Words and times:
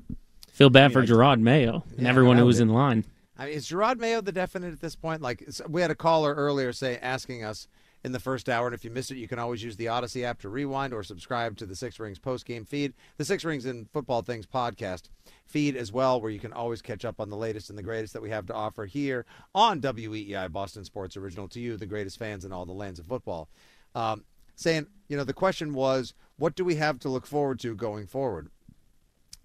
Feel 0.53 0.71
bad 0.71 0.93
for 0.93 1.03
Gerard 1.03 1.41
Mayo 1.41 1.85
and 1.93 2.03
Yeah, 2.03 2.09
everyone 2.09 2.37
who 2.37 2.47
was 2.47 2.61
in 2.61 2.69
line. 2.69 3.05
I 3.39 3.47
mean, 3.47 3.55
is 3.55 3.67
Gerard 3.67 3.99
Mayo 3.99 4.21
the 4.21 4.33
definite 4.33 4.73
at 4.73 4.81
this 4.81 4.95
point? 4.95 5.23
Like 5.23 5.49
we 5.69 5.81
had 5.81 5.91
a 5.91 5.95
caller 5.95 6.35
earlier 6.35 6.73
say 6.73 6.99
asking 7.01 7.43
us 7.43 7.67
in 8.05 8.13
the 8.13 8.21
first 8.21 8.49
hour, 8.49 8.67
and 8.67 8.75
if 8.75 8.85
you 8.85 8.91
missed 8.91 9.11
it, 9.11 9.17
you 9.17 9.29
can 9.29 9.39
always 9.39 9.63
use 9.63 9.77
the 9.77 9.89
Odyssey 9.89 10.25
app 10.25 10.41
to 10.41 10.49
rewind 10.49 10.93
or 10.93 11.03
subscribe 11.03 11.57
to 11.57 11.67
the 11.67 11.77
Six 11.77 12.01
Rings 12.01 12.19
post 12.19 12.45
game 12.45 12.65
feed, 12.65 12.95
the 13.17 13.25
Six 13.25 13.45
Rings 13.45 13.65
and 13.65 13.89
Football 13.91 14.23
Things 14.23 14.47
podcast 14.47 15.05
feed 15.47 15.77
as 15.77 15.93
well, 15.93 16.21
where 16.21 16.31
you 16.31 16.41
can 16.41 16.53
always 16.53 16.83
catch 16.83 17.05
up 17.05 17.21
on 17.21 17.31
the 17.31 17.37
latest 17.37 17.71
and 17.71 17.79
the 17.79 17.83
greatest 17.83 18.13
that 18.13 18.23
we 18.23 18.31
have 18.31 18.47
to 18.47 18.55
offer 18.55 18.87
here 18.87 19.25
on 19.55 19.81
WEEI 19.81 20.51
Boston 20.51 20.85
Sports 20.85 21.17
Original 21.17 21.49
to 21.49 21.61
you, 21.61 21.77
the 21.77 21.87
greatest 21.87 22.19
fans 22.19 22.45
in 22.45 22.53
all 22.53 22.67
the 22.67 22.73
lands 22.73 22.99
of 22.99 23.07
football. 23.07 23.49
Um, 23.95 24.25
saying, 24.57 24.87
you 25.09 25.17
know, 25.17 25.25
the 25.25 25.33
question 25.33 25.73
was, 25.73 26.15
what 26.37 26.55
do 26.55 26.65
we 26.65 26.77
have 26.77 26.99
to 27.01 27.09
look 27.09 27.27
forward 27.27 27.61
to 27.61 27.75
going 27.75 28.07
forward? 28.07 28.49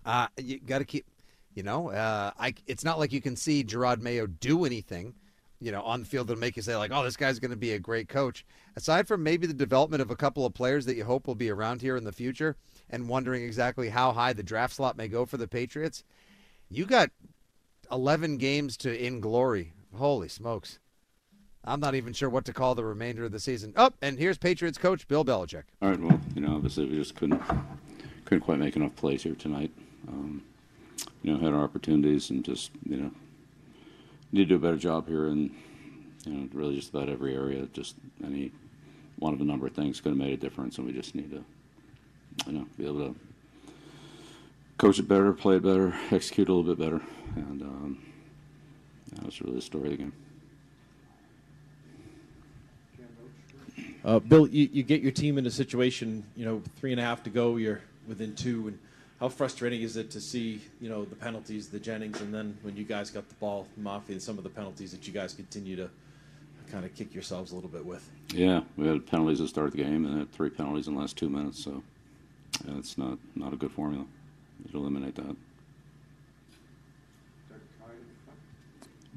Uh, 0.07 0.27
you 0.37 0.57
got 0.59 0.77
to 0.79 0.85
keep, 0.85 1.05
you 1.53 1.63
know, 1.63 1.89
uh, 1.89 2.31
I, 2.39 2.53
it's 2.65 2.85
not 2.85 2.97
like 2.97 3.11
you 3.11 3.19
can 3.19 3.35
see 3.35 3.61
Gerard 3.61 4.01
Mayo 4.01 4.25
do 4.25 4.63
anything, 4.63 5.13
you 5.59 5.69
know, 5.69 5.81
on 5.81 5.99
the 5.99 6.05
field 6.05 6.27
that'll 6.27 6.39
make 6.39 6.55
you 6.55 6.61
say 6.61 6.77
like, 6.77 6.91
oh, 6.93 7.03
this 7.03 7.17
guy's 7.17 7.39
going 7.39 7.51
to 7.51 7.57
be 7.57 7.73
a 7.73 7.79
great 7.79 8.07
coach. 8.07 8.45
Aside 8.77 9.05
from 9.05 9.21
maybe 9.21 9.47
the 9.47 9.53
development 9.53 10.01
of 10.01 10.09
a 10.09 10.15
couple 10.15 10.45
of 10.45 10.53
players 10.53 10.85
that 10.85 10.95
you 10.95 11.03
hope 11.03 11.27
will 11.27 11.35
be 11.35 11.49
around 11.49 11.81
here 11.81 11.97
in 11.97 12.05
the 12.05 12.13
future, 12.13 12.55
and 12.89 13.09
wondering 13.09 13.43
exactly 13.43 13.89
how 13.89 14.13
high 14.13 14.31
the 14.31 14.43
draft 14.43 14.75
slot 14.75 14.95
may 14.95 15.09
go 15.09 15.25
for 15.25 15.35
the 15.35 15.47
Patriots, 15.47 16.05
you 16.69 16.85
got 16.85 17.11
11 17.91 18.37
games 18.37 18.77
to 18.77 19.05
in 19.05 19.19
glory. 19.19 19.73
Holy 19.93 20.29
smokes. 20.29 20.79
I'm 21.65 21.81
not 21.81 21.95
even 21.95 22.13
sure 22.13 22.29
what 22.29 22.45
to 22.45 22.53
call 22.53 22.75
the 22.75 22.85
remainder 22.85 23.25
of 23.25 23.33
the 23.33 23.41
season. 23.41 23.73
Oh, 23.75 23.91
and 24.01 24.17
here's 24.17 24.37
Patriots 24.37 24.77
coach 24.77 25.05
Bill 25.09 25.25
Belichick. 25.25 25.63
All 25.81 25.89
right. 25.89 25.99
Well, 25.99 26.21
you 26.33 26.39
know, 26.39 26.55
obviously 26.55 26.85
we 26.85 26.95
just 26.95 27.15
couldn't 27.15 27.41
couldn't 28.23 28.43
quite 28.43 28.59
make 28.59 28.77
enough 28.77 28.95
plays 28.95 29.23
here 29.23 29.35
tonight. 29.35 29.71
Um, 30.07 30.43
you 31.23 31.33
know, 31.33 31.39
had 31.39 31.53
our 31.53 31.63
opportunities 31.63 32.29
and 32.29 32.43
just 32.43 32.71
you 32.87 32.97
know 32.97 33.11
need 34.31 34.43
to 34.43 34.45
do 34.45 34.55
a 34.55 34.59
better 34.59 34.77
job 34.77 35.07
here 35.07 35.27
and 35.27 35.51
you 36.25 36.33
know 36.33 36.49
really 36.53 36.75
just 36.75 36.89
about 36.89 37.09
every 37.09 37.35
area. 37.35 37.67
Just 37.73 37.95
any 38.23 38.51
one 39.19 39.33
of 39.33 39.41
a 39.41 39.43
number 39.43 39.67
of 39.67 39.73
things 39.73 39.99
could 39.99 40.09
have 40.09 40.17
made 40.17 40.33
a 40.33 40.37
difference, 40.37 40.77
and 40.77 40.87
we 40.87 40.93
just 40.93 41.15
need 41.15 41.31
to 41.31 41.43
you 42.45 42.53
know 42.53 42.65
be 42.77 42.85
able 42.85 43.13
to 43.13 43.15
coach 44.77 44.99
it 44.99 45.07
better, 45.07 45.33
play 45.33 45.57
it 45.57 45.63
better, 45.63 45.93
execute 46.11 46.49
a 46.49 46.53
little 46.53 46.75
bit 46.75 46.83
better, 46.83 47.01
and 47.35 47.61
um, 47.61 47.99
that 49.15 49.25
was 49.25 49.41
really 49.41 49.55
the 49.55 49.61
story 49.61 49.85
of 49.85 49.91
the 49.91 49.97
game. 49.97 50.13
Uh, 54.05 54.19
Bill, 54.19 54.47
you, 54.47 54.69
you 54.71 54.83
get 54.83 55.01
your 55.01 55.11
team 55.11 55.37
in 55.37 55.45
a 55.45 55.51
situation, 55.51 56.23
you 56.35 56.45
know, 56.45 56.61
three 56.77 56.91
and 56.91 57.01
a 57.01 57.03
half 57.03 57.23
to 57.23 57.29
go, 57.29 57.57
you're 57.57 57.81
within 58.07 58.33
two, 58.35 58.69
and 58.69 58.79
how 59.19 59.29
frustrating 59.29 59.81
is 59.81 59.97
it 59.97 60.11
to 60.11 60.21
see, 60.21 60.61
you 60.79 60.89
know, 60.89 61.03
the 61.05 61.15
penalties, 61.15 61.69
the 61.69 61.79
Jennings, 61.79 62.21
and 62.21 62.33
then 62.33 62.57
when 62.61 62.77
you 62.77 62.83
guys 62.83 63.09
got 63.09 63.27
the 63.27 63.35
ball, 63.35 63.67
Mafi, 63.81 64.09
and 64.09 64.21
some 64.21 64.37
of 64.37 64.43
the 64.43 64.49
penalties 64.49 64.91
that 64.91 65.07
you 65.07 65.13
guys 65.13 65.33
continue 65.33 65.75
to 65.75 65.89
kind 66.71 66.85
of 66.85 66.93
kick 66.95 67.13
yourselves 67.13 67.51
a 67.51 67.55
little 67.55 67.69
bit 67.69 67.85
with? 67.85 68.07
Yeah, 68.33 68.61
we 68.75 68.87
had 68.87 69.05
penalties 69.07 69.39
at 69.39 69.45
the 69.45 69.49
start 69.49 69.67
of 69.67 69.73
the 69.73 69.83
game, 69.83 70.05
and 70.05 70.19
had 70.19 70.31
three 70.31 70.49
penalties 70.49 70.87
in 70.87 70.93
the 70.93 70.99
last 70.99 71.17
two 71.17 71.29
minutes. 71.29 71.63
So 71.63 71.81
yeah, 72.65 72.77
it's 72.77 72.97
not 72.97 73.17
not 73.35 73.53
a 73.53 73.55
good 73.55 73.71
formula. 73.71 74.05
We 74.59 74.65
need 74.65 74.71
to 74.71 74.77
eliminate 74.77 75.15
that. 75.15 75.35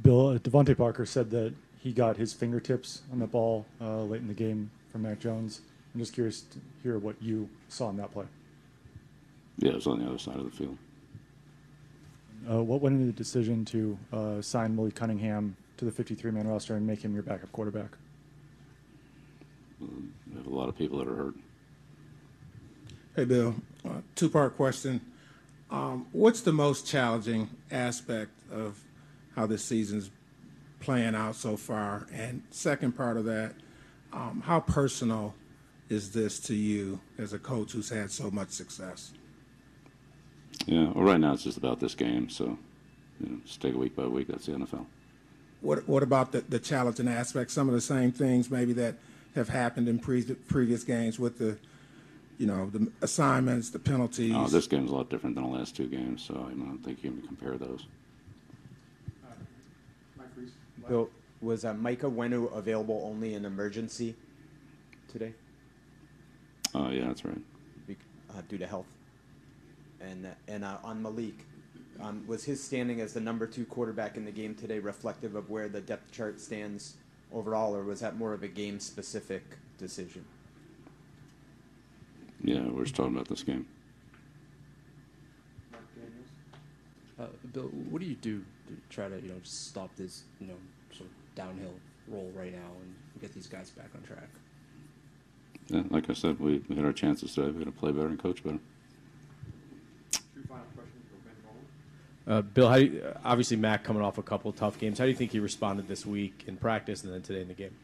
Bill, 0.03 0.29
uh, 0.29 0.39
DeVante 0.39 0.77
Parker 0.79 1.05
said 1.05 1.31
that 1.31 1.53
he 1.79 1.93
got 1.93 2.17
his 2.17 2.33
fingertips 2.33 3.03
on 3.13 3.19
the 3.19 3.27
ball 3.27 3.67
uh, 3.83 4.01
late 4.03 4.23
in 4.23 4.29
the 4.29 4.35
game 4.35 4.71
from 4.91 5.03
Mac 5.03 5.21
Jones. 5.21 5.61
I'm 5.95 6.01
just 6.01 6.15
curious 6.15 6.41
to 6.43 6.59
hear 6.83 6.99
what 6.99 7.17
you 7.21 7.51
saw 7.69 7.91
in 7.91 7.99
that 7.99 8.13
play. 8.13 8.25
Yeah, 9.61 9.73
it 9.73 9.75
was 9.75 9.87
on 9.87 9.99
the 9.99 10.09
other 10.09 10.19
side 10.19 10.37
of 10.37 10.45
the 10.45 10.51
field. 10.51 10.79
Uh, 12.51 12.63
what 12.63 12.81
went 12.81 12.95
into 12.95 13.07
the 13.07 13.13
decision 13.13 13.65
to 13.67 13.99
uh, 14.11 14.41
sign 14.41 14.75
Malik 14.75 14.95
Cunningham 14.95 15.55
to 15.77 15.85
the 15.85 15.91
53-man 15.91 16.49
roster 16.49 16.77
and 16.77 16.87
make 16.87 17.03
him 17.03 17.13
your 17.13 17.23
backup 17.23 17.53
quarterback? 17.53 17.91
We 19.79 20.37
have 20.37 20.47
a 20.47 20.51
lot 20.51 20.71
of 20.71 20.79
people 20.79 20.99
that 20.99 21.09
are 21.09 21.15
hurt. 21.15 21.35
Hey, 23.15 23.27
Bill. 23.27 23.55
Uh, 23.87 24.01
two 24.15 24.31
part 24.31 24.57
question. 24.57 25.03
Um, 25.71 26.07
what's 26.13 26.41
the 26.41 26.53
most 26.53 26.87
challenging 26.87 27.51
aspect 27.71 28.33
of 28.51 28.83
how 29.37 29.47
this 29.47 29.63
season's 29.63 30.11
playing 30.81 31.15
out 31.15 31.37
so 31.37 31.59
far? 31.59 32.07
And 32.13 32.43
second 32.51 32.93
part 32.93 33.19
of 33.19 33.27
that, 33.27 33.55
um, 34.15 34.43
how 34.47 34.61
personal 34.61 35.35
is 35.91 36.13
this 36.13 36.41
to 36.41 36.55
you 36.55 37.01
as 37.19 37.35
a 37.35 37.39
coach 37.39 37.73
who's 37.73 37.91
had 37.91 38.11
so 38.11 38.31
much 38.31 38.51
success? 38.51 39.13
Yeah, 40.67 40.91
well, 40.93 41.05
right 41.05 41.21
now 41.21 41.33
it's 41.33 41.45
just 41.45 41.57
about 41.57 41.81
this 41.81 41.95
game. 41.95 42.29
So 42.29 42.59
you 43.21 43.29
know, 43.29 43.41
just 43.45 43.61
take 43.61 43.75
it 43.75 43.79
week 43.79 43.97
by 43.97 44.07
week. 44.07 44.29
That's 44.29 44.47
the 44.47 44.53
NFL. 44.53 44.87
What, 45.61 45.87
what 45.87 46.03
about 46.03 46.33
the, 46.33 46.41
the 46.41 46.59
challenging 46.59 47.09
aspect? 47.09 47.51
Some 47.51 47.69
of 47.69 47.75
the 47.75 47.81
same 47.81 48.13
things 48.13 48.51
maybe 48.51 48.73
that 48.75 48.97
have 49.35 49.51
happened 49.51 49.89
in 49.89 49.99
pre- 49.99 50.23
previous 50.23 50.85
games 50.85 51.19
with 51.19 51.39
the, 51.39 51.59
you 52.39 52.47
know, 52.47 52.71
the 52.71 52.91
assignments, 53.03 53.69
the 53.69 53.79
penalties. 53.79 54.35
Uh, 54.35 54.47
this 54.47 54.67
game's 54.67 54.91
a 54.91 54.95
lot 54.95 55.11
different 55.11 55.37
than 55.37 55.45
the 55.45 55.51
last 55.51 55.77
two 55.77 55.87
games, 55.87 56.23
so 56.23 56.35
I 56.35 56.55
don't 56.55 56.81
think 56.83 57.05
you 57.05 57.11
can 57.11 57.23
compare 57.23 57.59
those. 57.59 57.87
mike 60.17 60.29
Bill, 60.89 61.11
was 61.43 61.67
uh, 61.67 61.75
Mike 61.75 62.01
Onwenu 62.01 62.55
available 62.57 63.03
only 63.05 63.35
in 63.35 63.45
emergency 63.45 64.15
today 65.09 65.35
Oh, 66.75 66.91
yeah, 66.91 67.07
that's 67.07 67.25
right. 67.25 67.41
Uh, 68.31 68.43
due 68.49 68.59
to 68.59 68.67
health? 68.67 68.87
And 70.01 70.27
uh, 70.27 70.31
and 70.49 70.65
uh, 70.65 70.79
on 70.83 71.03
Malik, 71.03 71.47
um, 72.01 72.25
was 72.27 72.45
his 72.45 72.63
standing 72.63 73.01
as 73.01 73.13
the 73.13 73.21
number 73.21 73.47
two 73.47 73.65
quarterback 73.67 74.17
in 74.17 74.25
the 74.25 74.31
game 74.31 74.55
today 74.55 74.79
reflective 74.79 75.35
of 75.35 75.51
where 75.51 75.69
the 75.69 75.81
depth 75.81 76.11
chart 76.13 76.41
stands 76.41 76.97
overall, 77.33 77.75
or 77.75 77.85
was 77.85 78.01
that 78.01 78.17
more 78.17 78.33
of 78.33 78.43
a 78.43 78.49
game 78.49 78.81
specific 78.81 79.43
decision? 79.79 80.25
Yeah, 82.43 82.63
we're 82.63 82.85
just 82.85 82.97
talking 82.97 83.15
about 83.15 83.29
this 83.29 83.43
game. 83.43 83.67
Uh, 87.19 87.27
Bill, 87.53 87.65
what 87.65 88.01
do 88.01 88.07
you 88.07 88.15
do 88.15 88.43
to 88.69 88.77
try 88.89 89.09
to 89.09 89.21
you 89.21 89.29
know 89.29 89.41
stop 89.43 89.95
this 89.97 90.23
you 90.41 90.47
know 90.47 90.57
sort 90.91 91.11
of 91.11 91.35
downhill 91.35 91.75
roll 92.09 92.33
right 92.35 92.53
now 92.53 92.71
and 92.81 92.95
get 93.21 93.35
these 93.35 93.47
guys 93.47 93.71
back 93.71 93.91
on 93.95 94.03
track? 94.03 94.29
Yeah, 95.69 95.83
like 95.91 96.11
I 96.11 96.15
said, 96.15 96.41
we, 96.41 96.63
we 96.69 96.77
had 96.77 96.85
our 96.85 96.93
chances 96.93 97.35
today. 97.35 97.51
We 97.51 97.65
got 97.65 97.73
to 97.73 97.79
play 97.79 97.93
better 97.93 98.09
and 98.09 98.19
coach 98.19 98.43
better. 98.43 98.59
Uh, 102.27 102.43
Bill, 102.43 102.69
how 102.69 102.77
do 102.77 102.85
you, 102.85 103.15
obviously 103.25 103.57
Mac 103.57 103.83
coming 103.83 104.03
off 104.03 104.19
a 104.19 104.23
couple 104.23 104.53
tough 104.53 104.79
games. 104.79 104.99
How 104.99 105.05
do 105.05 105.11
you 105.11 105.17
think 105.17 105.33
he 105.33 105.41
responded 105.41 105.89
this 105.89 106.05
week 106.05 106.45
in 106.47 106.57
practice 106.57 107.03
and 107.03 107.13
then 107.13 107.23
today 107.23 107.41
in 107.41 107.49
the 107.49 107.55
game? 107.55 107.75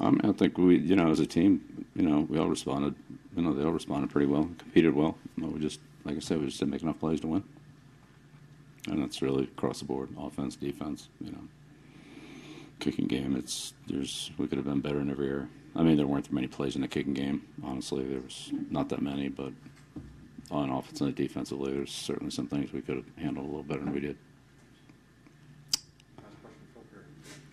I, 0.00 0.10
mean, 0.10 0.20
I 0.24 0.32
think 0.32 0.58
we, 0.58 0.78
you 0.78 0.96
know, 0.96 1.10
as 1.10 1.20
a 1.20 1.26
team, 1.26 1.86
you 1.94 2.02
know, 2.02 2.26
we 2.28 2.38
all 2.38 2.48
responded. 2.48 2.94
You 3.36 3.42
know, 3.42 3.52
they 3.52 3.64
all 3.64 3.72
responded 3.72 4.10
pretty 4.10 4.26
well, 4.26 4.50
competed 4.58 4.94
well. 4.94 5.16
We 5.36 5.60
just, 5.60 5.80
like 6.04 6.16
I 6.16 6.20
said, 6.20 6.40
we 6.40 6.46
just 6.46 6.58
didn't 6.58 6.72
make 6.72 6.82
enough 6.82 6.98
plays 6.98 7.20
to 7.20 7.28
win. 7.28 7.44
And 8.88 9.02
that's 9.02 9.22
really 9.22 9.44
across 9.44 9.80
the 9.80 9.84
board, 9.84 10.10
offense, 10.18 10.56
defense. 10.56 11.08
You 11.20 11.32
know, 11.32 11.42
kicking 12.80 13.06
game. 13.06 13.36
It's 13.36 13.74
there's 13.86 14.30
we 14.38 14.46
could 14.46 14.58
have 14.58 14.66
been 14.66 14.80
better 14.80 15.00
in 15.00 15.10
every 15.10 15.28
area. 15.28 15.48
I 15.74 15.82
mean, 15.82 15.96
there 15.96 16.06
weren't 16.06 16.24
that 16.24 16.32
many 16.32 16.46
plays 16.46 16.74
in 16.74 16.82
the 16.82 16.88
kicking 16.88 17.14
game. 17.14 17.42
Honestly, 17.62 18.04
there 18.04 18.20
was 18.20 18.50
not 18.70 18.88
that 18.90 19.02
many, 19.02 19.28
but 19.28 19.52
on 20.50 20.70
offense 20.70 21.00
and 21.00 21.14
defensively, 21.14 21.72
there's 21.72 21.92
certainly 21.92 22.30
some 22.30 22.46
things 22.46 22.72
we 22.72 22.80
could 22.80 22.96
have 22.96 23.04
handled 23.18 23.46
a 23.46 23.48
little 23.48 23.62
better 23.62 23.80
than 23.80 23.92
we 23.92 24.00
did. 24.00 24.16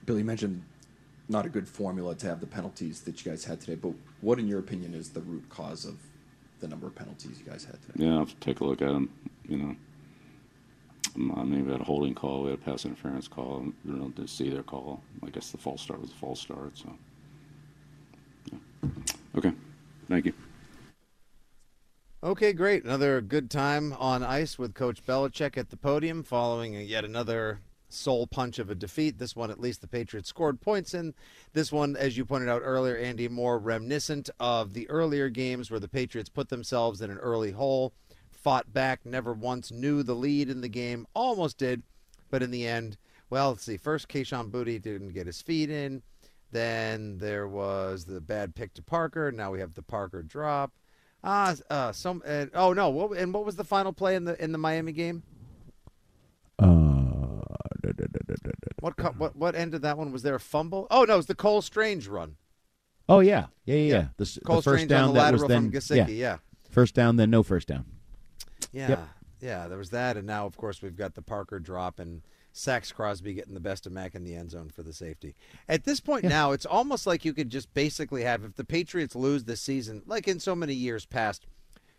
Bill, 0.06 0.18
you 0.18 0.25
mentioned 0.25 0.63
not 1.30 1.45
a 1.45 1.50
good 1.50 1.68
formula 1.68 2.13
to 2.16 2.28
have 2.28 2.40
the 2.42 2.48
penalties 2.48 3.01
that 3.01 3.24
you 3.24 3.31
guys 3.31 3.45
had 3.45 3.62
today, 3.62 3.75
but 3.75 3.94
what, 4.22 4.38
in 4.40 4.48
your 4.48 4.60
opinion, 4.60 4.94
is 4.94 5.10
the 5.10 5.22
root 5.22 5.48
cause 5.50 5.86
of 5.86 5.95
the 6.60 6.68
number 6.68 6.88
of 6.88 6.95
penalties 6.95 7.40
you 7.40 7.50
guys 7.50 7.63
had 7.63 7.81
today? 7.81 8.06
Yeah, 8.06 8.18
I'll 8.18 8.25
to 8.25 8.36
take 8.36 8.60
a 8.60 8.66
look 8.66 8.81
at 8.81 8.90
them. 8.90 9.10
You 9.48 9.57
know, 9.57 9.75
Um, 11.16 11.31
I 11.38 11.44
mean, 11.44 11.66
we 11.66 11.72
had 11.72 11.81
a 11.81 11.84
holding 11.84 12.16
call, 12.16 12.44
we 12.44 12.51
had 12.51 12.60
a 12.60 12.62
pass 12.62 12.86
interference 12.86 13.28
call. 13.28 13.66
We 13.86 13.92
don't 13.92 14.30
see 14.30 14.50
their 14.50 14.63
call. 14.63 15.01
I 15.25 15.30
guess 15.30 15.51
the 15.51 15.57
false 15.57 15.81
start 15.81 16.01
was 16.01 16.12
a 16.12 16.16
false 16.16 16.42
start. 16.42 16.78
So, 16.78 16.94
yeah. 18.51 18.90
okay, 19.38 19.51
thank 20.10 20.25
you. 20.25 20.34
Okay, 22.24 22.54
great. 22.54 22.86
Another 22.86 23.20
good 23.20 23.52
time 23.52 23.92
on 24.00 24.24
ice 24.24 24.58
with 24.58 24.74
Coach 24.74 25.04
Belichick 25.06 25.58
at 25.58 25.70
the 25.70 25.75
podium 25.75 26.24
following 26.24 26.74
yet 26.74 27.04
another 27.04 27.60
soul 27.90 28.28
punch 28.28 28.60
of 28.60 28.70
a 28.70 28.75
defeat. 28.75 29.18
This 29.18 29.36
one, 29.36 29.52
at 29.52 29.60
least, 29.60 29.81
the 29.81 29.90
Patriots 29.90 30.30
scored 30.30 30.62
points 30.62 30.94
in. 30.94 31.16
This 31.52 31.70
one, 31.70 31.98
as 31.98 32.16
you 32.16 32.24
pointed 32.24 32.48
out 32.48 32.62
earlier, 32.64 32.96
Andy, 32.96 33.28
more 33.28 33.60
reminiscent 33.60 34.30
of 34.40 34.74
the 34.74 34.90
earlier 34.90 35.28
games 35.28 35.70
where 35.70 35.81
the 35.81 35.90
Patriots 35.90 36.30
put 36.30 36.48
themselves 36.48 37.02
in 37.02 37.12
an 37.12 37.18
early 37.18 37.52
hole, 37.52 37.92
fought 38.31 38.72
back, 38.72 39.06
never 39.06 39.34
once 39.34 39.69
knew 39.69 40.02
the 40.02 40.16
lead 40.16 40.50
in 40.50 40.62
the 40.62 40.69
game, 40.69 41.06
almost 41.14 41.58
did, 41.58 41.84
but 42.31 42.42
in 42.42 42.52
the 42.52 42.66
end, 42.66 42.96
well, 43.30 43.50
let's 43.50 43.64
see. 43.64 43.76
First, 43.76 44.08
Kayshon 44.08 44.50
Boutte 44.50 44.81
didn't 44.81 45.12
get 45.12 45.28
his 45.28 45.42
feet 45.42 45.69
in. 45.69 46.02
Then 46.54 47.18
there 47.18 47.50
was 47.50 48.06
the 48.06 48.22
bad 48.22 48.56
pick 48.56 48.74
to 48.76 48.81
Parker. 48.81 49.30
Now 49.30 49.52
we 49.52 49.60
have 49.60 49.74
the 49.74 49.81
Parker 49.81 50.24
drop. 50.24 50.72
Ah, 51.24 51.56
uh, 51.70 51.92
some. 51.92 52.22
Uh, 52.25 52.48
oh 52.54 52.74
no! 52.74 52.90
What, 52.90 53.18
and 53.18 53.34
what 53.34 53.46
was 53.46 53.56
the 53.56 53.64
final 53.64 53.94
play 53.94 54.16
in 54.16 54.25
the 54.25 54.42
in 54.44 54.52
the 54.52 54.58
Miami 54.58 54.92
game? 54.92 55.24
What 58.80 58.98
co- 58.98 59.14
what 59.18 59.36
what 59.36 59.56
ended 59.56 59.84
that 59.84 59.98
one? 59.98 60.12
Was 60.12 60.24
there 60.24 60.36
a 60.36 60.40
fumble? 60.40 60.88
Oh 60.92 61.06
no, 61.06 61.14
it 61.14 61.18
was 61.18 61.25
the 61.28 61.36
Cole 61.36 61.62
Strange 61.62 62.08
run. 62.08 62.36
Oh 63.08 63.22
yeah, 63.22 63.46
yeah, 63.66 63.75
yeah. 63.75 63.94
yeah. 63.94 64.06
The, 64.18 64.40
Cole 64.46 64.58
the 64.58 64.62
first 64.62 64.81
Strange 64.84 64.90
down 64.90 65.04
on 65.10 65.14
the 65.14 65.20
that 65.22 65.34
was 65.34 65.44
then 65.46 65.72
from 65.72 65.80
Gesicki, 65.80 66.18
yeah. 66.18 66.38
First 66.70 66.94
down, 66.94 67.16
then 67.16 67.30
no 67.30 67.44
first 67.44 67.68
down. 67.69 67.86
Yeah, 68.74 68.90
Yep. 68.90 69.08
yeah. 69.42 69.68
There 69.68 69.78
was 69.78 69.92
that, 69.92 70.18
and 70.18 70.28
now 70.28 70.46
of 70.46 70.58
course 70.58 70.81
we've 70.81 70.96
got 70.98 71.14
the 71.16 71.22
Parker 71.22 71.60
drop 71.60 72.00
and 72.00 72.24
Maxx 72.54 72.92
Crosby 72.92 73.34
getting 73.34 73.54
the 73.56 73.60
best 73.60 73.86
of 73.88 73.92
Mac 73.92 74.14
in 74.16 74.24
the 74.24 74.36
end 74.36 74.52
zone 74.52 74.70
for 74.70 74.84
the 74.84 74.94
safety. 74.94 75.36
At 75.68 75.84
this 75.86 76.00
point 76.00 76.24
now, 76.24 76.52
it's 76.52 76.66
almost 76.66 77.08
like 77.08 77.26
you 77.26 77.34
could 77.34 77.50
just 77.50 77.74
basically 77.74 78.24
have 78.24 78.44
if 78.44 78.56
the 78.56 78.64
Patriots 78.64 79.16
lose 79.16 79.44
this 79.46 79.62
season, 79.62 80.04
like 80.06 80.28
in 80.28 80.40
so 80.40 80.56
many 80.56 80.74
years 80.74 81.06
past, 81.06 81.48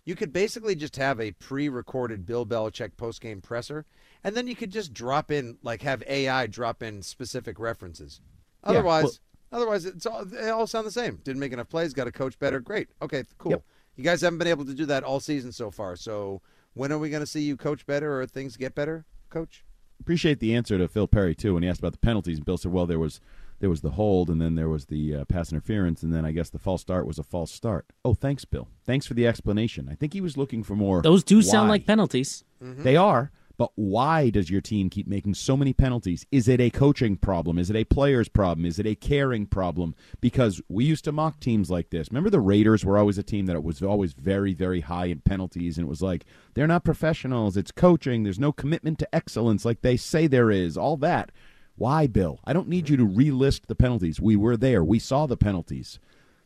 you 0.04 0.14
could 0.14 0.32
basically 0.32 0.74
just 0.74 0.96
have 0.96 1.20
a 1.20 1.32
pre-recorded 1.32 2.24
Bill 2.26 2.46
Belichick 2.46 2.96
post-game 2.96 3.40
presser, 3.40 3.84
and 4.22 4.36
then 4.36 4.46
you 4.46 4.54
could 4.54 4.70
just 4.70 4.92
drop 4.92 5.30
in 5.30 5.58
like 5.62 5.82
have 5.82 6.02
AI 6.06 6.46
drop 6.46 6.82
in 6.82 7.02
specific 7.02 7.58
references. 7.58 8.20
Yeah, 8.64 8.70
Otherwise, 8.70 9.02
well- 9.04 9.12
otherwise 9.52 9.84
it's 9.86 10.06
all 10.06 10.24
they 10.24 10.50
all 10.50 10.66
sound 10.66 10.86
the 10.86 10.90
same. 10.92 11.20
Didn't 11.24 11.40
make 11.40 11.52
enough 11.52 11.68
plays, 11.68 11.92
got 11.94 12.04
to 12.04 12.12
coach 12.12 12.38
better. 12.38 12.60
Great. 12.60 12.88
Okay, 13.02 13.24
cool. 13.38 13.52
You 13.96 14.04
guys 14.04 14.20
haven't 14.22 14.38
been 14.38 14.48
able 14.48 14.64
to 14.66 14.74
do 14.74 14.86
that 14.86 15.04
all 15.04 15.20
season 15.20 15.52
so 15.52 15.70
far. 15.70 15.94
So 15.96 16.42
when 16.74 16.90
are 16.92 16.98
we 16.98 17.10
going 17.10 17.22
to 17.22 17.26
see 17.26 17.42
you 17.42 17.56
coach 17.56 17.86
better 17.86 18.20
or 18.20 18.26
things 18.26 18.56
get 18.56 18.74
better, 18.74 19.04
coach? 19.30 19.64
Appreciate 20.04 20.38
the 20.38 20.54
answer 20.54 20.76
to 20.76 20.86
Phil 20.86 21.08
Perry 21.08 21.34
too 21.34 21.54
when 21.54 21.62
he 21.62 21.68
asked 21.68 21.80
about 21.80 21.92
the 21.92 21.98
penalties. 21.98 22.36
And 22.36 22.44
Bill 22.44 22.58
said, 22.58 22.70
"Well, 22.70 22.84
there 22.84 22.98
was 22.98 23.20
there 23.60 23.70
was 23.70 23.80
the 23.80 23.92
hold, 23.92 24.28
and 24.28 24.38
then 24.38 24.54
there 24.54 24.68
was 24.68 24.84
the 24.84 25.14
uh, 25.14 25.24
pass 25.24 25.50
interference, 25.50 26.02
and 26.02 26.12
then 26.12 26.26
I 26.26 26.32
guess 26.32 26.50
the 26.50 26.58
false 26.58 26.82
start 26.82 27.06
was 27.06 27.18
a 27.18 27.22
false 27.22 27.50
start." 27.50 27.86
Oh, 28.04 28.12
thanks, 28.12 28.44
Bill. 28.44 28.68
Thanks 28.84 29.06
for 29.06 29.14
the 29.14 29.26
explanation. 29.26 29.88
I 29.90 29.94
think 29.94 30.12
he 30.12 30.20
was 30.20 30.36
looking 30.36 30.62
for 30.62 30.76
more. 30.76 31.00
Those 31.00 31.24
do 31.24 31.40
sound 31.40 31.70
like 31.70 31.86
penalties. 31.86 32.44
They 32.60 32.96
are. 32.96 33.32
But 33.56 33.70
why 33.76 34.30
does 34.30 34.50
your 34.50 34.60
team 34.60 34.90
keep 34.90 35.06
making 35.06 35.34
so 35.34 35.56
many 35.56 35.72
penalties? 35.72 36.26
Is 36.32 36.48
it 36.48 36.60
a 36.60 36.70
coaching 36.70 37.16
problem? 37.16 37.58
Is 37.58 37.70
it 37.70 37.76
a 37.76 37.84
player's 37.84 38.28
problem? 38.28 38.66
Is 38.66 38.78
it 38.78 38.86
a 38.86 38.96
caring 38.96 39.46
problem? 39.46 39.94
Because 40.20 40.60
we 40.68 40.84
used 40.84 41.04
to 41.04 41.12
mock 41.12 41.38
teams 41.38 41.70
like 41.70 41.90
this. 41.90 42.08
Remember, 42.10 42.30
the 42.30 42.40
Raiders 42.40 42.84
were 42.84 42.98
always 42.98 43.18
a 43.18 43.22
team 43.22 43.46
that 43.46 43.62
was 43.62 43.82
always 43.82 44.12
very, 44.12 44.54
very 44.54 44.80
high 44.80 45.06
in 45.06 45.20
penalties, 45.20 45.78
and 45.78 45.86
it 45.86 45.90
was 45.90 46.02
like 46.02 46.24
they're 46.54 46.66
not 46.66 46.84
professionals. 46.84 47.56
It's 47.56 47.70
coaching. 47.70 48.24
There's 48.24 48.40
no 48.40 48.52
commitment 48.52 48.98
to 48.98 49.14
excellence 49.14 49.64
like 49.64 49.82
they 49.82 49.96
say 49.96 50.26
there 50.26 50.50
is. 50.50 50.76
All 50.76 50.96
that. 50.98 51.30
Why, 51.76 52.06
Bill? 52.06 52.40
I 52.44 52.52
don't 52.52 52.68
need 52.68 52.88
you 52.88 52.96
to 52.96 53.06
relist 53.06 53.66
the 53.66 53.74
penalties. 53.74 54.20
We 54.20 54.36
were 54.36 54.56
there. 54.56 54.84
We 54.84 54.98
saw 54.98 55.26
the 55.26 55.36
penalties. 55.36 55.98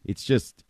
It's 0.04 0.24
just, 0.24 0.64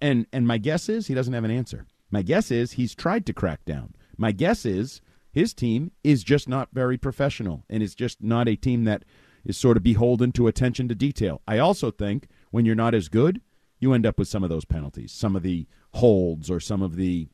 and 0.00 0.26
and 0.32 0.46
my 0.46 0.58
guess 0.58 0.88
is 0.88 1.06
he 1.06 1.14
doesn't 1.14 1.34
have 1.34 1.44
an 1.44 1.50
answer. 1.50 1.86
My 2.10 2.22
guess 2.22 2.50
is 2.50 2.72
he's 2.72 2.94
tried 2.94 3.26
to 3.26 3.34
crack 3.34 3.64
down. 3.64 3.94
My 4.16 4.32
guess 4.32 4.64
is 4.64 5.00
his 5.36 5.52
team 5.52 5.92
is 6.02 6.24
just 6.24 6.48
not 6.48 6.70
very 6.72 6.96
professional 6.96 7.62
and 7.68 7.82
is 7.82 7.94
just 7.94 8.22
not 8.22 8.48
a 8.48 8.56
team 8.56 8.84
that 8.84 9.04
is 9.44 9.54
sort 9.58 9.76
of 9.76 9.82
beholden 9.82 10.32
to 10.32 10.46
attention 10.46 10.88
to 10.88 10.94
detail. 10.94 11.42
I 11.46 11.58
also 11.58 11.90
think 11.90 12.28
when 12.52 12.64
you're 12.64 12.74
not 12.74 12.94
as 12.94 13.10
good, 13.10 13.42
you 13.78 13.92
end 13.92 14.06
up 14.06 14.18
with 14.18 14.28
some 14.28 14.42
of 14.42 14.48
those 14.48 14.64
penalties, 14.64 15.12
some 15.12 15.36
of 15.36 15.42
the 15.42 15.66
holds 15.92 16.50
or 16.50 16.58
some 16.58 16.80
of 16.80 16.96
the 16.96 17.28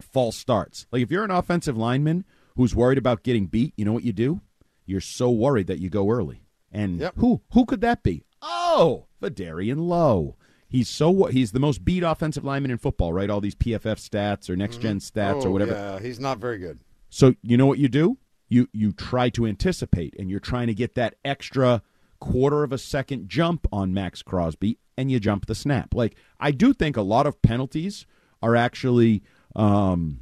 false 0.00 0.36
starts. 0.36 0.86
Like 0.92 1.02
if 1.02 1.10
you're 1.10 1.24
an 1.24 1.32
offensive 1.32 1.76
lineman 1.76 2.24
who's 2.54 2.76
worried 2.76 2.96
about 2.96 3.24
getting 3.24 3.46
beat, 3.46 3.74
you 3.76 3.84
know 3.84 3.92
what 3.92 4.04
you 4.04 4.12
do? 4.12 4.40
You're 4.86 5.00
so 5.00 5.28
worried 5.28 5.66
that 5.66 5.80
you 5.80 5.90
go 5.90 6.10
early. 6.10 6.46
And 6.70 7.10
who 7.16 7.42
who 7.54 7.66
could 7.66 7.80
that 7.80 8.04
be? 8.04 8.22
Oh, 8.40 9.06
Vederian 9.20 9.88
Lowe. 9.88 10.36
He's 10.68 10.88
so 10.88 11.24
he's 11.24 11.50
the 11.50 11.58
most 11.58 11.84
beat 11.84 12.04
offensive 12.04 12.44
lineman 12.44 12.70
in 12.70 12.78
football, 12.78 13.12
right? 13.12 13.28
All 13.28 13.40
these 13.40 13.56
PFF 13.56 13.98
stats 13.98 14.48
or 14.48 14.54
next 14.54 14.80
gen 14.80 15.00
mm-hmm. 15.00 15.18
stats 15.18 15.44
or 15.44 15.48
Oh, 15.48 15.50
whatever. 15.50 15.72
Yeah, 15.72 15.98
he's 15.98 16.20
not 16.20 16.38
very 16.38 16.58
good. 16.58 16.78
So 17.12 17.34
you 17.42 17.58
know 17.58 17.66
what 17.66 17.78
you 17.78 17.88
do? 17.88 18.16
You 18.48 18.68
you 18.72 18.92
try 18.92 19.28
to 19.30 19.46
anticipate 19.46 20.16
and 20.18 20.30
you're 20.30 20.40
trying 20.40 20.68
to 20.68 20.74
get 20.74 20.94
that 20.94 21.16
extra 21.24 21.82
quarter 22.20 22.64
of 22.64 22.72
a 22.72 22.78
second 22.78 23.28
jump 23.28 23.66
on 23.70 23.92
Maxx 23.92 24.22
Crosby 24.22 24.78
and 24.96 25.10
you 25.10 25.20
jump 25.20 25.44
the 25.44 25.54
snap. 25.54 25.92
Like 25.92 26.16
I 26.40 26.52
do 26.52 26.72
think 26.72 26.96
a 26.96 27.02
lot 27.02 27.26
of 27.26 27.42
penalties 27.42 28.06
are 28.42 28.56
actually 28.56 29.22
um, 29.54 30.20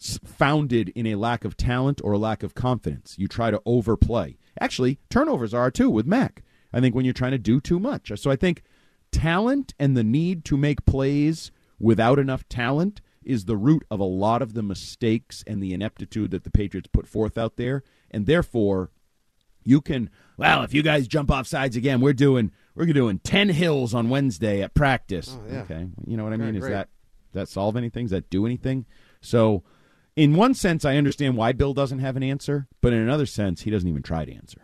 founded 0.00 0.88
in 0.94 1.06
a 1.08 1.16
lack 1.16 1.44
of 1.44 1.58
talent 1.58 2.00
or 2.02 2.12
a 2.12 2.18
lack 2.18 2.42
of 2.42 2.54
confidence. 2.54 3.16
You 3.18 3.28
try 3.28 3.50
to 3.50 3.60
overplay. 3.66 4.38
Actually, 4.58 4.98
turnovers 5.10 5.52
are 5.52 5.70
too 5.70 5.90
with 5.90 6.06
Mac. 6.06 6.42
I 6.72 6.80
think 6.80 6.94
when 6.94 7.04
you're 7.04 7.12
trying 7.12 7.32
to 7.32 7.38
do 7.38 7.60
too 7.60 7.78
much. 7.78 8.10
So 8.16 8.30
I 8.30 8.36
think 8.36 8.62
talent 9.12 9.74
and 9.78 9.94
the 9.94 10.04
need 10.04 10.46
to 10.46 10.56
make 10.56 10.86
plays 10.86 11.50
without 11.78 12.18
enough 12.18 12.48
talent 12.48 13.02
is 13.30 13.44
the 13.44 13.56
root 13.56 13.84
of 13.90 14.00
a 14.00 14.04
lot 14.04 14.42
of 14.42 14.54
the 14.54 14.62
mistakes 14.62 15.44
and 15.46 15.62
the 15.62 15.72
ineptitude 15.72 16.32
that 16.32 16.44
the 16.44 16.50
Patriots 16.50 16.88
put 16.92 17.06
forth 17.06 17.38
out 17.38 17.56
there. 17.56 17.82
And 18.10 18.26
therefore, 18.26 18.90
you 19.62 19.80
can 19.80 20.10
well, 20.36 20.62
if 20.62 20.74
you 20.74 20.82
guys 20.82 21.06
jump 21.06 21.30
off 21.30 21.46
sides 21.46 21.76
again, 21.76 22.00
we're 22.00 22.12
doing 22.12 22.50
we're 22.74 22.86
doing 22.86 23.18
ten 23.20 23.50
hills 23.50 23.94
on 23.94 24.08
Wednesday 24.08 24.62
at 24.62 24.74
practice. 24.74 25.36
Oh, 25.38 25.52
yeah. 25.52 25.60
Okay, 25.62 25.86
you 26.06 26.16
know 26.16 26.24
what 26.24 26.32
I 26.32 26.36
mean? 26.36 26.56
Is 26.56 26.62
great. 26.62 26.70
that 26.70 26.88
that 27.32 27.48
solve 27.48 27.76
anything? 27.76 28.06
Does 28.06 28.12
that 28.12 28.30
do 28.30 28.46
anything? 28.46 28.86
So, 29.20 29.62
in 30.16 30.34
one 30.34 30.54
sense, 30.54 30.84
I 30.84 30.96
understand 30.96 31.36
why 31.36 31.52
Bill 31.52 31.74
doesn't 31.74 31.98
have 32.00 32.16
an 32.16 32.22
answer, 32.22 32.68
but 32.80 32.92
in 32.92 33.00
another 33.00 33.26
sense, 33.26 33.62
he 33.62 33.70
doesn't 33.70 33.88
even 33.88 34.02
try 34.02 34.24
to 34.24 34.32
answer. 34.32 34.62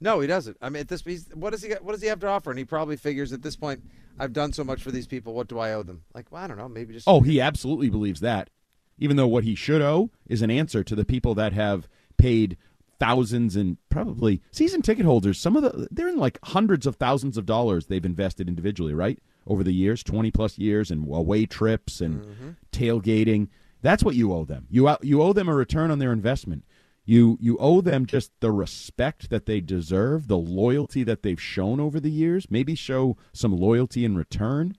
No, 0.00 0.20
he 0.20 0.26
doesn't. 0.26 0.56
I 0.60 0.68
mean, 0.68 0.80
at 0.80 0.88
this, 0.88 1.02
he's, 1.02 1.28
what 1.34 1.50
does 1.50 1.62
he 1.62 1.72
what 1.80 1.92
does 1.92 2.02
he 2.02 2.08
have 2.08 2.20
to 2.20 2.26
offer? 2.26 2.50
And 2.50 2.58
he 2.58 2.64
probably 2.64 2.96
figures 2.96 3.32
at 3.32 3.42
this 3.42 3.56
point, 3.56 3.82
I've 4.18 4.32
done 4.32 4.52
so 4.52 4.64
much 4.64 4.82
for 4.82 4.90
these 4.90 5.06
people. 5.06 5.34
What 5.34 5.48
do 5.48 5.58
I 5.58 5.72
owe 5.72 5.82
them? 5.82 6.02
Like, 6.14 6.30
well, 6.30 6.42
I 6.42 6.46
don't 6.46 6.58
know. 6.58 6.68
Maybe 6.68 6.92
just 6.94 7.06
Oh, 7.08 7.20
he 7.20 7.40
absolutely 7.40 7.90
believes 7.90 8.20
that. 8.20 8.50
Even 8.98 9.16
though 9.16 9.26
what 9.28 9.44
he 9.44 9.54
should 9.54 9.82
owe 9.82 10.10
is 10.26 10.40
an 10.42 10.50
answer 10.50 10.82
to 10.82 10.94
the 10.94 11.04
people 11.04 11.34
that 11.34 11.52
have 11.52 11.86
paid 12.16 12.56
thousands 12.98 13.56
and 13.56 13.76
probably 13.90 14.40
season 14.50 14.80
ticket 14.80 15.04
holders. 15.04 15.38
Some 15.38 15.54
of 15.56 15.62
the 15.62 15.86
they're 15.90 16.08
in 16.08 16.16
like 16.16 16.38
hundreds 16.44 16.86
of 16.86 16.96
thousands 16.96 17.36
of 17.36 17.44
dollars 17.44 17.86
they've 17.86 18.04
invested 18.06 18.48
individually, 18.48 18.94
right? 18.94 19.18
Over 19.46 19.62
the 19.62 19.74
years, 19.74 20.02
twenty 20.02 20.30
plus 20.30 20.56
years, 20.58 20.90
and 20.90 21.06
away 21.12 21.44
trips 21.46 22.00
and 22.00 22.24
Mm-hmm. 22.24 22.50
tailgating. 22.72 23.48
That's 23.82 24.02
what 24.02 24.14
you 24.14 24.32
owe 24.32 24.44
them. 24.46 24.66
You 24.70 24.96
you 25.02 25.22
owe 25.22 25.32
them 25.34 25.48
a 25.48 25.54
return 25.54 25.90
on 25.90 25.98
their 25.98 26.12
investment. 26.12 26.64
You 27.08 27.38
you 27.40 27.56
owe 27.58 27.80
them 27.80 28.04
just 28.04 28.32
the 28.40 28.50
respect 28.50 29.30
that 29.30 29.46
they 29.46 29.60
deserve, 29.60 30.26
the 30.26 30.36
loyalty 30.36 31.04
that 31.04 31.22
they've 31.22 31.40
shown 31.40 31.78
over 31.78 32.00
the 32.00 32.10
years. 32.10 32.48
Maybe 32.50 32.74
show 32.74 33.16
some 33.32 33.56
loyalty 33.56 34.04
in 34.04 34.16
return, 34.16 34.76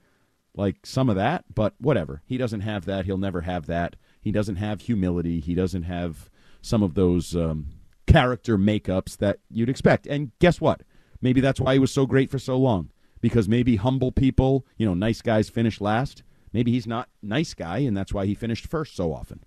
like 0.53 0.85
some 0.85 1.09
of 1.09 1.15
that. 1.15 1.45
But 1.55 1.75
whatever. 1.79 2.21
He 2.25 2.37
doesn't 2.37 2.61
have 2.61 2.83
that. 2.85 3.05
He'll 3.05 3.17
never 3.17 3.41
have 3.41 3.65
that. 3.67 3.95
He 4.21 4.33
doesn't 4.33 4.57
have 4.57 4.81
humility. 4.81 5.39
He 5.39 5.55
doesn't 5.55 5.83
have 5.83 6.29
some 6.61 6.83
of 6.83 6.95
those 6.95 7.33
um, 7.33 7.67
character 8.07 8.57
makeups 8.57 9.17
that 9.17 9.39
you'd 9.49 9.69
expect. 9.69 10.05
And 10.05 10.31
guess 10.39 10.59
what? 10.59 10.81
Maybe 11.21 11.39
that's 11.39 11.61
why 11.61 11.73
he 11.73 11.79
was 11.79 11.93
so 11.93 12.05
great 12.05 12.29
for 12.29 12.39
so 12.39 12.57
long. 12.57 12.91
Because 13.21 13.47
maybe 13.47 13.77
humble 13.77 14.11
people, 14.11 14.65
you 14.77 14.85
know, 14.85 14.93
nice 14.93 15.21
guys 15.21 15.49
finish 15.49 15.79
last. 15.79 16.23
Maybe 16.51 16.71
he's 16.71 16.87
not 16.87 17.09
nice 17.21 17.53
guy, 17.53 17.79
and 17.79 17.95
that's 17.95 18.13
why 18.13 18.25
he 18.25 18.35
finished 18.35 18.67
first 18.67 18.95
so 18.95 19.13
often. 19.13 19.43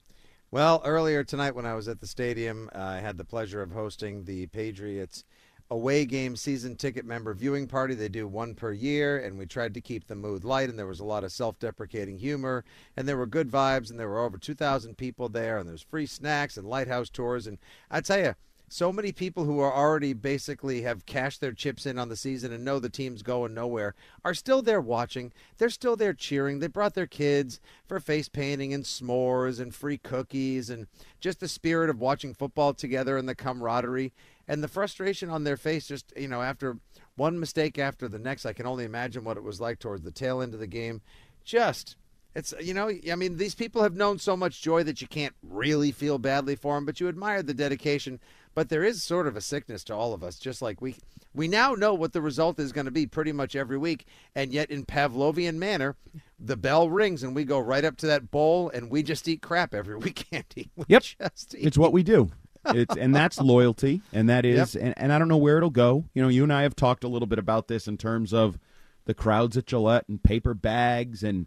Well, 0.52 0.82
earlier 0.84 1.22
tonight 1.22 1.54
when 1.54 1.64
I 1.64 1.74
was 1.74 1.86
at 1.86 2.00
the 2.00 2.08
stadium, 2.08 2.70
uh, 2.74 2.78
I 2.78 2.96
had 2.96 3.16
the 3.16 3.24
pleasure 3.24 3.62
of 3.62 3.70
hosting 3.70 4.24
the 4.24 4.48
Patriots 4.48 5.22
away 5.70 6.04
game 6.04 6.34
season 6.34 6.74
ticket 6.74 7.04
member 7.04 7.32
viewing 7.34 7.68
party. 7.68 7.94
They 7.94 8.08
do 8.08 8.26
one 8.26 8.56
per 8.56 8.72
year, 8.72 9.16
and 9.16 9.38
we 9.38 9.46
tried 9.46 9.74
to 9.74 9.80
keep 9.80 10.08
the 10.08 10.16
mood 10.16 10.42
light, 10.42 10.68
and 10.68 10.76
there 10.76 10.88
was 10.88 10.98
a 10.98 11.04
lot 11.04 11.22
of 11.22 11.30
self 11.30 11.60
deprecating 11.60 12.18
humor, 12.18 12.64
and 12.96 13.06
there 13.06 13.16
were 13.16 13.26
good 13.26 13.48
vibes, 13.48 13.90
and 13.90 14.00
there 14.00 14.08
were 14.08 14.18
over 14.18 14.38
2,000 14.38 14.96
people 14.96 15.28
there, 15.28 15.56
and 15.56 15.68
there's 15.68 15.82
free 15.82 16.06
snacks 16.06 16.56
and 16.56 16.66
lighthouse 16.66 17.10
tours. 17.10 17.46
And 17.46 17.58
I 17.88 18.00
tell 18.00 18.18
you, 18.18 18.34
so 18.72 18.92
many 18.92 19.10
people 19.10 19.44
who 19.44 19.58
are 19.58 19.74
already 19.74 20.12
basically 20.12 20.82
have 20.82 21.04
cashed 21.04 21.40
their 21.40 21.52
chips 21.52 21.86
in 21.86 21.98
on 21.98 22.08
the 22.08 22.14
season 22.14 22.52
and 22.52 22.64
know 22.64 22.78
the 22.78 22.88
team's 22.88 23.20
going 23.20 23.52
nowhere 23.52 23.96
are 24.24 24.32
still 24.32 24.62
there 24.62 24.80
watching. 24.80 25.32
They're 25.58 25.70
still 25.70 25.96
there 25.96 26.14
cheering. 26.14 26.60
They 26.60 26.68
brought 26.68 26.94
their 26.94 27.08
kids 27.08 27.60
for 27.88 27.98
face 27.98 28.28
painting 28.28 28.72
and 28.72 28.84
s'mores 28.84 29.58
and 29.58 29.74
free 29.74 29.98
cookies 29.98 30.70
and 30.70 30.86
just 31.18 31.40
the 31.40 31.48
spirit 31.48 31.90
of 31.90 31.98
watching 31.98 32.32
football 32.32 32.72
together 32.72 33.18
and 33.18 33.28
the 33.28 33.34
camaraderie 33.34 34.12
and 34.46 34.62
the 34.62 34.68
frustration 34.68 35.30
on 35.30 35.42
their 35.42 35.56
face 35.56 35.88
just, 35.88 36.12
you 36.16 36.28
know, 36.28 36.40
after 36.40 36.78
one 37.16 37.40
mistake 37.40 37.76
after 37.76 38.06
the 38.06 38.20
next. 38.20 38.46
I 38.46 38.52
can 38.52 38.66
only 38.66 38.84
imagine 38.84 39.24
what 39.24 39.36
it 39.36 39.42
was 39.42 39.60
like 39.60 39.80
towards 39.80 40.04
the 40.04 40.12
tail 40.12 40.40
end 40.40 40.54
of 40.54 40.60
the 40.60 40.68
game. 40.68 41.00
Just 41.44 41.96
it's 42.34 42.54
you 42.60 42.74
know 42.74 42.90
I 43.10 43.16
mean 43.16 43.36
these 43.36 43.56
people 43.56 43.82
have 43.82 43.96
known 43.96 44.18
so 44.18 44.36
much 44.36 44.62
joy 44.62 44.84
that 44.84 45.00
you 45.00 45.08
can't 45.08 45.34
really 45.42 45.90
feel 45.90 46.18
badly 46.18 46.54
for 46.54 46.76
them, 46.76 46.84
but 46.84 47.00
you 47.00 47.08
admire 47.08 47.42
the 47.42 47.54
dedication. 47.54 48.20
But 48.54 48.68
there 48.68 48.82
is 48.84 49.02
sort 49.02 49.26
of 49.26 49.36
a 49.36 49.40
sickness 49.40 49.84
to 49.84 49.94
all 49.94 50.12
of 50.12 50.24
us, 50.24 50.38
just 50.38 50.60
like 50.60 50.80
we 50.80 50.96
we 51.34 51.46
now 51.46 51.74
know 51.74 51.94
what 51.94 52.12
the 52.12 52.20
result 52.20 52.58
is 52.58 52.72
going 52.72 52.86
to 52.86 52.90
be 52.90 53.06
pretty 53.06 53.30
much 53.32 53.54
every 53.54 53.78
week, 53.78 54.06
and 54.34 54.52
yet 54.52 54.70
in 54.70 54.84
Pavlovian 54.84 55.54
manner, 55.56 55.96
the 56.38 56.56
bell 56.56 56.90
rings 56.90 57.22
and 57.22 57.34
we 57.36 57.44
go 57.44 57.60
right 57.60 57.84
up 57.84 57.96
to 57.98 58.06
that 58.06 58.30
bowl 58.32 58.68
and 58.70 58.90
we 58.90 59.02
just 59.04 59.28
eat 59.28 59.40
crap 59.40 59.72
every 59.74 59.96
week, 59.98 60.26
Andy. 60.32 60.70
We 60.74 60.84
Yep. 60.88 61.04
It's 61.52 61.78
what 61.78 61.92
we 61.92 62.02
do. 62.02 62.30
It's 62.66 62.96
and 62.96 63.14
that's 63.14 63.40
loyalty, 63.40 64.02
and 64.12 64.28
that 64.28 64.44
is, 64.44 64.74
Yep. 64.74 64.84
and, 64.84 64.94
and 64.98 65.12
I 65.12 65.18
don't 65.18 65.28
know 65.28 65.36
where 65.36 65.56
it'll 65.58 65.70
go. 65.70 66.04
You 66.12 66.22
know, 66.22 66.28
you 66.28 66.42
and 66.42 66.52
I 66.52 66.62
have 66.62 66.74
talked 66.76 67.04
a 67.04 67.08
little 67.08 67.28
bit 67.28 67.38
about 67.38 67.68
this 67.68 67.86
in 67.86 67.96
terms 67.96 68.34
of 68.34 68.58
the 69.06 69.14
crowds 69.14 69.56
at 69.56 69.66
Gillette 69.66 70.04
and 70.08 70.22
paper 70.22 70.52
bags 70.54 71.22
and 71.22 71.46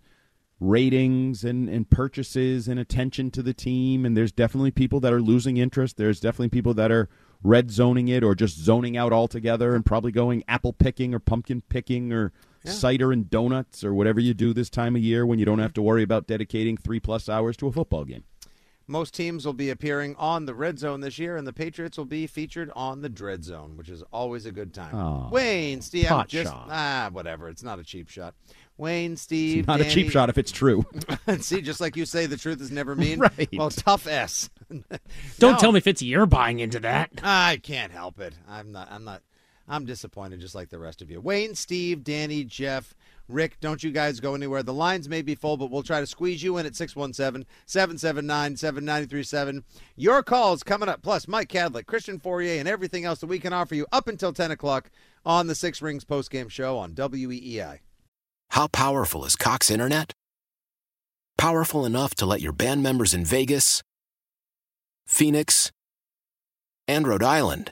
ratings 0.63 1.43
and, 1.43 1.69
and 1.69 1.89
purchases 1.89 2.67
and 2.67 2.79
attention 2.79 3.29
to 3.31 3.43
the 3.43 3.53
team. 3.53 4.05
And 4.05 4.15
there's 4.15 4.31
definitely 4.31 4.71
people 4.71 4.99
that 5.01 5.13
are 5.13 5.21
losing 5.21 5.57
interest. 5.57 5.97
There's 5.97 6.19
definitely 6.19 6.49
people 6.49 6.73
that 6.75 6.91
are 6.91 7.09
red 7.43 7.69
zoning 7.69 8.07
it 8.07 8.23
or 8.23 8.33
just 8.33 8.57
zoning 8.57 8.95
out 8.95 9.11
altogether 9.11 9.75
and 9.75 9.85
probably 9.85 10.11
going 10.11 10.43
apple 10.47 10.71
picking 10.71 11.13
or 11.13 11.19
pumpkin 11.19 11.61
picking 11.67 12.13
or 12.13 12.31
cider 12.65 13.11
and 13.11 13.29
donuts 13.29 13.83
or 13.83 13.93
whatever 13.93 14.21
you 14.21 14.33
do 14.33 14.53
this 14.53 14.69
time 14.69 14.95
of 14.95 15.01
year 15.01 15.25
when 15.25 15.37
you 15.37 15.45
don't 15.45 15.59
have 15.59 15.73
to 15.73 15.81
worry 15.81 16.03
about 16.03 16.27
dedicating 16.27 16.77
three 16.77 16.99
plus 16.99 17.27
hours 17.27 17.57
to 17.57 17.67
a 17.67 17.71
football 17.71 18.05
game. 18.05 18.23
Most 18.85 19.13
teams 19.13 19.45
will 19.45 19.53
be 19.53 19.69
appearing 19.69 20.15
on 20.17 20.45
the 20.45 20.53
red 20.53 20.77
zone 20.77 20.99
this 21.01 21.17
year, 21.17 21.37
and 21.37 21.47
the 21.47 21.53
Patriots 21.53 21.97
will 21.97 22.05
be 22.05 22.27
featured 22.27 22.69
on 22.75 23.01
the 23.01 23.07
dread 23.09 23.43
zone, 23.43 23.77
which 23.77 23.87
is 23.89 24.03
always 24.11 24.45
a 24.45 24.51
good 24.51 24.73
time. 24.73 24.93
Aw. 24.93 25.29
Wayne, 25.29 25.81
Steve, 25.81 26.05
I'm 26.05 26.09
Pot 26.17 26.27
just 26.27 26.51
shot. 26.51 26.67
ah, 26.69 27.09
whatever. 27.11 27.47
It's 27.47 27.63
not 27.63 27.79
a 27.79 27.83
cheap 27.83 28.09
shot. 28.09 28.33
Wayne, 28.77 29.15
Steve, 29.15 29.59
It's 29.59 29.67
not 29.67 29.79
a 29.81 29.89
cheap 29.89 30.09
shot 30.09 30.29
if 30.29 30.37
it's 30.37 30.51
true. 30.51 30.83
See, 31.39 31.61
just 31.61 31.79
like 31.79 31.95
you 31.95 32.05
say, 32.05 32.25
the 32.25 32.35
truth 32.37 32.59
is 32.59 32.71
never 32.71 32.95
mean. 32.95 33.19
Right. 33.19 33.49
Well, 33.53 33.69
tough 33.69 34.05
S. 34.07 34.49
Don't 35.39 35.53
No. 35.53 35.57
tell 35.57 35.71
me, 35.71 35.79
Fitzy, 35.79 36.07
you're 36.07 36.25
buying 36.25 36.59
into 36.59 36.79
that. 36.81 37.11
I 37.23 37.59
can't 37.63 37.91
help 37.91 38.19
it. 38.19 38.33
I'm 38.49 38.71
not. 38.71 38.91
I'm 38.91 39.03
not. 39.05 39.21
I'm 39.67 39.85
disappointed, 39.85 40.41
just 40.41 40.55
like 40.55 40.69
the 40.69 40.79
rest 40.79 41.01
of 41.01 41.09
you. 41.09 41.21
Wayne, 41.21 41.55
Steve, 41.55 42.03
Danny, 42.03 42.43
Jeff, 42.43 42.93
Rick, 43.29 43.59
don't 43.61 43.81
you 43.81 43.91
guys 43.91 44.19
go 44.19 44.35
anywhere. 44.35 44.61
The 44.61 44.73
lines 44.73 45.07
may 45.07 45.21
be 45.21 45.35
full, 45.35 45.55
but 45.55 45.71
we'll 45.71 45.83
try 45.83 46.01
to 46.01 46.07
squeeze 46.07 46.43
you 46.43 46.57
in 46.57 46.65
at 46.65 46.75
617 46.75 47.47
779 47.65 48.57
7937. 48.57 49.63
Your 49.95 50.21
calls 50.21 50.63
coming 50.63 50.89
up, 50.89 51.01
plus 51.01 51.29
Mike 51.29 51.47
Kadlick, 51.47 51.85
Christian 51.85 52.19
Fauria, 52.19 52.59
and 52.59 52.67
everything 52.67 53.05
else 53.05 53.19
that 53.19 53.27
we 53.27 53.39
can 53.39 53.53
offer 53.53 53.75
you 53.75 53.87
up 53.93 54.09
until 54.09 54.33
10 54.33 54.51
o'clock 54.51 54.91
on 55.25 55.47
the 55.47 55.55
Six 55.55 55.81
Rings 55.81 56.03
postgame 56.03 56.49
show 56.49 56.77
on 56.77 56.93
WEEI. 56.93 57.79
How 58.49 58.67
powerful 58.67 59.23
is 59.23 59.37
Cox 59.37 59.71
Internet? 59.71 60.11
Powerful 61.37 61.85
enough 61.85 62.13
to 62.15 62.25
let 62.25 62.41
your 62.41 62.51
band 62.51 62.83
members 62.83 63.13
in 63.13 63.23
Vegas, 63.23 63.81
Phoenix, 65.07 65.71
and 66.87 67.07
Rhode 67.07 67.23
Island 67.23 67.71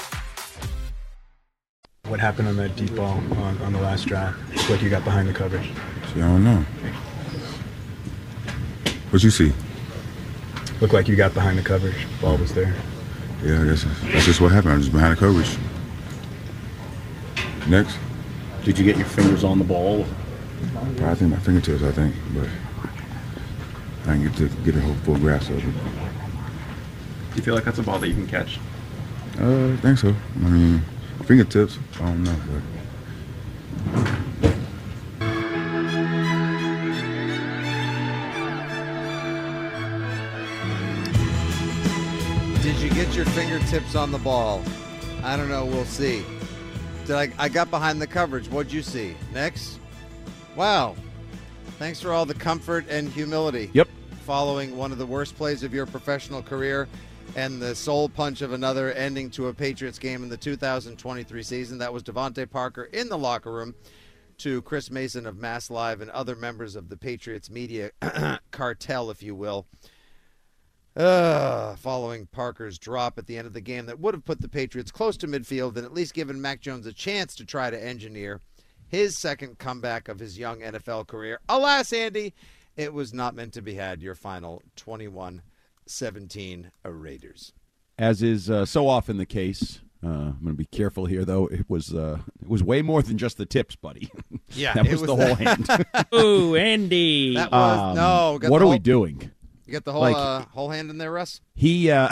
What 2.11 2.19
happened 2.19 2.49
on 2.49 2.57
that 2.57 2.75
deep 2.75 2.93
ball 2.93 3.23
on, 3.37 3.57
on 3.61 3.71
the 3.71 3.79
last 3.79 4.05
drive? 4.05 4.35
What 4.69 4.81
you 4.81 4.89
got 4.89 5.05
behind 5.05 5.29
the 5.29 5.33
coverage. 5.33 5.71
See, 6.13 6.21
I 6.21 6.27
don't 6.27 6.43
know. 6.43 6.65
What 9.11 9.23
you 9.23 9.29
see? 9.29 9.53
Looked 10.81 10.93
like 10.93 11.07
you 11.07 11.15
got 11.15 11.33
behind 11.33 11.57
the 11.57 11.61
coverage. 11.61 12.05
Ball 12.19 12.35
was 12.35 12.53
there. 12.53 12.75
Yeah, 13.41 13.61
I 13.61 13.65
guess 13.65 13.85
that's 14.11 14.25
just 14.25 14.41
what 14.41 14.51
happened. 14.51 14.73
I 14.73 14.75
was 14.75 14.87
just 14.87 14.93
behind 14.93 15.15
the 15.15 15.19
coverage. 15.21 15.57
Next. 17.69 17.97
Did 18.65 18.77
you 18.77 18.83
get 18.83 18.97
your 18.97 19.07
fingers 19.07 19.45
on 19.45 19.57
the 19.57 19.63
ball? 19.63 20.05
I 21.03 21.15
think 21.15 21.31
my 21.31 21.37
fingertips, 21.37 21.81
I 21.81 21.93
think, 21.93 22.13
but 22.33 22.49
I 24.05 24.17
didn't 24.17 24.35
get 24.35 24.35
to 24.35 24.49
get 24.65 24.75
a 24.75 24.81
whole 24.81 24.95
full 24.95 25.15
grasp 25.15 25.49
of 25.51 25.59
it. 25.59 25.61
Do 25.61 27.37
you 27.37 27.41
feel 27.41 27.55
like 27.55 27.63
that's 27.63 27.79
a 27.79 27.83
ball 27.83 27.99
that 27.99 28.09
you 28.09 28.15
can 28.15 28.27
catch? 28.27 28.59
Uh, 29.39 29.71
I 29.71 29.77
think 29.77 29.97
so. 29.97 30.13
I 30.43 30.49
mean, 30.49 30.81
fingertips, 31.23 31.77
I 31.95 31.99
don't 31.99 32.23
know, 32.23 32.35
but 32.51 32.61
Did 42.61 42.77
you 42.77 42.89
get 42.91 43.15
your 43.15 43.25
fingertips 43.25 43.95
on 43.95 44.11
the 44.11 44.19
ball? 44.19 44.63
I 45.23 45.35
don't 45.35 45.49
know. 45.49 45.65
We'll 45.65 45.85
see. 45.85 46.23
Did 47.05 47.15
I? 47.15 47.31
I 47.37 47.49
got 47.49 47.69
behind 47.71 48.01
the 48.01 48.07
coverage. 48.07 48.47
What'd 48.47 48.71
you 48.71 48.81
see? 48.81 49.15
Next. 49.33 49.79
Wow. 50.55 50.95
Thanks 51.79 51.99
for 51.99 52.13
all 52.13 52.25
the 52.25 52.35
comfort 52.35 52.85
and 52.89 53.09
humility. 53.09 53.71
Yep. 53.73 53.87
Following 54.25 54.77
one 54.77 54.91
of 54.91 54.99
the 54.99 55.05
worst 55.05 55.35
plays 55.35 55.63
of 55.63 55.73
your 55.73 55.85
professional 55.85 56.43
career 56.43 56.87
and 57.35 57.61
the 57.61 57.75
soul 57.75 58.09
punch 58.09 58.41
of 58.41 58.51
another 58.51 58.91
ending 58.91 59.29
to 59.31 59.47
a 59.47 59.53
Patriots 59.53 59.99
game 59.99 60.23
in 60.23 60.29
the 60.29 60.37
2023 60.37 61.43
season. 61.43 61.77
That 61.77 61.93
was 61.93 62.03
DeVante 62.03 62.49
Parker 62.49 62.83
in 62.83 63.09
the 63.09 63.17
locker 63.17 63.51
room 63.51 63.75
to 64.39 64.61
Chris 64.63 64.91
Mason 64.91 65.25
of 65.25 65.37
Mass 65.37 65.69
Live 65.69 66.01
and 66.01 66.11
other 66.11 66.35
members 66.35 66.75
of 66.75 66.89
the 66.89 66.97
Patriots 66.97 67.49
media 67.49 67.91
cartel, 68.51 69.09
if 69.09 69.23
you 69.23 69.35
will. 69.35 69.67
Uh, 70.93 71.75
following 71.77 72.27
Parker's 72.27 72.77
drop 72.77 73.17
at 73.17 73.27
the 73.27 73.37
end 73.37 73.47
of 73.47 73.53
the 73.53 73.61
game 73.61 73.85
that 73.85 73.99
would 73.99 74.13
have 74.13 74.25
put 74.25 74.41
the 74.41 74.49
Patriots 74.49 74.91
close 74.91 75.15
to 75.17 75.27
midfield 75.27 75.77
and 75.77 75.85
at 75.85 75.93
least 75.93 76.13
given 76.13 76.41
Mac 76.41 76.59
Jones 76.59 76.85
a 76.85 76.91
chance 76.91 77.33
to 77.35 77.45
try 77.45 77.69
to 77.69 77.81
engineer 77.81 78.41
his 78.89 79.17
second 79.17 79.57
comeback 79.57 80.09
of 80.09 80.19
his 80.19 80.37
young 80.37 80.59
NFL 80.59 81.07
career. 81.07 81.39
Alas, 81.47 81.93
Andy, 81.93 82.33
it 82.75 82.93
was 82.93 83.13
not 83.13 83.35
meant 83.35 83.53
to 83.53 83.61
be 83.61 83.75
had. 83.75 84.01
Your 84.01 84.15
final 84.15 84.61
21 84.75 85.41
17 85.91 86.71
Raiders. 86.85 87.53
As 87.97 88.23
is 88.23 88.49
uh, 88.49 88.65
so 88.65 88.87
often 88.87 89.17
the 89.17 89.25
case, 89.25 89.81
uh, 90.03 90.07
I'm 90.07 90.39
going 90.41 90.53
to 90.53 90.57
be 90.57 90.65
careful 90.65 91.05
here, 91.05 91.23
though. 91.23 91.45
It 91.47 91.69
was 91.69 91.93
uh, 91.93 92.19
it 92.41 92.47
was 92.47 92.63
way 92.63 92.81
more 92.81 93.01
than 93.03 93.17
just 93.17 93.37
the 93.37 93.45
tips, 93.45 93.75
buddy. 93.75 94.09
Yeah, 94.53 94.73
that 94.73 94.85
it 94.85 94.91
was, 94.91 95.01
was 95.01 95.09
the 95.09 95.15
the- 95.15 95.25
whole 95.25 95.35
hand. 95.35 95.87
Ooh, 96.13 96.55
Andy. 96.57 97.35
That 97.35 97.51
was 97.51 97.79
Um, 97.79 97.95
no. 97.95 98.37
got 98.39 98.51
what 98.51 98.61
are 98.61 98.65
whole- 98.65 98.73
we 98.73 98.79
doing? 98.79 99.31
You 99.65 99.71
got 99.73 99.85
the 99.85 99.93
whole 99.93 100.01
Like- 100.01 100.15
uh, 100.17 100.41
whole 100.51 100.69
hand 100.71 100.89
in 100.89 100.97
there, 100.97 101.11
Russ. 101.11 101.39
He 101.55 101.89
uh 101.89 102.09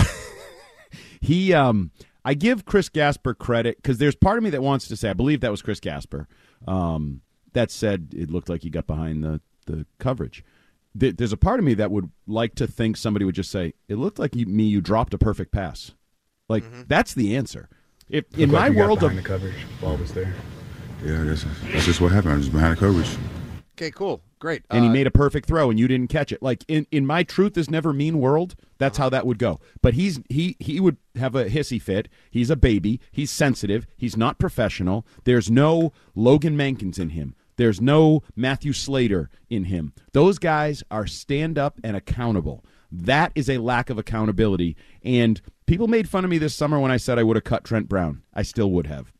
he 1.21 1.53
um 1.53 1.91
I 2.23 2.33
give 2.33 2.65
Chris 2.65 2.89
Gasper 2.89 3.33
credit 3.33 3.77
because 3.77 3.97
there's 3.97 4.15
part 4.15 4.37
of 4.37 4.43
me 4.43 4.49
that 4.51 4.61
wants 4.61 4.87
to 4.87 4.95
say 4.95 5.09
I 5.09 5.13
believe 5.13 5.41
that 5.41 5.51
was 5.51 5.61
Chris 5.61 5.79
Gasper. 5.79 6.27
Um 6.67 7.21
that 7.53 7.71
said 7.71 8.13
it 8.15 8.29
looked 8.29 8.47
like 8.49 8.61
he 8.63 8.69
got 8.69 8.87
behind 8.87 9.23
the 9.23 9.41
the 9.65 9.85
coverage. 9.97 10.43
There- 10.95 11.11
There's 11.11 11.33
a 11.33 11.37
part 11.37 11.59
of 11.59 11.65
me 11.65 11.73
that 11.75 11.91
would 11.91 12.09
like 12.27 12.55
to 12.55 12.67
think 12.67 12.97
somebody 12.97 13.25
would 13.25 13.35
just 13.35 13.51
say 13.51 13.73
it 13.87 13.95
looked 13.95 14.19
like 14.19 14.35
you, 14.35 14.45
me 14.45 14.63
you 14.63 14.81
dropped 14.81 15.13
a 15.13 15.17
perfect 15.17 15.51
pass. 15.51 15.91
Like 16.47 16.63
that's 16.87 17.13
the 17.13 17.35
answer. 17.35 17.69
If 18.09 18.25
Looked 18.31 18.39
in 18.39 18.51
like 18.51 18.73
my 18.73 18.79
world 18.81 18.97
of 19.03 19.09
behind 19.11 19.19
the 19.19 19.23
coverage. 19.23 19.55
Ball 19.79 19.97
was 19.97 20.11
there. 20.13 20.33
yeah, 21.05 21.23
that's 21.25 21.45
that's 21.71 21.85
just 21.85 22.01
what 22.01 22.11
happened. 22.11 22.33
I 22.33 22.35
was 22.37 22.45
just 22.47 22.53
behind 22.53 22.75
the 22.75 22.79
coverage. 22.79 23.17
Okay, 23.77 23.91
cool, 23.91 24.21
great. 24.39 24.63
and 24.71 24.83
he 24.83 24.89
Uh, 24.89 24.93
made 24.93 25.07
a 25.07 25.11
perfect 25.11 25.47
throw 25.47 25.69
and 25.69 25.79
you 25.79 25.87
didn't 25.87 26.09
catch 26.09 26.33
it. 26.33 26.41
Like 26.41 26.65
in, 26.67 26.85
in 26.91 27.05
my 27.05 27.23
truth 27.23 27.57
is 27.57 27.69
never 27.69 27.93
mean 27.93 28.19
world, 28.19 28.55
that's 28.77 28.97
how 28.97 29.07
that 29.09 29.25
would 29.25 29.37
go. 29.37 29.59
But 29.81 29.93
he's 29.93 30.19
he 30.27 30.57
he 30.59 30.79
would 30.81 30.97
have 31.15 31.33
a 31.35 31.45
hissy 31.45 31.79
fit. 31.81 32.09
He's 32.31 32.49
a 32.49 32.57
baby. 32.57 32.99
He's 33.11 33.29
sensitive. 33.31 33.85
He's 33.95 34.17
not 34.17 34.37
professional. 34.39 35.05
There's 35.23 35.49
no 35.51 35.93
Logan 36.15 36.57
Mankins 36.57 36.99
in 36.99 37.09
him. 37.11 37.35
There's 37.59 37.81
no 37.81 38.23
Matthew 38.37 38.71
Slater 38.71 39.29
in 39.49 39.65
him. 39.65 39.91
Those 40.13 40.39
guys 40.39 40.81
are 40.89 41.05
stand 41.05 41.59
up 41.59 41.77
and 41.83 41.97
accountable. 41.97 42.63
That 42.89 43.33
is 43.35 43.49
a 43.49 43.57
lack 43.57 43.89
of 43.89 43.97
accountability. 43.97 44.77
And 45.03 45.41
people 45.65 45.89
made 45.89 46.07
fun 46.07 46.23
of 46.23 46.29
me 46.29 46.37
this 46.37 46.55
summer 46.55 46.79
when 46.79 46.89
I 46.89 46.95
said 46.95 47.19
I 47.19 47.23
would 47.23 47.35
have 47.35 47.43
cut 47.43 47.65
Trent 47.65 47.89
Brown. 47.89 48.21
I 48.33 48.43
still 48.43 48.71
would 48.71 48.87
have. 48.87 49.11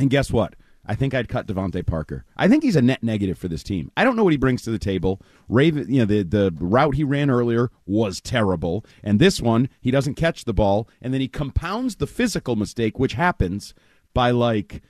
And 0.00 0.10
guess 0.10 0.32
what? 0.32 0.56
I 0.84 0.96
think 0.96 1.14
I'd 1.14 1.28
cut 1.28 1.46
DeVante 1.46 1.86
Parker. 1.86 2.24
I 2.36 2.48
think 2.48 2.64
he's 2.64 2.74
a 2.74 2.82
net 2.82 3.04
negative 3.04 3.38
for 3.38 3.46
this 3.46 3.62
team. 3.62 3.92
I 3.96 4.02
don't 4.02 4.16
know 4.16 4.24
what 4.24 4.32
he 4.32 4.36
brings 4.36 4.62
to 4.62 4.72
the 4.72 4.80
table. 4.80 5.22
Raven, 5.48 5.86
you 5.88 6.00
know, 6.00 6.06
the 6.06 6.24
the 6.24 6.52
route 6.58 6.96
he 6.96 7.04
ran 7.04 7.30
earlier 7.30 7.70
was 7.86 8.20
terrible, 8.20 8.84
and 9.04 9.20
this 9.20 9.40
one 9.40 9.68
he 9.80 9.92
doesn't 9.92 10.14
catch 10.14 10.44
the 10.44 10.52
ball, 10.52 10.88
and 11.00 11.14
then 11.14 11.20
he 11.20 11.28
compounds 11.28 11.96
the 11.96 12.06
physical 12.08 12.56
mistake, 12.56 12.98
which 12.98 13.12
happens 13.12 13.74
by 14.12 14.32
like 14.32 14.82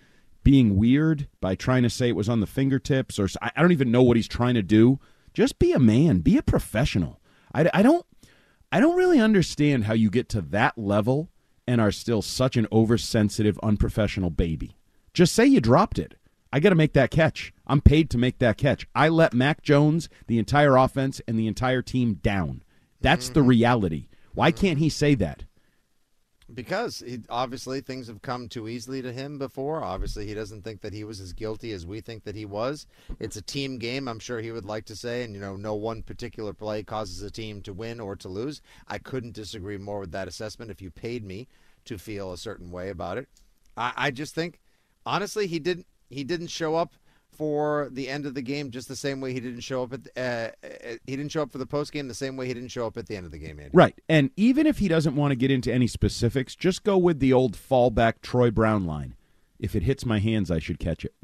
being 0.47 0.77
weird, 0.77 1.27
by 1.41 1.57
trying 1.57 1.83
to 1.83 1.91
say 1.91 2.09
it 2.09 2.15
was 2.15 2.29
on 2.29 2.39
the 2.39 2.47
fingertips, 2.47 3.19
or 3.19 3.29
I 3.43 3.61
don't 3.61 3.73
even 3.73 3.91
know 3.91 4.05
what 4.05 4.17
he's 4.17 4.29
trying 4.29 4.55
to 4.55 4.63
do. 4.63 5.01
Just 5.35 5.59
be 5.59 5.73
a 5.73 5.81
man, 5.81 6.21
be 6.21 6.39
a 6.39 6.43
professional. 6.43 7.21
I, 7.53 7.69
I 7.75 7.83
don't 7.83 8.07
I 8.71 8.79
don't 8.79 8.97
really 8.97 9.19
understand 9.19 9.87
how 9.87 9.95
you 9.95 10.09
get 10.09 10.29
to 10.29 10.41
that 10.41 10.79
level 10.79 11.31
and 11.67 11.81
are 11.81 11.91
still 11.91 12.23
such 12.23 12.57
an 12.57 12.69
oversensitive, 12.71 13.59
unprofessional 13.61 14.31
baby. 14.31 14.77
Just 15.13 15.35
say 15.35 15.47
you 15.47 15.61
dropped 15.61 15.99
it. 15.99 16.15
I 16.53 16.61
got 16.61 16.69
to 16.69 16.77
make 16.77 16.93
that 16.93 17.11
catch. 17.11 17.53
I'm 17.67 17.81
paid 17.81 18.09
to 18.11 18.19
make 18.19 18.39
that 18.39 18.57
catch. 18.57 18.87
I 18.95 19.09
let 19.09 19.35
Mac 19.35 19.63
Jones, 19.63 20.09
the 20.29 20.39
entire 20.39 20.77
offense, 20.77 21.21
and 21.27 21.37
the 21.37 21.49
entire 21.49 21.83
team 21.83 22.21
down. 22.23 22.63
That's 23.01 23.31
the 23.31 23.41
mm-hmm. 23.41 23.49
reality. 23.49 24.09
Why 24.33 24.53
can't 24.53 24.79
he 24.79 24.91
say 24.91 25.17
that? 25.17 25.43
Because 26.53 27.03
he, 27.05 27.23
obviously 27.29 27.81
things 27.81 28.07
have 28.07 28.23
come 28.23 28.49
too 28.49 28.69
easily 28.69 29.03
to 29.03 29.13
him 29.13 29.37
before. 29.37 29.83
Obviously, 29.83 30.27
he 30.27 30.35
doesn't 30.35 30.63
think 30.63 30.81
that 30.81 30.93
he 30.93 31.03
was 31.03 31.21
as 31.21 31.33
guilty 31.33 31.73
as 31.73 31.85
we 31.85 32.01
think 32.01 32.23
that 32.23 32.37
he 32.37 32.45
was. 32.45 32.87
It's 33.19 33.37
a 33.37 33.43
team 33.43 33.79
game. 33.79 34.07
I'm 34.07 34.21
sure 34.21 34.41
he 34.41 34.53
would 34.53 34.65
like 34.65 34.85
to 34.87 34.97
say, 34.97 35.25
and 35.25 35.35
you 35.35 35.41
know, 35.41 35.57
no 35.57 35.75
one 35.75 36.03
particular 36.03 36.53
play 36.53 36.85
causes 36.85 37.21
a 37.23 37.31
team 37.31 37.63
to 37.63 37.73
win 37.73 37.99
or 37.99 38.15
to 38.17 38.29
lose. 38.29 38.63
I 38.87 38.99
couldn't 38.99 39.35
disagree 39.35 39.77
more 39.77 40.01
with 40.01 40.13
that 40.13 40.29
assessment. 40.29 40.71
If 40.71 40.81
you 40.81 40.91
paid 40.91 41.25
me 41.25 41.49
to 41.85 41.99
feel 41.99 42.33
a 42.33 42.39
certain 42.39 42.71
way 42.71 42.91
about 42.91 43.19
it, 43.19 43.29
I, 43.77 43.93
I 43.97 44.11
just 44.13 44.35
think, 44.35 44.61
honestly, 45.05 45.49
he 45.49 45.59
didn't. 45.59 45.87
He 46.09 46.23
didn't 46.23 46.49
show 46.49 46.77
up 46.77 46.95
for 47.37 47.89
the 47.93 48.09
end 48.09 48.27
of 48.27 48.35
the 48.35 48.43
game 48.43 48.71
just 48.71 48.89
the 48.89 48.97
same 48.97 49.21
way 49.21 49.33
he 49.33 49.41
didn't 49.41 49.61
show 49.61 49.83
up 49.83 49.93
at. 49.93 50.05
The, 50.05 50.11
uh, 50.17 50.67
uh, 50.67 50.97
he 51.07 51.17
didn't 51.17 51.31
show 51.31 51.43
up 51.43 51.53
for 51.53 51.59
the 51.59 51.67
post 51.67 51.93
game 51.93 52.09
the 52.09 52.15
same 52.15 52.37
way 52.37 52.47
he 52.47 52.55
didn't 52.55 52.71
show 52.71 52.87
up 52.87 52.97
at 52.97 53.07
the 53.07 53.17
end 53.17 53.27
of 53.27 53.33
the 53.33 53.39
game. 53.39 53.59
Andy. 53.59 53.71
Right. 53.73 53.99
And 54.09 54.31
even 54.37 54.67
if 54.67 54.79
he 54.79 54.89
doesn't 54.89 55.17
want 55.17 55.33
to 55.33 55.37
get 55.37 55.51
into 55.51 55.73
any 55.73 55.87
specifics, 55.87 56.57
just 56.57 56.85
go 56.85 56.97
with 56.97 57.21
the 57.21 57.33
old 57.33 57.57
fallback 57.57 58.21
Troy 58.23 58.51
Brown 58.51 58.87
line. 58.87 59.15
If 59.59 59.75
it 59.75 59.83
hits 59.83 60.05
my 60.05 60.19
hands, 60.19 60.51
I 60.51 60.59
should 60.59 60.79
catch 60.79 61.05
it. 61.05 61.15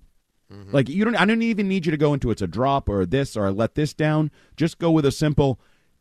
Like 0.70 0.88
you 0.88 1.04
don't 1.04 1.16
I 1.16 1.24
don't 1.24 1.42
even 1.42 1.68
need 1.68 1.86
you 1.86 1.90
to 1.92 1.96
go 1.96 2.12
into 2.12 2.30
it's 2.30 2.42
a 2.42 2.46
drop 2.46 2.88
or 2.88 3.06
this 3.06 3.36
or 3.36 3.46
I 3.46 3.50
let 3.50 3.74
this 3.74 3.94
down. 3.94 4.30
Just 4.56 4.78
go 4.78 4.90
with 4.90 5.06
a 5.06 5.12
simple 5.12 5.58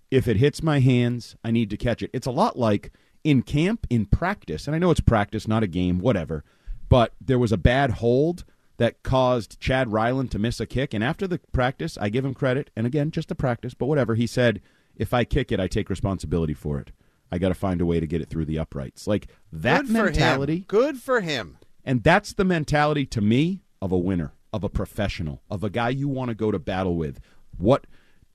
if 0.10 0.28
it 0.28 0.38
hits 0.38 0.62
my 0.62 0.80
hands, 0.80 1.36
I 1.44 1.52
need 1.52 1.70
to 1.70 1.78
catch 1.78 2.04
it. 2.04 2.10
It's 2.14 2.28
a 2.28 2.32
lot 2.32 2.60
like 2.60 2.92
in 3.24 3.44
camp, 3.44 3.88
in 3.90 4.06
practice, 4.06 4.68
and 4.68 4.76
I 4.76 4.80
know 4.80 4.92
it's 4.92 5.00
practice, 5.00 5.48
not 5.48 5.64
a 5.64 5.68
game, 5.68 6.00
whatever. 6.00 6.44
But 6.90 7.14
there 7.22 7.40
was 7.40 7.54
a 7.54 7.58
bad 7.58 7.92
hold 7.92 8.44
that 8.82 9.04
caused 9.04 9.60
Chad 9.60 9.94
Ryland 9.94 10.32
to 10.32 10.40
miss 10.40 10.60
a 10.60 10.66
kick. 10.66 10.92
And 10.92 11.04
after 11.04 11.28
the 11.28 11.40
practice, 11.52 12.00
I 12.02 12.10
give 12.10 12.26
him 12.26 12.34
credit. 12.34 12.72
And 12.76 12.88
again, 12.88 13.12
just 13.12 13.30
a 13.30 13.36
practice, 13.36 13.76
but 13.76 13.86
whatever. 13.86 14.16
He 14.16 14.26
said, 14.26 14.60
if 14.96 15.14
I 15.14 15.24
kick 15.24 15.52
it, 15.52 15.60
I 15.60 15.68
take 15.68 15.88
responsibility 15.88 16.56
for 16.56 16.80
it. 16.80 16.92
I 17.32 17.38
got 17.38 17.50
to 17.50 17.54
find 17.54 17.80
a 17.80 17.86
way 17.86 18.00
to 18.00 18.08
get 18.08 18.22
it 18.22 18.30
through 18.32 18.46
the 18.46 18.58
uprights. 18.58 19.06
Like 19.06 19.28
that 19.52 19.82
Good 19.82 19.88
for 19.88 20.04
mentality. 20.06 20.66
Good 20.68 20.98
for 20.98 21.22
him. 21.22 21.60
And 21.86 22.02
that's 22.02 22.34
the 22.34 22.44
mentality 22.44 23.06
to 23.06 23.22
me 23.22 23.62
of 23.84 23.92
a 23.92 23.98
winner, 24.00 24.34
of 24.52 24.64
a 24.64 24.70
professional, 24.70 25.44
of 25.48 25.64
a 25.64 25.70
guy 25.70 25.90
you 25.90 26.08
want 26.08 26.30
to 26.30 26.36
go 26.36 26.50
to 26.50 26.58
battle 26.58 26.96
with. 26.96 27.20
What 27.60 27.86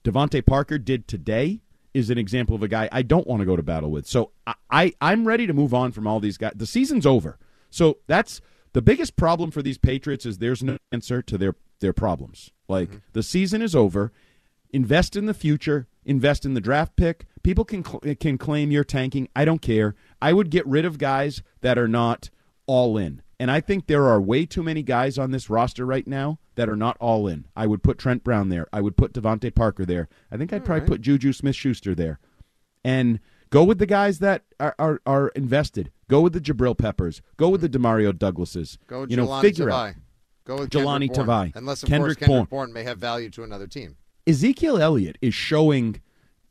DeVante 0.05 0.45
Parker 0.45 0.77
did 0.77 1.09
today 1.09 1.59
is 1.93 2.09
an 2.09 2.17
example 2.17 2.55
of 2.55 2.63
a 2.63 2.69
guy 2.69 2.87
I 2.89 3.01
don't 3.01 3.27
want 3.27 3.41
to 3.41 3.45
go 3.45 3.57
to 3.57 3.63
battle 3.63 3.91
with. 3.91 4.07
So 4.07 4.31
I, 4.47 4.53
I 4.71 4.93
I'm 5.01 5.27
ready 5.27 5.45
to 5.45 5.51
move 5.51 5.73
on 5.73 5.91
from 5.91 6.07
all 6.07 6.21
these 6.21 6.37
guys. 6.37 6.53
The 6.55 6.65
season's 6.65 7.05
over. 7.05 7.37
So 7.69 7.97
that's 8.07 8.39
the 8.77 8.81
biggest 8.83 9.15
problem 9.15 9.49
for 9.49 9.63
these 9.63 9.79
Patriots 9.79 10.23
is 10.23 10.37
there's 10.37 10.61
no 10.61 10.77
answer 10.91 11.23
to 11.23 11.35
their 11.35 11.55
their 11.79 11.93
problems. 11.93 12.51
Like 12.67 12.89
mm-hmm. 12.89 12.97
the 13.13 13.23
season 13.23 13.63
is 13.63 13.73
over. 13.73 14.11
Invest 14.69 15.15
in 15.15 15.25
the 15.25 15.33
future. 15.33 15.87
Invest 16.05 16.45
in 16.45 16.53
the 16.53 16.61
draft 16.61 16.95
pick. 16.95 17.25
People 17.41 17.65
can 17.65 17.83
cl- 17.83 18.15
can 18.19 18.37
claim 18.37 18.69
you're 18.69 18.83
tanking. 18.83 19.29
I 19.35 19.45
don't 19.45 19.63
care. 19.63 19.95
I 20.21 20.31
would 20.31 20.51
get 20.51 20.63
rid 20.67 20.85
of 20.85 20.99
guys 20.99 21.41
that 21.61 21.79
are 21.79 21.87
not 21.87 22.29
all 22.67 22.99
in. 22.99 23.23
And 23.39 23.49
I 23.49 23.61
think 23.61 23.87
there 23.87 24.05
are 24.05 24.21
way 24.21 24.45
too 24.45 24.61
many 24.61 24.83
guys 24.83 25.17
on 25.17 25.31
this 25.31 25.49
roster 25.49 25.83
right 25.83 26.05
now 26.05 26.37
that 26.53 26.69
are 26.69 26.75
not 26.75 26.97
all 26.99 27.27
in. 27.27 27.45
I 27.55 27.65
would 27.65 27.81
put 27.81 27.97
Trent 27.97 28.23
Brown 28.23 28.49
there. 28.49 28.67
I 28.71 28.81
would 28.81 28.95
put 28.95 29.11
DeVante 29.11 29.55
Parker 29.55 29.85
there. 29.85 30.07
I 30.31 30.37
think 30.37 30.53
I'd 30.53 30.65
probably 30.65 30.87
put 30.87 31.01
Juju 31.01 31.33
Smith 31.33 31.55
Schuster 31.55 31.95
there. 31.95 32.19
And 32.83 33.21
go 33.49 33.63
with 33.63 33.79
the 33.79 33.85
guys 33.85 34.19
that 34.19 34.43
are, 34.59 34.75
are, 34.79 35.01
are 35.05 35.27
invested. 35.29 35.91
Go 36.09 36.21
with 36.21 36.33
the 36.33 36.41
Jabril 36.41 36.77
Peppers. 36.77 37.21
Go 37.35 37.49
with 37.49 37.61
the 37.61 37.69
Demario 37.69 38.17
Douglases. 38.17 38.77
Go 38.87 39.01
with 39.01 39.11
you 39.11 39.17
know, 39.17 39.27
Jahlani 39.27 39.41
figure 39.41 39.67
Tavai. 39.67 39.89
out. 39.89 39.95
Go 40.45 40.57
with 40.59 40.69
Jahlani 40.69 41.13
Kendrick. 41.13 41.27
Tavai. 41.27 41.55
Unless, 41.55 41.83
of 41.83 41.89
Kendrick 41.89 42.17
course, 42.19 42.27
Kendrick 42.27 42.49
Bourne. 42.49 42.67
Bourne 42.67 42.73
may 42.73 42.83
have 42.83 42.97
value 42.97 43.29
to 43.31 43.43
another 43.43 43.67
team. 43.67 43.97
Ezekiel 44.25 44.77
Elliott 44.77 45.17
is 45.21 45.33
showing 45.33 46.01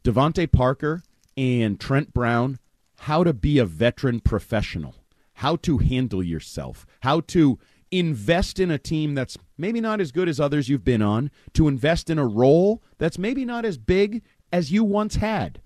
DeVante 0.04 0.50
Parker 0.50 1.02
and 1.36 1.80
Trent 1.80 2.12
Brown 2.12 2.58
how 3.00 3.24
to 3.24 3.32
be 3.32 3.58
a 3.58 3.64
veteran 3.64 4.20
professional, 4.20 4.94
how 5.34 5.56
to 5.56 5.78
handle 5.78 6.22
yourself, 6.22 6.86
how 7.00 7.20
to 7.20 7.58
invest 7.90 8.58
in 8.58 8.70
a 8.70 8.78
team 8.78 9.14
that's 9.14 9.38
maybe 9.56 9.80
not 9.80 10.00
as 10.00 10.12
good 10.12 10.28
as 10.28 10.40
others 10.40 10.68
you've 10.68 10.84
been 10.84 11.02
on, 11.02 11.30
to 11.54 11.68
invest 11.68 12.10
in 12.10 12.18
a 12.18 12.26
role 12.26 12.82
that's 12.98 13.18
maybe 13.18 13.44
not 13.44 13.64
as 13.64 13.78
big 13.78 14.22
as 14.52 14.72
you 14.72 14.84
once 14.84 15.16
had. 15.16 15.60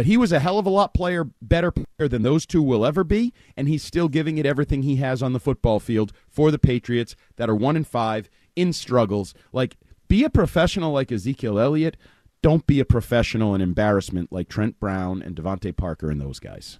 But 0.00 0.06
he 0.06 0.16
was 0.16 0.32
a 0.32 0.40
hell 0.40 0.58
of 0.58 0.64
a 0.64 0.70
lot 0.70 0.94
player, 0.94 1.24
better 1.42 1.70
player 1.70 2.08
than 2.08 2.22
those 2.22 2.46
two 2.46 2.62
will 2.62 2.86
ever 2.86 3.04
be, 3.04 3.34
and 3.54 3.68
he's 3.68 3.82
still 3.82 4.08
giving 4.08 4.38
it 4.38 4.46
everything 4.46 4.82
he 4.82 4.96
has 4.96 5.22
on 5.22 5.34
the 5.34 5.38
football 5.38 5.78
field 5.78 6.14
for 6.26 6.50
the 6.50 6.58
Patriots 6.58 7.14
that 7.36 7.50
are 7.50 7.54
one 7.54 7.76
and 7.76 7.86
five 7.86 8.30
in 8.56 8.72
struggles. 8.72 9.34
Like, 9.52 9.76
be 10.08 10.24
a 10.24 10.30
professional 10.30 10.90
like 10.90 11.12
Ezekiel 11.12 11.58
Elliott. 11.58 11.98
Don't 12.40 12.66
be 12.66 12.80
a 12.80 12.86
professional 12.86 13.52
and 13.52 13.62
embarrassment 13.62 14.32
like 14.32 14.48
Trent 14.48 14.80
Brown 14.80 15.20
and 15.20 15.36
DeVante 15.36 15.76
Parker 15.76 16.10
and 16.10 16.18
those 16.18 16.38
guys. 16.38 16.78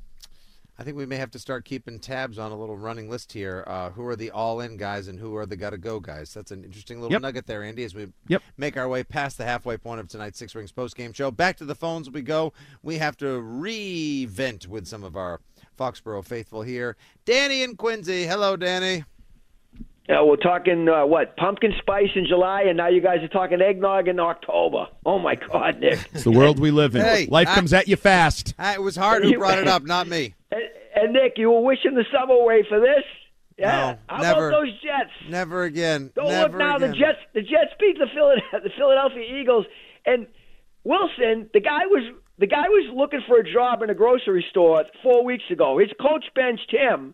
I 0.80 0.82
think 0.82 0.96
we 0.96 1.04
may 1.04 1.16
have 1.16 1.30
to 1.32 1.38
start 1.38 1.66
keeping 1.66 1.98
tabs 1.98 2.38
on 2.38 2.52
a 2.52 2.56
little 2.58 2.78
running 2.78 3.10
list 3.10 3.34
here. 3.34 3.64
Uh, 3.66 3.90
who 3.90 4.06
are 4.06 4.16
the 4.16 4.30
all-in 4.30 4.78
guys 4.78 5.08
and 5.08 5.18
who 5.18 5.36
are 5.36 5.44
the 5.44 5.54
gotta-go 5.54 6.00
guys? 6.00 6.32
That's 6.32 6.52
an 6.52 6.64
interesting 6.64 7.02
little 7.02 7.12
Yep. 7.12 7.20
nugget 7.20 7.46
there, 7.46 7.62
Andy. 7.62 7.84
As 7.84 7.94
we 7.94 8.06
Yep. 8.28 8.42
make 8.56 8.78
our 8.78 8.88
way 8.88 9.04
past 9.04 9.36
the 9.36 9.44
halfway 9.44 9.76
point 9.76 10.00
of 10.00 10.08
tonight's 10.08 10.38
Six 10.38 10.54
Rings 10.54 10.72
post-game 10.72 11.12
show, 11.12 11.30
back 11.30 11.58
to 11.58 11.66
the 11.66 11.74
phones 11.74 12.08
we 12.08 12.22
go. 12.22 12.54
We 12.82 12.96
have 12.96 13.14
to 13.18 13.40
re-vent 13.42 14.68
with 14.68 14.86
some 14.86 15.04
of 15.04 15.16
our 15.18 15.40
Foxborough 15.78 16.24
faithful 16.24 16.62
here. 16.62 16.96
Danny 17.26 17.62
and 17.62 17.76
Quincy. 17.76 18.24
Hello, 18.24 18.56
Danny. 18.56 19.04
Yeah, 20.08 20.22
we're 20.22 20.36
talking 20.36 20.88
uh, 20.88 21.04
what 21.04 21.36
pumpkin 21.36 21.74
spice 21.78 22.08
in 22.16 22.24
July, 22.26 22.62
and 22.62 22.78
now 22.78 22.88
you 22.88 23.02
guys 23.02 23.22
are 23.22 23.28
talking 23.28 23.60
eggnog 23.60 24.08
in 24.08 24.18
October. 24.18 24.86
Oh 25.04 25.18
my 25.18 25.34
God, 25.36 25.78
Nick! 25.78 26.00
It's 26.14 26.24
the 26.24 26.32
world 26.32 26.58
we 26.58 26.70
live 26.70 26.96
in. 26.96 27.02
Hey, 27.02 27.26
Life 27.26 27.48
I- 27.48 27.54
comes 27.54 27.72
at 27.74 27.86
you 27.86 27.96
fast. 27.96 28.54
Uh, 28.58 28.72
it 28.74 28.80
was 28.80 28.96
hard 28.96 29.22
who 29.24 29.36
brought 29.38 29.58
it 29.58 29.68
up, 29.68 29.84
not 29.84 30.08
me. 30.08 30.34
And, 30.50 30.62
and 30.96 31.12
Nick, 31.12 31.34
you 31.36 31.50
were 31.50 31.60
wishing 31.62 31.94
the 31.94 32.04
summer 32.12 32.34
away 32.34 32.64
for 32.68 32.80
this. 32.80 33.04
Yeah. 33.58 33.92
No, 33.92 33.98
How 34.16 34.22
never. 34.22 34.48
about 34.48 34.60
those 34.62 34.72
Jets? 34.80 35.10
Never 35.28 35.64
again. 35.64 36.10
Don't 36.14 36.28
Never 36.28 36.52
look 36.52 36.58
now. 36.58 36.76
again. 36.76 36.90
The 36.92 36.96
Jets, 36.96 37.18
the 37.34 37.42
Jets 37.42 37.72
beat 37.78 37.98
the 37.98 38.06
Philadelphia, 38.12 38.60
the 38.64 38.70
Philadelphia 38.76 39.40
Eagles, 39.40 39.66
and 40.06 40.26
Wilson, 40.84 41.50
the 41.52 41.60
guy 41.60 41.86
was 41.86 42.02
the 42.38 42.46
guy 42.46 42.68
was 42.68 42.90
looking 42.94 43.20
for 43.28 43.38
a 43.38 43.52
job 43.52 43.82
in 43.82 43.90
a 43.90 43.94
grocery 43.94 44.44
store 44.50 44.84
four 45.02 45.22
weeks 45.24 45.44
ago. 45.50 45.76
His 45.78 45.90
coach 46.00 46.24
benched 46.34 46.70
him, 46.70 47.12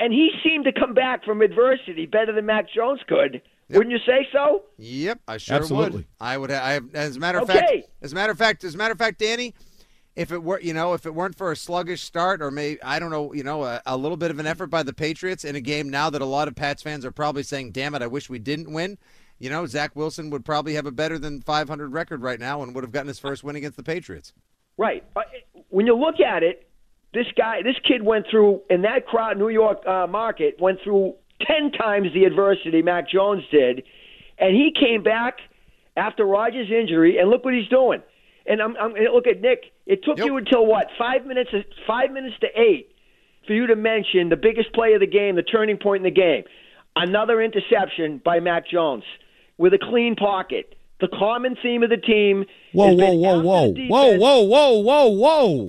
and 0.00 0.12
he 0.12 0.30
seemed 0.42 0.64
to 0.64 0.72
come 0.72 0.94
back 0.94 1.24
from 1.24 1.42
adversity 1.42 2.06
better 2.06 2.32
than 2.32 2.46
Mac 2.46 2.66
Jones 2.74 3.00
could. 3.06 3.40
Wouldn't 3.70 3.92
you 3.92 3.98
say 4.04 4.26
so? 4.32 4.64
Yep, 4.78 5.20
I 5.28 5.36
sure 5.38 5.56
Absolutely. 5.56 5.98
would. 5.98 6.06
I 6.20 6.36
would. 6.36 6.50
I 6.50 6.72
have, 6.72 6.92
as 6.94 7.16
a 7.16 7.20
matter 7.20 7.38
of 7.38 7.48
Okay. 7.48 7.60
fact, 7.60 7.88
as 8.02 8.12
a 8.12 8.14
matter 8.16 8.32
of 8.32 8.38
fact, 8.38 8.64
as 8.64 8.74
a 8.74 8.78
matter 8.78 8.92
of 8.92 8.98
fact, 8.98 9.18
Danny, 9.20 9.54
if 10.16 10.30
it 10.30 10.42
were, 10.42 10.60
you 10.60 10.72
know, 10.72 10.94
if 10.94 11.06
it 11.06 11.14
weren't 11.14 11.36
for 11.36 11.50
a 11.50 11.56
sluggish 11.56 12.02
start 12.02 12.40
or 12.40 12.50
maybe 12.50 12.82
I 12.82 12.98
don't 12.98 13.10
know, 13.10 13.32
you 13.32 13.42
know, 13.42 13.64
a, 13.64 13.82
a 13.86 13.96
little 13.96 14.16
bit 14.16 14.30
of 14.30 14.38
an 14.38 14.46
effort 14.46 14.68
by 14.68 14.82
the 14.82 14.92
Patriots 14.92 15.44
in 15.44 15.56
a 15.56 15.60
game 15.60 15.88
now 15.88 16.10
that 16.10 16.22
a 16.22 16.26
lot 16.26 16.48
of 16.48 16.54
Pats 16.54 16.82
fans 16.82 17.04
are 17.04 17.10
probably 17.10 17.42
saying, 17.42 17.72
"Damn 17.72 17.94
it, 17.94 18.02
I 18.02 18.06
wish 18.06 18.30
we 18.30 18.38
didn't 18.38 18.72
win." 18.72 18.98
You 19.38 19.50
know, 19.50 19.66
Zach 19.66 19.96
Wilson 19.96 20.30
would 20.30 20.44
probably 20.44 20.74
have 20.74 20.86
a 20.86 20.92
better 20.92 21.18
than 21.18 21.42
500 21.42 21.92
record 21.92 22.22
right 22.22 22.38
now 22.38 22.62
and 22.62 22.74
would 22.74 22.84
have 22.84 22.92
gotten 22.92 23.08
his 23.08 23.18
first 23.18 23.42
win 23.42 23.56
against 23.56 23.76
the 23.76 23.82
Patriots. 23.82 24.32
Right. 24.76 25.04
Uh, 25.16 25.22
When 25.70 25.86
you 25.86 25.96
look 25.96 26.20
at 26.20 26.44
it, 26.44 26.68
this 27.12 27.26
guy, 27.36 27.62
this 27.62 27.76
kid 27.86 28.02
went 28.02 28.26
through 28.30 28.62
in 28.70 28.82
that 28.82 29.06
crowd, 29.06 29.36
New 29.38 29.48
York 29.48 29.84
uh, 29.86 30.06
market, 30.06 30.60
went 30.60 30.78
through 30.82 31.14
ten 31.40 31.72
times 31.72 32.08
the 32.14 32.24
adversity 32.24 32.82
Mac 32.82 33.08
Jones 33.08 33.42
did, 33.50 33.82
and 34.38 34.54
he 34.54 34.72
came 34.78 35.02
back 35.02 35.38
after 35.96 36.24
Rodgers' 36.24 36.70
injury, 36.70 37.18
and 37.18 37.30
look 37.30 37.44
what 37.44 37.54
he's 37.54 37.68
doing. 37.68 38.02
And 38.46 38.60
I'm, 38.60 38.76
I'm 38.76 38.92
look 39.12 39.26
at 39.26 39.40
Nick. 39.40 39.72
It 39.86 40.04
took 40.04 40.18
you 40.18 40.36
until 40.36 40.66
what 40.66 40.88
five 40.98 41.24
minutes? 41.26 41.50
Five 41.86 42.10
minutes 42.12 42.36
to 42.40 42.48
eight 42.60 42.94
for 43.46 43.52
you 43.52 43.66
to 43.66 43.76
mention 43.76 44.28
the 44.28 44.36
biggest 44.36 44.72
play 44.72 44.94
of 44.94 45.00
the 45.00 45.06
game, 45.06 45.36
the 45.36 45.42
turning 45.42 45.78
point 45.78 46.06
in 46.06 46.14
the 46.14 46.20
game. 46.20 46.44
Another 46.96 47.42
interception 47.42 48.20
by 48.24 48.40
Mac 48.40 48.68
Jones 48.68 49.04
with 49.58 49.74
a 49.74 49.78
clean 49.78 50.14
pocket. 50.16 50.74
The 51.00 51.08
common 51.08 51.56
theme 51.60 51.82
of 51.82 51.90
the 51.90 51.96
team. 51.96 52.44
Whoa, 52.72 52.94
whoa, 52.94 53.12
whoa, 53.14 53.40
whoa, 53.40 53.74
whoa, 53.74 54.16
whoa, 54.16 54.42
whoa, 54.42 54.78
whoa, 54.78 55.08
whoa! 55.08 55.66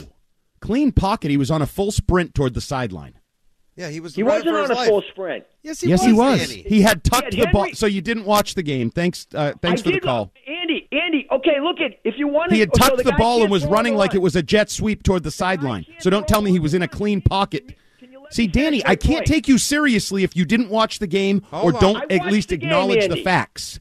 Clean 0.61 0.91
pocket. 0.91 1.31
He 1.31 1.37
was 1.37 1.49
on 1.51 1.61
a 1.61 1.65
full 1.65 1.91
sprint 1.91 2.35
toward 2.35 2.53
the 2.53 2.61
sideline. 2.61 3.14
Yeah, 3.75 3.89
he 3.89 3.99
was. 3.99 4.15
He 4.15 4.23
running 4.23 4.45
wasn't 4.53 4.67
for 4.67 4.71
on 4.73 4.77
a 4.77 4.79
life. 4.79 4.87
full 4.87 5.03
sprint. 5.11 5.43
Yes, 5.61 5.81
he 5.81 5.89
yes, 5.89 5.99
was. 5.99 6.05
he 6.07 6.13
was. 6.13 6.47
Danny. 6.47 6.61
He 6.67 6.81
had 6.81 7.03
tucked 7.03 7.33
He 7.33 7.39
had 7.39 7.49
the 7.49 7.51
ball. 7.51 7.67
So 7.73 7.85
you 7.87 8.01
didn't 8.01 8.25
watch 8.25 8.55
the 8.55 8.63
game. 8.63 8.89
Thanks, 8.89 9.27
uh, 9.35 9.51
thanks 9.61 9.81
I 9.81 9.83
for 9.83 9.91
the 9.91 9.99
call. 9.99 10.31
Andy, 10.47 10.87
Andy, 10.93 11.27
okay, 11.31 11.59
look 11.61 11.81
at 11.81 11.99
if 12.05 12.15
you 12.17 12.27
want 12.27 12.49
to. 12.51 12.55
He 12.55 12.61
had 12.61 12.69
so 12.73 12.87
tucked 12.89 13.03
the 13.03 13.11
ball 13.13 13.41
and 13.41 13.51
was 13.51 13.65
running 13.65 13.95
like 13.95 14.15
it 14.15 14.21
was 14.21 14.35
a 14.37 14.41
jet 14.43 14.69
sweep 14.71 15.03
toward 15.03 15.23
the 15.23 15.31
sideline. 15.31 15.85
So 15.99 16.09
don't 16.09 16.27
tell 16.27 16.41
me 16.41 16.51
he 16.51 16.59
was 16.59 16.73
in 16.73 16.81
a 16.83 16.87
clean 16.87 17.21
pocket. 17.21 17.75
See, 18.31 18.47
Danny, 18.47 18.81
I 18.85 18.95
can't 18.95 19.17
point? 19.17 19.27
take 19.27 19.47
you 19.47 19.57
seriously 19.57 20.23
if 20.23 20.35
you 20.35 20.45
didn't 20.45 20.69
watch 20.69 20.97
the 20.99 21.05
game 21.07 21.45
or 21.51 21.59
Hold 21.71 21.75
on. 21.75 21.81
don't 21.81 22.11
at 22.11 22.25
least 22.25 22.49
the 22.49 22.57
game, 22.57 22.69
acknowledge 22.69 23.07
the 23.07 23.21
facts. 23.23 23.79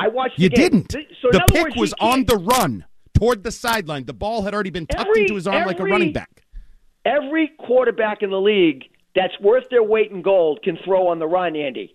I 0.00 0.08
watched 0.08 0.36
the 0.36 0.44
You 0.44 0.48
game. 0.48 0.82
didn't. 0.86 0.92
So 1.22 1.28
the 1.30 1.44
pick 1.48 1.64
words, 1.64 1.76
was 1.76 1.94
on 2.00 2.24
the 2.24 2.36
run 2.36 2.86
toward 3.14 3.44
the 3.44 3.52
sideline. 3.52 4.04
The 4.06 4.14
ball 4.14 4.42
had 4.42 4.52
already 4.54 4.70
been 4.70 4.86
tucked 4.86 5.08
Every- 5.08 5.22
into 5.22 5.34
his 5.34 5.46
arm 5.46 5.66
like 5.66 5.78
a 5.80 5.84
running 5.84 6.12
back. 6.12 6.44
Every 7.04 7.52
quarterback 7.58 8.22
in 8.22 8.30
the 8.30 8.40
league 8.40 8.84
that's 9.14 9.38
worth 9.40 9.64
their 9.70 9.82
weight 9.82 10.10
in 10.10 10.22
gold 10.22 10.60
can 10.62 10.76
throw 10.84 11.08
on 11.08 11.18
the 11.18 11.26
run, 11.26 11.56
Andy. 11.56 11.94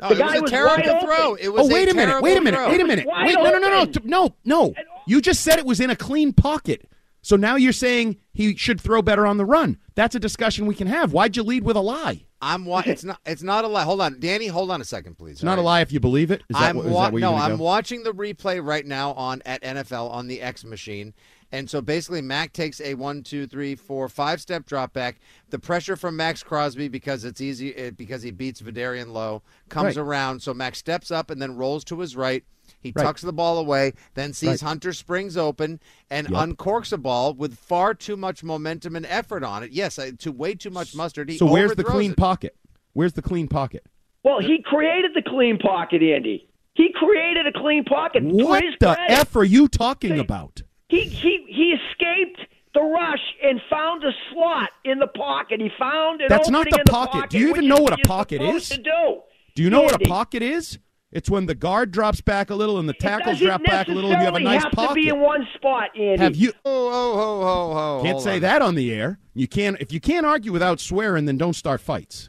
Oh, 0.00 0.08
the 0.08 0.14
it 0.16 0.18
guy 0.18 0.40
was 0.40 0.50
a 0.50 0.54
terrible 0.54 0.76
wide 0.76 0.88
open. 0.88 1.06
throw. 1.06 1.34
It 1.34 1.48
was 1.48 1.70
Oh, 1.70 1.72
wait 1.74 1.88
a, 1.90 1.94
minute. 1.94 2.22
Wait 2.22 2.36
a 2.36 2.40
minute. 2.40 2.56
throw. 2.58 2.68
Wait 2.70 2.80
a 2.80 2.84
minute. 2.84 3.06
Wait, 3.06 3.34
no, 3.34 3.44
no, 3.44 3.58
no, 3.58 3.68
no. 3.68 3.80
open. 3.82 4.02
No, 4.04 4.34
no. 4.44 4.74
You 5.06 5.20
just 5.20 5.42
said 5.42 5.58
it 5.58 5.66
was 5.66 5.80
in 5.80 5.90
a 5.90 5.96
clean 5.96 6.32
pocket. 6.32 6.88
So 7.24 7.36
now 7.36 7.54
you're 7.54 7.72
saying 7.72 8.16
he 8.32 8.56
should 8.56 8.80
throw 8.80 9.00
better 9.00 9.26
on 9.26 9.36
the 9.36 9.44
run. 9.44 9.78
That's 9.94 10.16
a 10.16 10.18
discussion 10.20 10.66
we 10.66 10.74
can 10.74 10.88
have. 10.88 11.12
Why'd 11.12 11.36
you 11.36 11.44
lead 11.44 11.62
with 11.62 11.76
a 11.76 11.80
lie? 11.80 12.24
I'm 12.40 12.64
wa- 12.64 12.82
It's 12.84 13.04
not. 13.04 13.20
It's 13.24 13.44
not 13.44 13.64
a 13.64 13.68
lie. 13.68 13.84
Hold 13.84 14.00
on, 14.00 14.18
Danny. 14.18 14.48
Hold 14.48 14.72
on 14.72 14.80
a 14.80 14.84
second, 14.84 15.16
please. 15.18 15.34
It's 15.34 15.42
not 15.44 15.58
a 15.58 15.62
lie 15.62 15.82
if 15.82 15.92
you 15.92 16.00
believe 16.00 16.32
it. 16.32 16.40
Is 16.50 16.56
that, 16.58 16.70
I'm 16.70 16.76
what- 16.78 16.86
is 16.86 16.92
wa- 16.92 17.02
that 17.04 17.12
where 17.12 17.20
you're 17.22 17.30
no. 17.30 17.36
I'm 17.36 17.56
go? 17.58 17.62
watching 17.62 18.02
the 18.02 18.12
replay 18.12 18.64
right 18.64 18.84
now 18.84 19.12
on 19.12 19.40
at 19.46 19.62
NFL 19.62 20.10
on 20.10 20.26
the 20.26 20.40
X 20.42 20.64
machine, 20.64 21.14
and 21.52 21.68
so 21.70 21.80
basically 21.80 22.22
Mac 22.22 22.52
takes 22.52 22.80
a 22.80 22.94
one, 22.94 23.22
two, 23.22 23.46
three, 23.46 23.74
four, 23.74 24.08
five 24.08 24.40
step 24.40 24.64
drop 24.66 24.92
back. 24.92 25.20
The 25.50 25.58
pressure 25.58 25.94
from 25.96 26.16
Maxx 26.16 26.42
Crosby 26.42 26.88
because 26.88 27.24
it's 27.24 27.40
easy 27.40 27.86
uh, 27.88 27.90
because 27.92 28.22
he 28.22 28.30
beats 28.30 28.60
Vederian 28.62 29.12
Lowe 29.12 29.42
comes 29.68 29.96
Right. 29.96 30.02
around. 30.02 30.40
So 30.40 30.52
Max 30.54 30.78
steps 30.78 31.10
up 31.10 31.30
and 31.30 31.40
then 31.40 31.56
rolls 31.56 31.84
to 31.84 32.00
his 32.00 32.16
right. 32.16 32.42
He 32.80 32.92
Right. 32.96 33.04
tucks 33.04 33.22
the 33.22 33.32
ball 33.32 33.58
away, 33.58 33.92
then 34.14 34.32
sees 34.32 34.48
Right. 34.48 34.60
Hunter 34.62 34.92
springs 34.92 35.36
open 35.36 35.78
and 36.10 36.28
Yep. 36.30 36.48
uncorks 36.48 36.92
a 36.92 36.96
ball 36.98 37.34
with 37.34 37.54
far 37.58 37.94
too 37.94 38.16
much 38.16 38.42
momentum 38.42 38.96
and 38.96 39.06
effort 39.06 39.44
on 39.44 39.62
it. 39.62 39.70
Yes, 39.72 39.98
uh, 39.98 40.10
to 40.18 40.32
way 40.32 40.54
too 40.54 40.70
much 40.70 40.94
mustard. 40.94 41.28
He 41.28 41.36
So 41.36 41.46
where's 41.46 41.74
the 41.76 41.84
clean 41.84 42.12
it. 42.12 42.16
pocket? 42.16 42.56
Where's 42.94 43.12
the 43.12 43.22
clean 43.22 43.46
pocket? 43.48 43.84
Well, 44.24 44.40
he 44.40 44.62
created 44.64 45.12
the 45.14 45.22
clean 45.22 45.58
pocket, 45.58 46.02
Andy. 46.02 46.48
He 46.74 46.90
created 46.94 47.46
a 47.46 47.52
clean 47.52 47.84
pocket. 47.84 48.20
To 48.20 48.34
What 48.34 48.62
the 48.80 48.94
credit. 48.94 49.10
f 49.10 49.36
are 49.36 49.44
you 49.44 49.68
talking 49.68 50.18
about? 50.18 50.62
He 50.92 51.04
he 51.04 51.46
he 51.48 51.74
escaped 51.74 52.40
the 52.74 52.82
rush 52.82 53.34
and 53.42 53.62
found 53.70 54.04
a 54.04 54.12
slot 54.30 54.68
in 54.84 54.98
the 54.98 55.06
pocket. 55.06 55.58
He 55.58 55.70
found 55.78 56.20
an 56.20 56.26
That's 56.28 56.50
not 56.50 56.68
the 56.68 56.76
in 56.76 56.82
the 56.84 56.90
pocket. 56.90 57.30
Do 57.30 57.38
you 57.38 57.48
even 57.48 57.66
know 57.66 57.80
what 57.80 57.94
a 57.94 58.06
pocket 58.06 58.42
is? 58.42 58.68
To 58.68 58.76
do. 58.76 59.22
Do 59.54 59.62
you 59.62 59.70
know 59.70 59.80
what 59.80 59.94
a 59.94 60.06
pocket 60.06 60.42
is? 60.42 60.78
It's 61.10 61.30
when 61.30 61.46
the 61.46 61.54
guard 61.54 61.92
drops 61.92 62.20
back 62.20 62.50
a 62.50 62.54
little 62.54 62.78
and 62.78 62.86
the 62.86 62.92
tackles 62.92 63.36
Doesn't 63.36 63.46
drop 63.46 63.64
back 63.64 63.88
a 63.88 63.92
little, 63.92 64.12
and 64.12 64.20
you 64.20 64.24
have 64.26 64.34
a 64.34 64.40
nice 64.40 64.64
have 64.64 64.72
pocket. 64.72 64.88
to 64.88 64.94
be 64.94 65.08
in 65.08 65.20
one 65.20 65.46
spot, 65.54 65.90
Andy. 65.96 66.22
Have 66.22 66.36
you? 66.36 66.52
Oh, 66.62 66.88
oh, 66.88 67.12
oh, 67.14 67.42
oh, 67.42 67.98
oh. 67.98 68.02
Can't 68.02 68.20
say 68.20 68.34
on. 68.36 68.40
that 68.42 68.60
on 68.60 68.74
the 68.74 68.92
air. 68.92 69.18
You 69.32 69.48
can't. 69.48 69.78
If 69.80 69.94
you 69.94 70.00
can't 70.00 70.26
argue 70.26 70.52
without 70.52 70.78
swearing, 70.78 71.24
then 71.24 71.38
don't 71.38 71.56
start 71.56 71.80
fights. 71.80 72.28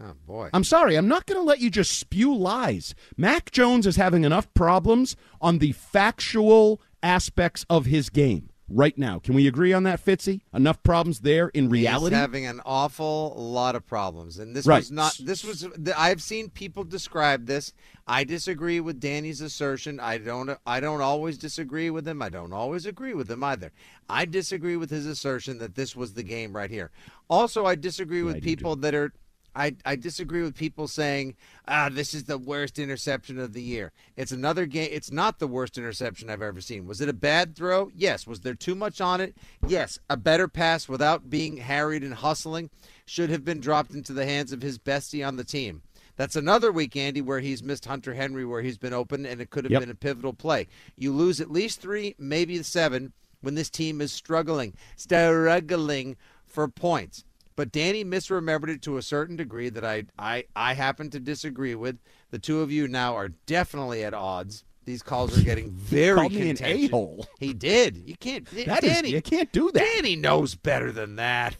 Oh 0.00 0.14
boy. 0.26 0.50
I'm 0.52 0.64
sorry. 0.64 0.96
I'm 0.96 1.08
not 1.08 1.26
going 1.26 1.38
to 1.38 1.44
let 1.44 1.60
you 1.60 1.70
just 1.70 1.98
spew 1.98 2.36
lies. 2.36 2.94
Mac 3.16 3.50
Jones 3.50 3.86
is 3.86 3.96
having 3.96 4.24
enough 4.24 4.52
problems 4.54 5.16
on 5.40 5.58
the 5.58 5.72
factual 5.72 6.80
aspects 7.02 7.64
of 7.70 7.86
his 7.86 8.10
game 8.10 8.50
right 8.68 8.98
now. 8.98 9.18
Can 9.18 9.34
we 9.34 9.46
agree 9.46 9.72
on 9.72 9.84
that, 9.84 10.04
Fitzy? 10.04 10.42
Enough 10.52 10.82
problems 10.82 11.20
there 11.20 11.48
in 11.48 11.70
reality. 11.70 12.14
He's 12.14 12.20
having 12.20 12.44
an 12.46 12.60
awful 12.66 13.34
lot 13.36 13.74
of 13.74 13.86
problems, 13.86 14.38
and 14.38 14.54
this 14.54 14.66
Right. 14.66 14.78
was 14.80 14.90
not. 14.90 15.18
This 15.22 15.42
was. 15.42 15.66
I've 15.96 16.22
seen 16.22 16.50
people 16.50 16.84
describe 16.84 17.46
this. 17.46 17.72
I 18.06 18.24
disagree 18.24 18.80
with 18.80 19.00
Danny's 19.00 19.40
assertion. 19.40 20.00
I 20.00 20.18
don't. 20.18 20.50
I 20.66 20.80
don't 20.80 21.00
always 21.00 21.38
disagree 21.38 21.88
with 21.90 22.06
him. 22.06 22.20
I 22.20 22.28
don't 22.28 22.52
always 22.52 22.84
agree 22.86 23.14
with 23.14 23.30
him 23.30 23.42
either. 23.42 23.72
I 24.08 24.24
disagree 24.26 24.76
with 24.76 24.90
his 24.90 25.06
assertion 25.06 25.58
that 25.58 25.74
this 25.74 25.96
was 25.96 26.12
the 26.14 26.22
game 26.22 26.54
right 26.54 26.70
here. 26.70 26.90
Also, 27.30 27.64
I 27.64 27.74
disagree 27.74 28.22
with 28.22 28.42
people 28.42 28.76
that 28.76 28.94
are. 28.94 29.12
I, 29.58 29.74
I 29.84 29.96
disagree 29.96 30.42
with 30.42 30.54
people 30.54 30.86
saying, 30.86 31.34
ah, 31.66 31.88
this 31.90 32.14
is 32.14 32.24
the 32.24 32.38
worst 32.38 32.78
interception 32.78 33.38
of 33.38 33.52
the 33.52 33.60
year. 33.62 33.90
It's 34.16 34.30
another 34.30 34.66
game. 34.66 34.88
It's 34.92 35.10
not 35.10 35.40
the 35.40 35.48
worst 35.48 35.76
interception 35.76 36.30
I've 36.30 36.42
ever 36.42 36.60
seen. 36.60 36.86
Was 36.86 37.00
it 37.00 37.08
a 37.08 37.12
bad 37.12 37.56
throw? 37.56 37.90
Yes. 37.94 38.26
Was 38.26 38.40
there 38.40 38.54
too 38.54 38.74
much 38.76 39.00
on 39.00 39.20
it? 39.20 39.36
Yes. 39.66 39.98
A 40.08 40.16
better 40.16 40.46
pass 40.46 40.88
without 40.88 41.28
being 41.28 41.56
harried 41.56 42.04
and 42.04 42.14
hustling 42.14 42.70
should 43.04 43.30
have 43.30 43.44
been 43.44 43.58
dropped 43.60 43.90
into 43.92 44.12
the 44.12 44.24
hands 44.26 44.52
of 44.52 44.62
his 44.62 44.78
bestie 44.78 45.26
on 45.26 45.36
the 45.36 45.44
team. 45.44 45.82
That's 46.16 46.36
another 46.36 46.70
week, 46.72 46.96
Andy, 46.96 47.20
where 47.20 47.40
he's 47.40 47.62
missed 47.62 47.86
Hunter 47.86 48.14
Henry, 48.14 48.44
where 48.44 48.62
he's 48.62 48.78
been 48.78 48.92
open, 48.92 49.24
and 49.26 49.40
it 49.40 49.50
could 49.50 49.64
have 49.64 49.72
Yep. 49.72 49.80
been 49.82 49.90
a 49.90 49.94
pivotal 49.94 50.32
play. 50.32 50.66
You 50.96 51.12
lose 51.12 51.40
at 51.40 51.50
least 51.50 51.80
three, 51.80 52.14
maybe 52.18 52.62
seven 52.62 53.12
when 53.40 53.54
this 53.54 53.70
team 53.70 54.00
is 54.00 54.12
struggling, 54.12 54.74
struggling 54.96 56.16
for 56.46 56.66
points. 56.68 57.24
But 57.58 57.72
Danny 57.72 58.04
misremembered 58.04 58.68
it 58.68 58.82
to 58.82 58.98
a 58.98 59.02
certain 59.02 59.34
degree 59.34 59.68
that 59.68 59.84
I, 59.84 60.04
I, 60.16 60.44
I 60.54 60.74
happen 60.74 61.10
to 61.10 61.18
disagree 61.18 61.74
with. 61.74 61.98
The 62.30 62.38
two 62.38 62.60
of 62.60 62.70
you 62.70 62.86
now 62.86 63.16
are 63.16 63.30
definitely 63.30 64.04
at 64.04 64.14
odds. 64.14 64.62
These 64.84 65.02
calls 65.02 65.36
are 65.36 65.42
getting 65.42 65.70
very 65.72 66.14
called 66.14 66.30
me 66.30 66.50
an 66.50 66.56
contentious. 66.56 66.86
a-hole. 66.90 67.26
He 67.40 67.52
did. 67.52 67.96
You 67.96 68.14
can't. 68.16 68.46
That 68.64 68.84
is- 68.84 68.92
Danny, 68.92 69.10
you 69.10 69.20
can't 69.20 69.50
do 69.50 69.72
that. 69.72 69.80
Danny 69.80 70.14
knows 70.14 70.54
better 70.54 70.92
than 70.92 71.16
that. 71.16 71.56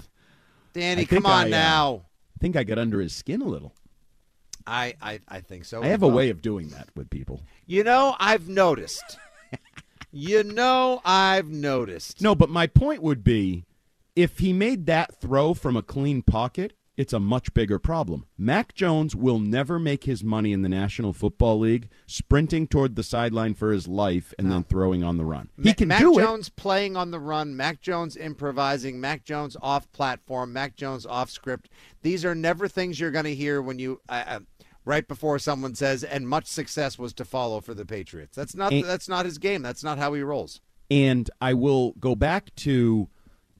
Danny, 0.72 1.04
come 1.04 1.26
on 1.26 1.32
I, 1.32 1.46
uh, 1.46 1.48
now. 1.48 2.04
I 2.36 2.38
think 2.42 2.54
I 2.54 2.62
got 2.62 2.78
under 2.78 3.00
his 3.00 3.12
skin 3.12 3.42
a 3.42 3.48
little. 3.48 3.74
I, 4.68 4.94
I, 5.02 5.18
I 5.26 5.40
think 5.40 5.64
so. 5.64 5.82
I 5.82 5.86
have 5.88 6.04
a 6.04 6.08
way 6.08 6.30
of 6.30 6.40
doing 6.40 6.68
that 6.68 6.90
with 6.94 7.10
people. 7.10 7.42
You 7.66 7.82
know, 7.82 8.14
I've 8.20 8.48
noticed. 8.48 9.18
you 10.12 10.44
know, 10.44 11.00
I've 11.04 11.48
noticed. 11.48 12.22
No, 12.22 12.36
but 12.36 12.50
my 12.50 12.68
point 12.68 13.02
would 13.02 13.24
be 13.24 13.64
if 14.18 14.40
he 14.40 14.52
made 14.52 14.86
that 14.86 15.14
throw 15.20 15.54
from 15.54 15.76
a 15.76 15.82
clean 15.82 16.22
pocket, 16.22 16.72
it's 16.96 17.12
a 17.12 17.20
much 17.20 17.54
bigger 17.54 17.78
problem. 17.78 18.26
Mac 18.36 18.74
Jones 18.74 19.14
will 19.14 19.38
never 19.38 19.78
make 19.78 20.02
his 20.02 20.24
money 20.24 20.52
in 20.52 20.62
the 20.62 20.68
National 20.68 21.12
Football 21.12 21.60
League 21.60 21.88
sprinting 22.08 22.66
toward 22.66 22.96
the 22.96 23.04
sideline 23.04 23.54
for 23.54 23.70
his 23.70 23.86
life 23.86 24.34
and 24.36 24.50
then 24.50 24.64
throwing 24.64 25.04
on 25.04 25.18
the 25.18 25.24
run. 25.24 25.50
He 25.62 25.68
Ma- 25.68 25.74
can 25.74 25.86
Mac 25.88 26.00
do 26.00 26.16
Jones 26.16 26.48
playing 26.48 26.96
on 26.96 27.12
the 27.12 27.20
run, 27.20 27.56
Mac 27.56 27.80
Jones 27.80 28.16
improvising, 28.16 29.00
Mac 29.00 29.22
Jones 29.24 29.56
off 29.62 29.88
platform, 29.92 30.52
Mac 30.52 30.74
Jones 30.74 31.06
off 31.06 31.30
script. 31.30 31.68
These 32.02 32.24
are 32.24 32.34
never 32.34 32.66
things 32.66 32.98
you're 32.98 33.12
going 33.12 33.26
to 33.26 33.34
hear 33.36 33.62
when 33.62 33.78
you 33.78 34.00
uh, 34.08 34.24
uh, 34.26 34.40
right 34.84 35.06
before 35.06 35.38
someone 35.38 35.76
says 35.76 36.02
and 36.02 36.28
much 36.28 36.46
success 36.46 36.98
was 36.98 37.12
to 37.12 37.24
follow 37.24 37.60
for 37.60 37.74
the 37.74 37.86
Patriots. 37.86 38.34
That's 38.34 38.56
not 38.56 38.72
And- 38.72 38.84
that's 38.84 39.08
not 39.08 39.24
his 39.24 39.38
game. 39.38 39.62
That's 39.62 39.84
not 39.84 39.98
how 39.98 40.12
he 40.14 40.22
rolls. 40.22 40.60
And 40.90 41.30
I 41.40 41.54
will 41.54 41.92
go 42.00 42.16
back 42.16 42.52
to 42.56 43.08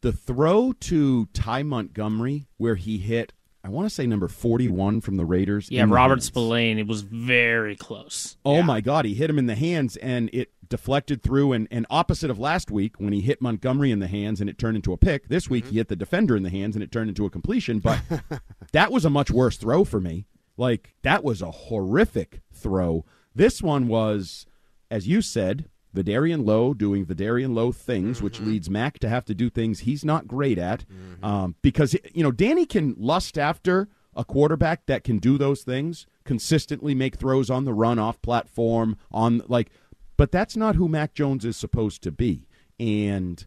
the 0.00 0.12
throw 0.12 0.72
to 0.72 1.26
Ty 1.26 1.62
Montgomery 1.62 2.46
where 2.56 2.76
he 2.76 2.98
hit, 2.98 3.32
I 3.64 3.68
want 3.68 3.88
to 3.88 3.94
say 3.94 4.06
number 4.06 4.28
41 4.28 5.00
from 5.00 5.16
the 5.16 5.24
Raiders. 5.24 5.70
Yeah, 5.70 5.87
the 5.87 5.92
Robert 5.92 6.14
hands. 6.14 6.26
Spillane. 6.26 6.78
It 6.78 6.87
was 6.87 7.02
very 7.02 7.76
close. 7.76 8.37
Oh 8.44 8.62
my 8.62 8.80
God, 8.80 9.04
he 9.04 9.14
hit 9.14 9.28
him 9.28 9.38
in 9.38 9.46
the 9.46 9.54
hands 9.54 9.96
and 9.96 10.30
it 10.32 10.52
deflected 10.68 11.22
through. 11.22 11.52
And, 11.52 11.68
and 11.70 11.87
opposite 11.90 12.30
of 12.30 12.38
last 12.38 12.70
week 12.70 12.96
when 12.98 13.12
he 13.12 13.20
hit 13.20 13.42
Montgomery 13.42 13.90
in 13.90 13.98
the 13.98 14.06
hands 14.06 14.40
and 14.40 14.48
it 14.48 14.58
turned 14.58 14.76
into 14.76 14.92
a 14.92 14.96
pick, 14.96 15.28
this 15.28 15.50
week 15.50 15.64
mm-hmm. 15.64 15.72
he 15.72 15.78
hit 15.78 15.88
the 15.88 15.96
defender 15.96 16.37
in 16.37 16.42
the 16.42 16.50
hands 16.50 16.76
and 16.76 16.82
it 16.82 16.92
turned 16.92 17.08
into 17.08 17.26
a 17.26 17.30
completion. 17.30 17.78
But 17.80 18.00
that 18.72 18.92
was 18.92 19.04
a 19.04 19.11
much 19.11 19.30
worse 19.30 19.56
throw 19.56 19.84
for 19.84 20.00
me. 20.00 20.26
Like, 20.56 20.94
that 21.02 21.22
was 21.22 21.40
a 21.40 21.50
horrific 21.50 22.40
throw. 22.52 23.04
This 23.34 23.62
one 23.62 23.87
was, 23.87 24.46
as 24.90 25.06
you 25.06 25.22
said, 25.22 25.68
Vederian 25.94 26.46
Lowe 26.46 26.74
doing 26.74 27.07
Vederian 27.07 27.55
Lowe 27.55 27.72
things, 27.72 28.20
which 28.22 28.40
leads 28.40 28.68
Mac 28.68 28.98
to 29.01 29.09
have 29.09 29.24
to 29.27 29.35
do 29.35 29.48
things 29.51 29.81
he's 29.81 30.05
not 30.05 30.27
great 30.29 30.59
at. 30.59 30.85
Um, 31.22 31.55
because, 31.62 31.96
you 32.12 32.22
know, 32.22 32.31
Danny 32.33 32.66
can 32.66 32.94
lust 32.98 33.38
after 33.38 33.88
a 34.14 34.24
quarterback 34.24 34.87
that 34.87 35.05
can 35.05 35.18
do 35.18 35.38
those 35.38 35.62
things, 35.62 36.07
consistently 36.24 36.94
make 36.94 37.16
throws 37.16 37.48
on 37.51 37.64
the 37.64 37.72
run, 37.72 37.98
off 37.98 38.20
platform, 38.20 38.96
on 39.11 39.42
like, 39.48 39.70
but 40.16 40.33
that's 40.33 40.57
not 40.57 40.74
who 40.74 40.88
Mac 40.88 41.14
Jones 41.14 41.44
is 41.44 41.57
supposed 41.57 42.03
to 42.03 42.11
be. 42.11 42.48
And 42.79 43.46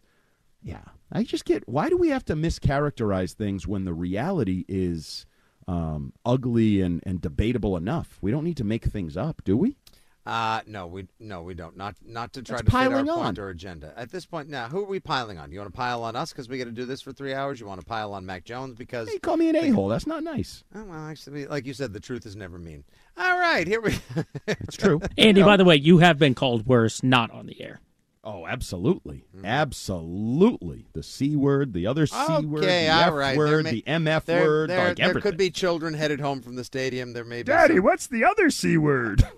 yeah, 0.62 0.84
I 1.12 1.24
just 1.24 1.44
get 1.44 1.68
why 1.68 1.88
do 1.88 1.96
we 1.96 2.08
have 2.08 2.24
to 2.26 2.34
mischaracterize 2.34 3.32
things 3.34 3.66
when 3.66 3.84
the 3.84 3.92
reality 3.92 4.64
is 4.68 5.26
um, 5.68 6.12
ugly 6.24 6.80
and, 6.80 7.02
and 7.04 7.20
debatable 7.20 7.76
enough? 7.76 8.18
We 8.20 8.30
don't 8.30 8.44
need 8.44 8.56
to 8.56 8.64
make 8.64 8.84
things 8.84 9.16
up, 9.16 9.42
do 9.44 9.56
we? 9.56 9.76
Uh 10.24 10.60
no, 10.68 10.86
we 10.86 11.08
no, 11.18 11.42
we 11.42 11.52
don't. 11.54 11.76
Not 11.76 11.96
not 12.04 12.32
to 12.34 12.42
try 12.42 12.58
That's 12.58 12.66
to 12.66 12.70
fit 12.70 12.76
our 12.76 12.88
piling 12.90 13.06
point 13.06 13.38
on. 13.38 13.44
or 13.44 13.48
agenda. 13.48 13.92
At 13.96 14.12
this 14.12 14.24
point 14.24 14.48
now, 14.48 14.68
who 14.68 14.78
are 14.80 14.86
we 14.86 15.00
piling 15.00 15.36
on? 15.38 15.50
You 15.50 15.58
want 15.58 15.72
to 15.72 15.76
pile 15.76 16.04
on 16.04 16.14
us 16.14 16.30
because 16.32 16.48
we 16.48 16.58
got 16.58 16.64
to 16.66 16.70
do 16.70 16.84
this 16.84 17.02
for 17.02 17.12
three 17.12 17.34
hours? 17.34 17.58
You 17.58 17.66
want 17.66 17.80
to 17.80 17.86
pile 17.86 18.14
on 18.14 18.24
Mac 18.24 18.44
Jones 18.44 18.76
because 18.76 19.12
You 19.12 19.18
call 19.18 19.36
me 19.36 19.48
an 19.48 19.56
a 19.56 19.70
hole. 19.70 19.88
That's 19.88 20.06
not 20.06 20.22
nice. 20.22 20.62
Oh, 20.76 20.84
well, 20.84 21.08
actually, 21.08 21.46
like 21.46 21.66
you 21.66 21.74
said, 21.74 21.92
the 21.92 21.98
truth 21.98 22.24
is 22.24 22.36
never 22.36 22.56
mean. 22.58 22.84
All 23.16 23.36
right, 23.36 23.66
here 23.66 23.80
we. 23.80 23.96
It's 24.46 24.76
true. 24.76 25.00
Andy, 25.18 25.42
by 25.42 25.56
the 25.56 25.64
way, 25.64 25.74
you 25.76 25.98
have 25.98 26.18
been 26.20 26.34
called 26.36 26.66
worse, 26.66 27.02
not 27.02 27.32
on 27.32 27.46
the 27.46 27.60
air. 27.60 27.80
Oh, 28.24 28.46
absolutely, 28.46 29.24
absolutely. 29.42 30.86
The 30.92 31.02
c 31.02 31.34
word, 31.34 31.72
the 31.72 31.88
other 31.88 32.06
c 32.06 32.14
word, 32.44 32.62
the 32.62 32.88
all 32.88 33.00
f 33.08 33.12
right. 33.12 33.36
word, 33.36 33.64
may- 33.64 33.70
the 33.72 33.82
mf 33.82 34.24
there- 34.26 34.44
word, 34.44 34.70
there, 34.70 34.88
like 34.88 34.96
there 34.98 35.08
everything. 35.08 35.30
could 35.32 35.36
be 35.38 35.50
children 35.50 35.94
headed 35.94 36.20
home 36.20 36.40
from 36.42 36.54
the 36.54 36.62
stadium. 36.62 37.12
There 37.12 37.24
may 37.24 37.38
be. 37.42 37.44
Daddy, 37.44 37.74
some- 37.76 37.84
what's 37.84 38.06
the 38.06 38.24
other 38.24 38.50
c 38.50 38.76
word? 38.76 39.26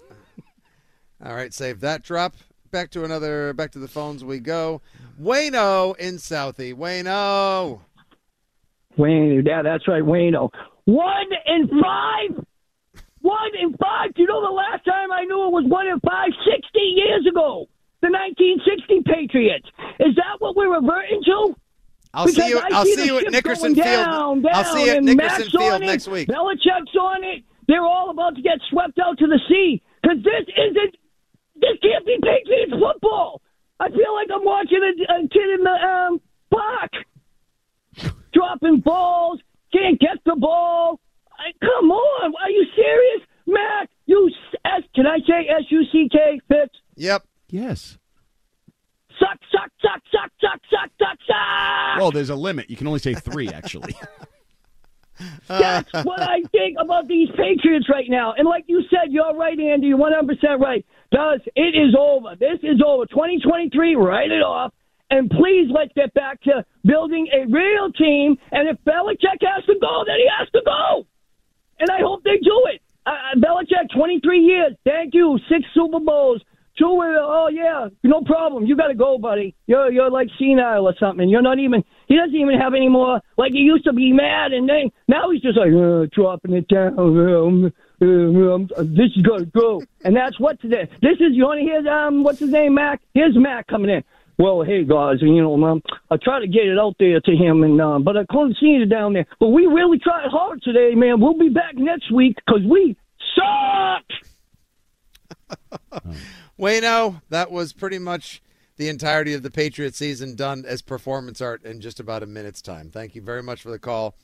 All 1.22 1.35
right, 1.35 1.53
save 1.53 1.81
that 1.81 2.03
drop. 2.03 2.35
Back 2.70 2.90
to 2.90 3.05
another. 3.05 3.53
Back 3.53 3.70
to 3.72 3.79
the 3.79 3.88
phones 3.88 4.24
we 4.24 4.40
go. 4.40 4.81
Wayno 5.20 5.96
in 5.98 6.14
Southie. 6.16 6.74
Wayno. 6.74 7.81
Wayne, 8.96 9.42
yeah, 9.44 9.62
that's 9.62 9.87
right, 9.88 10.03
Wayno. 10.03 10.50
One 10.85 11.27
in 11.46 11.68
five? 11.68 12.44
One 13.20 13.50
in 13.61 13.72
five? 13.77 14.14
Do 14.14 14.22
you 14.22 14.29
know 14.29 14.40
the 14.44 14.53
last 14.53 14.85
time 14.85 15.11
I 15.12 15.24
knew 15.24 15.46
it 15.46 15.53
was 15.53 15.64
one 15.66 15.87
in 15.87 15.98
five? 16.00 16.29
60 16.44 16.79
years 16.79 17.27
ago. 17.29 17.66
The 18.03 18.11
1960 18.11 19.03
Patriots. 19.07 19.66
Is 19.98 20.14
that 20.16 20.37
what 20.40 20.55
we're 20.57 20.72
reverting 20.74 21.22
to? 21.24 21.55
I'll 22.12 22.29
see 22.29 22.48
you- 22.48 22.61
I'll 22.70 22.85
see 22.85 22.94
the 22.96 23.07
you 23.07 23.18
at 23.18 23.33
Nickerson 23.33 23.74
Field. 23.74 23.87
Down, 23.87 24.44
I'll 24.53 24.64
see 24.64 24.85
you 24.87 24.92
at 24.92 25.03
Nickerson 25.03 25.48
Field 25.50 25.83
it, 25.83 25.87
next 25.87 26.07
week. 26.07 26.29
Belichick's 26.29 26.94
on 27.00 27.24
it. 27.24 27.42
They're 27.66 27.83
all 27.83 28.11
about 28.11 28.37
to 28.37 28.42
get 28.42 28.59
swept 28.70 28.98
out 28.98 29.18
to 29.18 29.27
the 29.27 29.40
sea. 29.48 29.83
Because 30.03 30.18
this 30.22 30.44
isn't, 30.55 30.94
this 31.64 31.81
can't 31.81 32.05
be 32.05 32.16
Patriots 32.20 32.77
football. 32.77 33.40
I 33.81 33.88
feel 33.88 34.12
like 34.14 34.29
I'm 34.29 34.44
watching 34.44 34.81
a, 34.85 34.92
a 35.16 35.29
kid 35.29 35.48
in 35.57 35.62
the 35.64 35.77
um, 35.77 36.20
park 36.50 36.92
dropping 38.33 38.81
balls, 38.81 39.40
can't 39.72 39.98
get 39.98 40.18
the 40.27 40.37
ball. 40.37 41.00
I, 41.33 41.53
come 41.61 41.90
on, 41.90 42.35
are 42.42 42.50
you 42.50 42.64
serious, 42.77 43.27
Mac? 43.46 43.88
You 44.07 44.31
s 44.64 44.83
can 44.94 45.07
I 45.07 45.18
say 45.18 45.48
S 45.48 45.64
U 45.70 45.83
C 45.90 46.09
K 46.11 46.40
Fitz? 46.48 46.74
Yep. 46.96 47.24
Yes. 47.48 47.98
Suck, 49.18 49.38
suck, 49.50 49.70
suck, 49.81 50.03
suck, 50.11 50.31
suck, 50.40 50.61
suck, 50.70 50.90
suck, 50.98 51.18
suck. 51.27 51.98
Well, 51.98 52.11
there's 52.11 52.31
a 52.31 52.37
limit. 52.37 52.68
You 52.68 52.77
can 52.77 52.87
only 52.87 52.98
say 52.98 53.14
three, 53.14 53.48
actually. 53.48 53.94
That's 55.48 55.92
what 56.05 56.20
I 56.20 56.42
think 56.50 56.77
about 56.81 57.09
these 57.09 57.29
Patriots 57.31 57.88
right 57.88 58.09
now. 58.09 58.35
And 58.37 58.46
like 58.46 58.64
you 58.66 58.83
said, 58.90 59.12
you're 59.12 59.35
right, 59.35 59.59
Andy. 59.59 59.88
You're 59.88 59.98
100% 59.98 60.61
right. 60.61 60.85
Does 61.12 61.40
it 61.55 61.74
is 61.77 61.94
over. 61.98 62.35
This 62.38 62.59
is 62.62 62.83
over. 62.85 63.07
2023, 63.07 63.96
write 63.96 64.31
it 64.31 64.42
off. 64.42 64.72
And 65.11 65.31
please 65.31 65.70
let's 65.72 65.92
get 65.94 66.12
back 66.14 66.40
to 66.42 66.64
building 66.85 67.29
a 67.33 67.46
real 67.46 67.92
team. 67.92 68.37
And 68.50 68.68
if 68.68 68.77
Belichick 68.85 69.38
has 69.42 69.64
to 69.66 69.74
go, 69.81 70.03
then 70.07 70.16
he 70.16 70.29
has 70.38 70.48
to 70.50 70.62
go. 70.64 71.07
And 71.79 71.90
I 71.90 72.00
hope 72.00 72.24
they 72.24 72.38
do 72.42 72.68
it. 72.72 72.81
Uh, 73.07 73.11
uh, 73.11 73.37
Belichick, 73.37 73.94
23 73.94 74.40
years. 74.40 74.72
Thank 74.85 75.14
you. 75.14 75.38
Six 75.48 75.64
Super 75.74 76.00
Bowls. 76.00 76.42
Two. 76.79 76.87
Uh, 76.87 77.20
oh 77.20 77.48
yeah, 77.53 77.88
no 78.03 78.22
problem. 78.22 78.66
You 78.66 78.77
got 78.77 78.88
to 78.88 78.94
go, 78.94 79.16
buddy. 79.18 79.55
You're 79.66 79.92
you're 79.92 80.11
like 80.11 80.29
senile 80.38 80.88
or 80.88 80.94
something. 80.98 81.29
You're 81.29 81.42
not 81.42 81.61
even. 81.61 81.85
He 82.09 82.17
doesn't 82.17 82.35
even 82.35 82.59
have 82.59 82.75
any 82.75 82.88
more. 82.88 83.21
Like 83.37 83.53
he 83.53 83.61
used 83.61 83.85
to 83.85 83.93
be 83.93 84.12
mad, 84.12 84.53
and 84.53 84.69
then 84.69 84.90
now 85.09 85.31
he's 85.31 85.43
just 85.43 85.59
like 85.59 85.73
uh, 85.73 86.07
dropping 86.12 86.55
it 86.55 86.69
down. 86.69 86.99
Um, 86.99 87.73
um, 88.01 88.69
this 88.79 89.11
is 89.17 89.23
gonna 89.23 89.47
go, 89.47 89.83
and 90.05 90.14
that's 90.14 90.38
what 90.38 90.61
today. 90.61 90.88
This 91.01 91.17
is. 91.21 91.33
You 91.33 91.45
want 91.45 91.61
to 91.61 91.64
hear? 91.64 91.88
Um, 91.88 92.23
what's 92.23 92.38
his 92.38 92.51
name? 92.51 92.75
Mac. 92.75 93.01
Here's 93.14 93.37
Mac 93.37 93.67
coming 93.67 93.90
in. 93.90 94.05
Well, 94.37 94.62
hey 94.62 94.83
guys, 94.83 95.19
you 95.21 95.40
know, 95.40 95.62
um, 95.64 95.81
I 96.11 96.17
try 96.17 96.40
to 96.40 96.49
get 96.49 96.67
it 96.67 96.77
out 96.77 96.97
there 96.99 97.21
to 97.21 97.37
him, 97.37 97.62
and 97.62 97.81
um, 97.81 98.03
but 98.03 98.17
I 98.17 98.25
couldn't 98.29 98.57
see 98.59 98.81
it 98.83 98.87
down 98.87 99.12
there. 99.12 99.27
But 99.38 99.49
we 99.49 99.67
really 99.67 99.99
tried 99.99 100.29
hard 100.29 100.61
today, 100.62 100.95
man. 100.97 101.21
We'll 101.21 101.38
be 101.38 101.51
back 101.51 101.77
next 101.77 102.11
week 102.12 102.37
because 102.45 102.62
we 102.69 102.97
suck. 103.37 104.05
Wayno, 106.59 107.23
that 107.29 107.53
was 107.53 107.73
pretty 107.73 108.01
much 108.01 108.43
the 108.77 108.89
entirety 108.89 109.35
of 109.35 109.43
the 109.43 109.51
Patriot 109.51 109.95
season 109.95 110.35
done 110.35 110.65
as 110.67 110.83
performance 110.83 111.41
art 111.41 111.65
in 111.65 111.81
just 111.81 112.01
about 112.01 112.23
a 112.23 112.27
minute's 112.27 112.63
time. 112.63 112.91
Thank 112.91 113.15
you 113.15 113.23
very 113.23 113.43
much 113.43 113.63
for 113.63 113.71
the 113.71 113.79
call. 113.79 114.17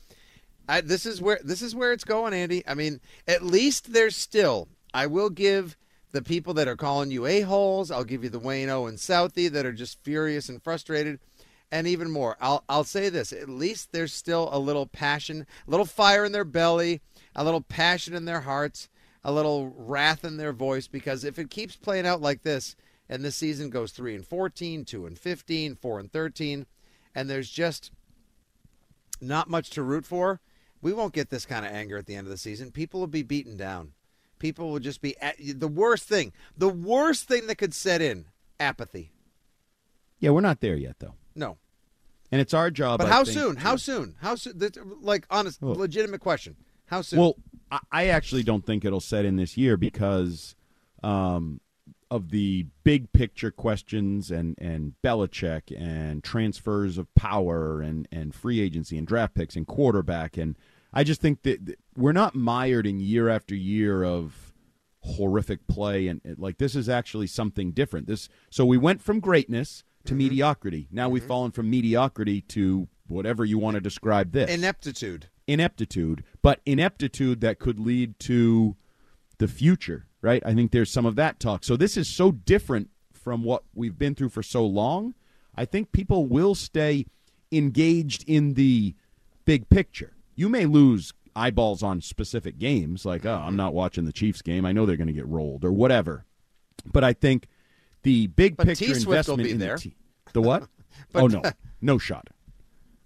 I, 0.67 0.81
this 0.81 1.05
is 1.05 1.21
where 1.21 1.39
this 1.43 1.61
is 1.61 1.75
where 1.75 1.91
it's 1.91 2.03
going, 2.03 2.33
Andy. 2.33 2.63
I 2.67 2.73
mean, 2.73 3.01
at 3.27 3.43
least 3.43 3.93
there's 3.93 4.15
still. 4.15 4.67
I 4.93 5.07
will 5.07 5.29
give 5.29 5.77
the 6.11 6.21
people 6.21 6.53
that 6.55 6.67
are 6.67 6.75
calling 6.75 7.11
you 7.11 7.25
a 7.25 7.41
holes. 7.41 7.91
I'll 7.91 8.03
give 8.03 8.23
you 8.23 8.29
the 8.29 8.39
Wayno 8.39 8.87
and 8.87 8.97
Southie 8.97 9.51
that 9.51 9.65
are 9.65 9.73
just 9.73 10.03
furious 10.03 10.49
and 10.49 10.61
frustrated, 10.61 11.19
and 11.71 11.87
even 11.87 12.11
more. 12.11 12.37
I'll 12.39 12.63
I'll 12.69 12.83
say 12.83 13.09
this: 13.09 13.33
at 13.33 13.49
least 13.49 13.91
there's 13.91 14.13
still 14.13 14.49
a 14.51 14.59
little 14.59 14.85
passion, 14.85 15.47
a 15.67 15.71
little 15.71 15.85
fire 15.85 16.25
in 16.25 16.31
their 16.31 16.45
belly, 16.45 17.01
a 17.35 17.43
little 17.43 17.61
passion 17.61 18.13
in 18.13 18.25
their 18.25 18.41
hearts, 18.41 18.89
a 19.23 19.31
little 19.31 19.73
wrath 19.75 20.23
in 20.23 20.37
their 20.37 20.53
voice. 20.53 20.87
Because 20.87 21.23
if 21.23 21.39
it 21.39 21.49
keeps 21.49 21.75
playing 21.75 22.05
out 22.05 22.21
like 22.21 22.43
this, 22.43 22.75
and 23.11 23.25
this 23.25 23.35
season 23.35 23.69
goes 23.69 23.91
three 23.91 24.15
and 24.15 24.25
14, 24.25 24.85
2 24.85 25.05
and 25.05 25.19
15, 25.19 25.75
4 25.75 25.99
and 25.99 26.11
13, 26.11 26.65
and 27.13 27.29
there's 27.29 27.49
just 27.51 27.91
not 29.19 29.49
much 29.49 29.69
to 29.71 29.83
root 29.83 30.05
for, 30.05 30.39
we 30.81 30.93
won't 30.93 31.13
get 31.13 31.29
this 31.29 31.45
kind 31.45 31.65
of 31.65 31.73
anger 31.73 31.97
at 31.97 32.05
the 32.05 32.15
end 32.15 32.25
of 32.25 32.31
the 32.31 32.37
season. 32.37 32.71
People 32.71 33.01
will 33.01 33.07
be 33.07 33.21
beaten 33.21 33.57
down. 33.57 33.91
People 34.39 34.71
will 34.71 34.79
just 34.79 35.01
be 35.01 35.15
at, 35.21 35.35
the 35.37 35.67
worst 35.67 36.07
thing. 36.07 36.31
The 36.57 36.69
worst 36.69 37.27
thing 37.27 37.47
that 37.47 37.57
could 37.57 37.73
set 37.73 38.01
in 38.01 38.25
apathy. 38.59 39.11
Yeah, 40.19 40.29
we're 40.29 40.41
not 40.41 40.61
there 40.61 40.75
yet, 40.75 40.95
though, 40.99 41.15
No. 41.35 41.57
and 42.31 42.39
it's 42.39 42.53
our 42.53 42.71
job. 42.71 42.99
But 42.99 43.09
how 43.09 43.25
soon? 43.25 43.57
How 43.57 43.75
soon? 43.75 44.15
How 44.21 44.35
soon? 44.35 44.59
Like, 45.01 45.25
honest, 45.29 45.61
legitimate 45.61 46.21
question. 46.21 46.55
How 46.85 47.01
soon? 47.01 47.19
Well, 47.19 47.35
I, 47.69 47.79
I 47.91 48.07
actually 48.07 48.43
don't 48.43 48.65
think 48.65 48.85
it'll 48.85 49.01
set 49.01 49.25
in 49.25 49.35
this 49.35 49.57
year 49.57 49.75
because 49.77 50.55
um, 51.03 51.59
of 52.11 52.29
the 52.29 52.67
big 52.83 53.11
picture 53.13 53.49
questions 53.49 54.29
and 54.29 54.55
and 54.59 54.93
Belichick 55.03 55.73
and 55.75 56.23
transfers 56.23 56.97
of 56.97 57.11
power 57.15 57.81
and 57.81 58.07
and 58.11 58.35
free 58.35 58.59
agency 58.59 58.97
and 58.97 59.07
draft 59.07 59.33
picks 59.33 59.55
and 59.55 59.65
quarterback 59.65 60.37
and 60.37 60.57
I 60.93 61.05
just 61.05 61.21
think 61.21 61.43
that 61.43 61.65
that 61.65 61.79
we're 61.95 62.11
not 62.11 62.35
mired 62.35 62.85
in 62.85 62.99
year 62.99 63.29
after 63.29 63.55
year 63.55 64.03
of 64.03 64.53
horrific 65.03 65.65
play 65.67 66.07
and 66.07 66.21
and, 66.25 66.37
like 66.37 66.57
this 66.57 66.75
is 66.75 66.89
actually 66.89 67.27
something 67.27 67.71
different. 67.71 68.07
This 68.07 68.27
so 68.49 68.65
we 68.65 68.77
went 68.77 69.01
from 69.01 69.21
greatness 69.21 69.85
to 70.03 70.11
mm-hmm. 70.11 70.17
mediocrity. 70.17 70.89
Now 70.91 71.07
we've 71.07 71.23
mm-hmm. 71.23 71.29
fallen 71.29 71.51
from 71.51 71.69
mediocrity 71.69 72.41
to 72.41 72.89
whatever 73.07 73.45
you 73.45 73.57
want 73.57 73.75
to 73.75 73.81
describe 73.81 74.33
this 74.33 74.53
ineptitude. 74.53 75.27
ineptitude, 75.47 76.25
but 76.41 76.59
ineptitude 76.65 77.39
that 77.39 77.57
could 77.57 77.79
lead 77.79 78.19
to 78.19 78.75
the 79.37 79.47
future, 79.47 80.07
right? 80.21 80.41
I 80.45 80.53
think 80.53 80.71
there's 80.71 80.91
some 80.91 81.05
of 81.05 81.15
that 81.15 81.39
talk. 81.39 81.63
So 81.63 81.75
this 81.75 81.97
is 81.97 82.07
so 82.07 82.31
different 82.31 82.89
from 83.13 83.43
what 83.43 83.63
we've 83.73 83.97
been 83.97 84.15
through 84.15 84.29
for 84.29 84.43
so 84.43 84.65
long. 84.65 85.13
I 85.55 85.65
think 85.65 85.91
people 85.91 86.25
will 86.25 86.55
stay 86.55 87.05
engaged 87.51 88.23
in 88.27 88.53
the 88.53 88.95
big 89.45 89.69
picture. 89.69 90.13
You 90.35 90.49
may 90.49 90.65
lose 90.65 91.13
eyeballs 91.35 91.83
on 91.83 92.01
specific 92.01 92.57
games, 92.57 93.05
like, 93.05 93.25
oh, 93.25 93.35
I'm 93.45 93.55
not 93.55 93.73
watching 93.73 94.05
the 94.05 94.11
Chiefs 94.13 94.41
game. 94.41 94.65
I 94.65 94.71
know 94.71 94.85
they're 94.85 94.97
going 94.97 95.07
to 95.07 95.13
get 95.13 95.27
rolled 95.27 95.63
or 95.65 95.71
whatever. 95.71 96.25
But 96.85 97.03
I 97.03 97.13
think 97.13 97.47
the 98.03 98.27
big 98.27 98.57
But 98.57 98.67
picture 98.67 98.85
T-Swift 98.85 99.29
will 99.29 99.37
be 99.37 99.51
in 99.51 99.59
there. 99.59 99.75
the, 99.75 99.81
te- 99.81 99.95
the 100.33 100.41
what? 100.41 100.67
Oh 101.15 101.27
no, 101.27 101.41
no 101.81 101.97
shot. 101.97 102.29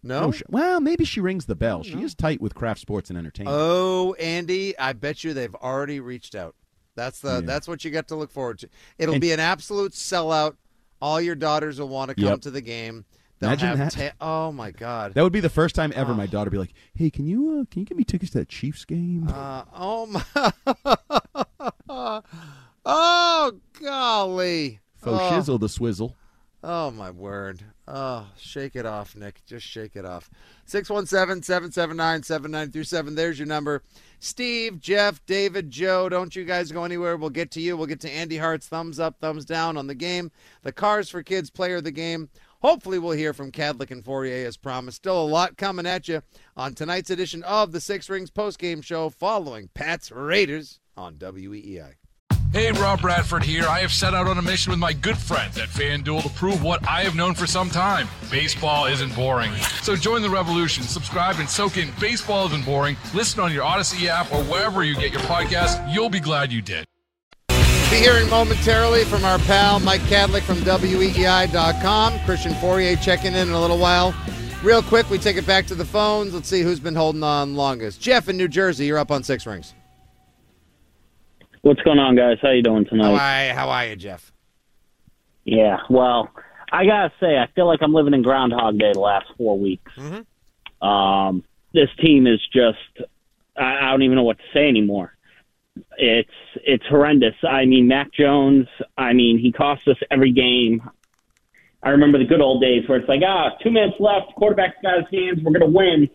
No? 0.01 0.32
shot. 0.32 0.49
Well, 0.49 0.80
maybe 0.80 1.06
she 1.06 1.21
rings 1.21 1.45
the 1.45 1.56
bell. 1.56 1.84
She 1.84 2.01
is 2.01 2.13
tight 2.15 2.41
with 2.41 2.54
Kraft 2.56 2.80
sports 2.80 3.10
and 3.10 3.17
entertainment. 3.17 3.56
Oh, 3.60 4.13
Andy, 4.15 4.78
I 4.78 4.93
bet 4.93 5.23
you 5.23 5.34
they've 5.34 5.54
already 5.56 5.99
reached 5.99 6.36
out. 6.36 6.56
That's 6.95 7.19
the 7.19 7.36
Yeah. 7.36 7.41
that's 7.41 7.67
what 7.67 7.84
you 7.86 7.91
get 7.91 8.08
to 8.10 8.15
look 8.15 8.31
forward 8.31 8.60
to. 8.60 8.69
It'll 8.97 9.15
And- 9.15 9.21
be 9.21 9.31
an 9.31 9.39
absolute 9.39 9.91
sellout. 9.93 10.55
All 11.01 11.19
your 11.21 11.36
daughters 11.36 11.79
will 11.79 11.89
want 11.89 12.10
to 12.10 12.15
come 12.15 12.23
Yep. 12.25 12.41
to 12.41 12.51
the 12.51 12.62
game. 12.62 13.05
They'll 13.39 13.49
Imagine 13.49 13.77
have 13.77 13.93
that. 13.93 14.13
ta- 14.19 14.25
oh 14.25 14.51
my 14.53 14.71
god. 14.71 15.13
That 15.13 15.21
would 15.23 15.34
be 15.34 15.41
the 15.41 15.49
first 15.49 15.75
time 15.75 15.91
ever 15.93 16.13
my 16.13 16.25
daughter 16.25 16.49
be 16.49 16.58
like, 16.58 16.73
"Hey, 16.93 17.10
can 17.10 17.25
you 17.27 17.60
uh, 17.60 17.65
can 17.69 17.81
you 17.81 17.86
get 17.86 17.97
me 17.97 18.05
tickets 18.05 18.31
to 18.31 18.38
that 18.39 18.47
Chiefs 18.47 18.86
game?" 18.86 19.27
Uh, 19.27 19.63
oh 19.73 20.05
my. 20.05 20.23
oh 22.86 23.51
golly. 23.81 24.79
Faux 24.95 25.19
oh. 25.21 25.31
shizzle 25.31 25.60
the 25.60 25.67
swizzle. 25.69 26.15
Oh 26.63 26.91
my 26.91 27.12
word. 27.12 27.62
Oh, 27.87 28.25
shake 28.35 28.75
it 28.75 28.87
off, 28.87 29.15
Nick. 29.15 29.45
Just 29.45 29.65
shake 29.65 29.95
it 29.95 30.05
off. 30.05 30.31
617-779-7937. 30.67 33.15
There's 33.15 33.37
your 33.37 33.47
number. 33.47 33.83
Steve, 34.19 34.79
Jeff, 34.79 35.23
David, 35.27 35.69
Joe, 35.69 36.09
don't 36.09 36.35
you 36.35 36.45
guys 36.45 36.71
go 36.71 36.83
anywhere. 36.83 37.15
We'll 37.15 37.29
get 37.29 37.51
to 37.51 37.61
you. 37.61 37.77
We'll 37.77 37.85
get 37.85 37.99
to 38.01 38.09
Andy 38.09 38.37
Hart's 38.37 38.67
thumbs 38.67 38.99
up, 38.99 39.19
thumbs 39.19 39.45
down 39.45 39.77
on 39.77 39.85
the 39.85 39.93
game. 39.93 40.31
The 40.63 40.71
Cars 40.71 41.09
for 41.09 41.21
Kids 41.21 41.51
player 41.51 41.75
of 41.75 41.83
the 41.83 41.91
game. 41.91 42.29
Hopefully 42.61 42.97
we'll 42.97 43.11
hear 43.11 43.33
from 43.33 43.51
Kadlick 43.51 43.91
and 43.91 44.03
Fauria 44.03 44.45
as 44.45 44.57
promised. 44.57 44.97
Still 44.97 45.21
a 45.21 45.27
lot 45.27 45.55
coming 45.55 45.85
at 45.85 46.07
you 46.07 46.23
on 46.57 46.73
tonight's 46.73 47.11
edition 47.11 47.43
of 47.43 47.71
the 47.71 47.79
Six 47.79 48.09
Rings 48.09 48.31
postgame 48.31 48.83
show 48.83 49.09
following 49.09 49.69
Pat's 49.75 50.11
Raiders 50.11 50.79
on 50.97 51.17
WEEI. 51.17 51.93
Hey, 52.55 52.71
Rob 52.71 53.01
Bradford 53.01 53.43
here. 53.43 53.65
I 53.67 53.81
have 53.81 53.91
set 53.91 54.13
out 54.13 54.27
on 54.27 54.37
a 54.37 54.41
mission 54.41 54.69
with 54.69 54.79
my 54.79 54.93
good 54.93 55.17
friends 55.17 55.57
at 55.57 55.67
FanDuel 55.67 56.23
to 56.23 56.29
prove 56.29 56.63
what 56.63 56.87
I 56.87 57.03
have 57.03 57.13
known 57.13 57.35
for 57.35 57.45
some 57.45 57.69
time 57.69 58.07
baseball 58.31 58.85
isn't 58.85 59.13
boring. 59.13 59.53
So 59.81 59.97
join 59.97 60.21
the 60.21 60.29
revolution, 60.29 60.85
subscribe, 60.85 61.35
and 61.39 61.49
soak 61.49 61.75
in 61.75 61.89
Baseball 61.99 62.45
Isn't 62.45 62.63
Boring. 62.63 62.95
Listen 63.13 63.41
on 63.41 63.51
your 63.51 63.65
Audacy 63.65 64.07
app 64.07 64.31
or 64.31 64.41
wherever 64.45 64.85
you 64.85 64.95
get 64.95 65.11
your 65.11 65.19
podcast. 65.23 65.93
You'll 65.93 66.09
be 66.09 66.21
glad 66.21 66.53
you 66.53 66.61
did. 66.61 66.85
Be 67.49 67.97
hearing 67.97 68.29
momentarily 68.29 69.03
from 69.03 69.25
our 69.25 69.39
pal 69.39 69.81
Mike 69.81 69.99
Kadlick 70.03 70.43
from 70.43 70.59
WEEI.com. 70.59 72.19
Christian 72.19 72.53
Fauria 72.53 73.01
checking 73.03 73.33
in 73.33 73.49
in 73.49 73.53
a 73.53 73.59
little 73.59 73.79
while. 73.79 74.15
Real 74.63 74.81
quick, 74.81 75.09
we 75.09 75.17
take 75.17 75.35
it 75.35 75.45
back 75.45 75.65
to 75.67 75.75
the 75.75 75.83
phones. 75.83 76.33
Let's 76.33 76.47
see 76.47 76.61
who's 76.61 76.79
been 76.79 76.95
holding 76.95 77.21
on 77.21 77.55
longest. 77.55 77.99
Jeff 77.99 78.29
in 78.29 78.37
New 78.37 78.47
Jersey, 78.47 78.85
you're 78.85 78.97
up 78.97 79.11
on 79.11 79.23
six 79.23 79.45
rings. 79.45 79.73
What's 81.65 81.82
going 81.82 81.97
on, 81.97 82.15
guys? 82.15 82.38
How 82.43 82.51
you 82.51 82.62
doing 82.62 82.86
How 82.86 82.89
tonight? 82.91 83.49
are, 83.49 83.56
how 83.56 83.69
are 83.69 83.88
you, 83.88 83.95
Jeff? 83.95 84.32
Yeah, 85.45 85.80
well, 85.89 86.30
I 86.71 86.86
gotta 86.86 87.12
say, 87.19 87.39
I 87.39 87.47
feel 87.56 87.65
like 87.65 87.80
I'm 87.82 87.91
living 87.91 88.13
in 88.13 88.21
Groundhog 88.21 88.78
Day 88.78 88.93
the 88.93 88.99
last 88.99 89.25
four 89.36 89.58
weeks. 89.58 89.91
Mm-hmm. 89.97 90.88
Um, 90.88 91.43
this 91.73 91.89
team 91.99 92.28
is 92.28 92.39
just, 92.54 93.08
I, 93.58 93.78
I 93.80 93.89
don't 93.89 94.04
even 94.04 94.15
know 94.15 94.21
what 94.21 94.38
to 94.38 94.43
say 94.54 94.67
anymore. 94.67 95.17
It's 95.97 96.30
it's 96.54 96.86
horrendous. 96.86 97.34
I 97.41 97.65
mean, 97.65 97.88
Mac 97.88 98.13
Jones. 98.13 98.67
I 98.95 99.13
mean, 99.13 99.39
he 99.39 99.51
costs 99.51 99.88
us 99.88 99.97
every 100.12 100.34
game. 100.34 100.88
I 101.82 101.89
remember 101.89 102.19
the 102.19 102.25
good 102.25 102.41
old 102.41 102.62
days 102.62 102.88
where 102.88 102.99
it's 102.99 103.10
like, 103.10 103.21
ah, 103.25 103.58
two 103.63 103.71
minutes 103.71 103.95
left, 103.99 104.36
quarterback's 104.36 104.75
got 104.84 104.97
his 104.99 105.08
hands, 105.12 105.39
we're 105.43 105.51
gonna 105.51 105.65
win, 105.65 106.12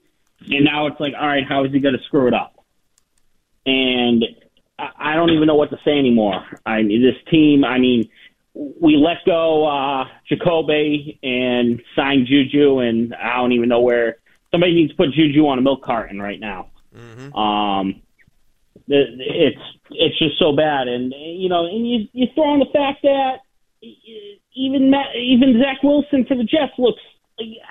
and 0.48 0.64
now 0.64 0.86
it's 0.86 1.00
like, 1.00 1.14
all 1.20 1.26
right, 1.26 1.44
how 1.44 1.64
is 1.64 1.72
he 1.72 1.80
gonna 1.80 2.02
screw 2.06 2.28
it 2.28 2.34
up? 2.34 2.54
And 3.66 4.24
I 4.80 5.12
I 5.12 5.14
don't 5.16 5.30
even 5.30 5.46
know 5.46 5.54
what 5.56 5.70
to 5.70 5.78
say 5.84 5.98
anymore. 5.98 6.44
I 6.66 6.82
mean, 6.82 7.02
this 7.02 7.20
team. 7.30 7.64
I 7.64 7.78
mean, 7.78 8.08
we 8.54 8.96
let 8.96 9.18
go 9.26 9.66
uh, 9.66 10.04
Jacoby 10.28 11.18
and 11.22 11.80
signed 11.96 12.26
Juju, 12.26 12.78
and 12.80 13.14
I 13.14 13.36
don't 13.36 13.52
even 13.52 13.68
know 13.68 13.80
where. 13.80 14.16
Somebody 14.50 14.74
needs 14.74 14.90
to 14.90 14.96
put 14.96 15.12
Juju 15.12 15.46
on 15.46 15.58
a 15.58 15.62
milk 15.62 15.84
carton 15.84 16.20
right 16.20 16.40
now. 16.40 16.70
Um, 17.38 18.02
the- 18.88 19.14
it's 19.18 19.60
it's 19.90 20.18
just 20.18 20.38
so 20.40 20.52
bad, 20.56 20.88
and 20.88 21.14
you 21.16 21.48
know, 21.48 21.66
and 21.66 21.88
you 21.88 22.08
you 22.12 22.26
throw 22.34 22.54
in 22.54 22.58
the 22.60 22.66
fact 22.72 23.02
that 23.02 23.36
even 24.54 24.90
Matt, 24.90 25.14
even 25.16 25.60
Zach 25.62 25.82
Wilson 25.82 26.24
for 26.26 26.36
the 26.36 26.42
Jets 26.44 26.72
looks 26.78 27.00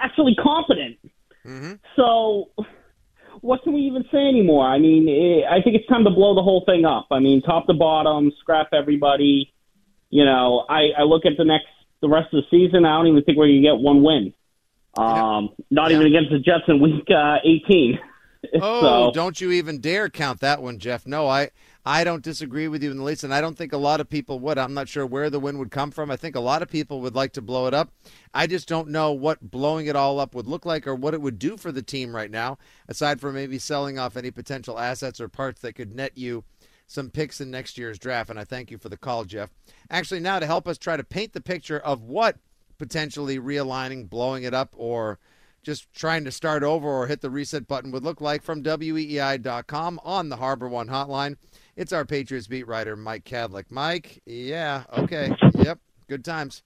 actually 0.02 0.36
competent. 0.36 0.98
mhm 1.46 1.80
So, 1.98 2.50
what 3.42 3.64
can 3.64 3.74
we 3.74 3.82
even 3.82 4.04
say 4.12 4.18
anymore? 4.18 4.66
I 4.66 4.80
mean, 4.80 5.08
eh, 5.08 5.48
I 5.50 5.62
think 5.62 5.76
it's 5.76 5.88
time 5.88 6.04
to 6.04 6.10
blow 6.10 6.36
the 6.36 6.42
whole 6.42 6.64
thing 6.66 6.86
up. 6.86 7.08
I 7.12 7.20
mean, 7.20 7.42
top 7.42 7.68
to 7.68 7.74
bottom, 7.74 8.32
scrap 8.40 8.70
everybody. 8.74 9.54
You 10.10 10.26
know, 10.26 10.66
I, 10.68 10.90
I 10.98 11.04
look 11.04 11.26
at 11.26 11.34
the 11.38 11.46
next, 11.46 11.68
the 12.02 12.10
rest 12.10 12.34
of 12.34 12.44
the 12.44 12.48
season. 12.50 12.86
I 12.86 12.98
don't 12.98 13.08
even 13.08 13.24
think 13.24 13.38
we're 13.38 13.48
gonna 13.48 13.62
get 13.62 13.80
one 13.82 14.04
win. 14.04 14.34
Um, 14.98 15.50
not 15.70 15.92
even 15.92 16.08
against 16.08 16.32
the 16.32 16.40
Jets 16.40 16.64
in 16.68 16.82
Week 16.82 17.06
uh, 17.10 17.38
18. 17.44 18.00
Oh, 18.62 19.10
so, 19.10 19.12
don't 19.14 19.42
you 19.42 19.52
even 19.52 19.82
dare 19.82 20.10
count 20.10 20.40
that 20.40 20.62
one, 20.62 20.80
Jeff. 20.80 21.06
No, 21.06 21.28
I 21.28 21.50
I 21.90 22.04
don't 22.04 22.22
disagree 22.22 22.68
with 22.68 22.84
you 22.84 22.92
in 22.92 22.98
the 22.98 23.04
least, 23.04 23.24
and 23.24 23.34
I 23.34 23.42
don't 23.42 23.58
think 23.58 23.74
a 23.74 23.78
lot 23.78 24.00
of 24.00 24.08
people 24.08 24.40
would. 24.42 24.60
I'm 24.60 24.76
not 24.76 24.88
sure 24.88 25.08
where 25.08 25.32
the 25.32 25.40
win 25.40 25.58
would 25.58 25.72
come 25.72 25.90
from. 25.90 26.12
I 26.12 26.18
think 26.18 26.36
a 26.36 26.40
lot 26.40 26.62
of 26.62 26.70
people 26.70 27.02
would 27.02 27.16
like 27.16 27.34
to 27.34 27.42
blow 27.42 27.66
it 27.66 27.74
up. 27.74 27.92
I 28.32 28.46
just 28.46 28.68
don't 28.68 28.90
know 28.90 29.12
what 29.12 29.50
blowing 29.50 29.88
it 29.88 29.96
all 29.96 30.20
up 30.20 30.36
would 30.36 30.46
look 30.46 30.68
like 30.68 30.86
or 30.86 30.94
what 30.94 31.16
it 31.16 31.22
would 31.22 31.40
do 31.40 31.58
for 31.58 31.72
the 31.72 31.82
team 31.82 32.16
right 32.16 32.30
now, 32.30 32.60
aside 32.88 33.20
from 33.20 33.34
maybe 33.34 33.58
selling 33.58 33.98
off 33.98 34.16
any 34.16 34.30
potential 34.30 34.78
assets 34.78 35.20
or 35.20 35.28
parts 35.30 35.62
that 35.62 35.74
could 35.74 35.96
net 35.96 36.16
you 36.16 36.44
some 36.86 37.10
picks 37.10 37.42
in 37.42 37.50
next 37.50 37.76
year's 37.76 37.98
draft. 37.98 38.30
And 38.30 38.40
I 38.40 38.44
thank 38.44 38.70
you 38.70 38.78
for 38.78 38.90
the 38.90 38.96
call, 38.96 39.24
Jeff. 39.24 39.50
Actually, 39.90 40.20
now 40.20 40.38
to 40.38 40.46
help 40.46 40.68
us 40.68 40.78
try 40.78 40.96
to 40.96 41.04
paint 41.04 41.34
the 41.34 41.42
picture 41.42 41.80
of 41.80 42.04
what 42.04 42.38
potentially 42.78 43.40
realigning, 43.40 44.08
blowing 44.08 44.44
it 44.44 44.54
up, 44.54 44.76
or 44.78 45.18
just 45.64 45.92
trying 45.94 46.24
to 46.24 46.32
start 46.32 46.64
over 46.64 46.88
or 46.88 47.08
hit 47.08 47.22
the 47.22 47.30
reset 47.30 47.68
button 47.68 47.92
would 47.92 48.04
look 48.04 48.22
like 48.22 48.42
from 48.44 48.64
WEEI.com 48.64 50.00
on 50.04 50.30
the 50.30 50.38
Harbor 50.38 50.68
One 50.68 50.88
hotline. 50.88 51.38
It's 51.80 51.94
our 51.94 52.04
Patriots 52.04 52.46
beat 52.46 52.68
writer, 52.68 52.98
Mike 52.98 53.24
Cadlick. 53.24 53.68
Mike, 53.70 54.22
yeah, 54.26 54.84
okay, 54.98 55.34
yep, 55.60 55.80
good 56.10 56.26
times. 56.26 56.62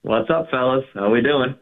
What's 0.00 0.30
up, 0.30 0.48
fellas? 0.50 0.86
How 0.94 1.10
we 1.10 1.20
doing? 1.20 1.54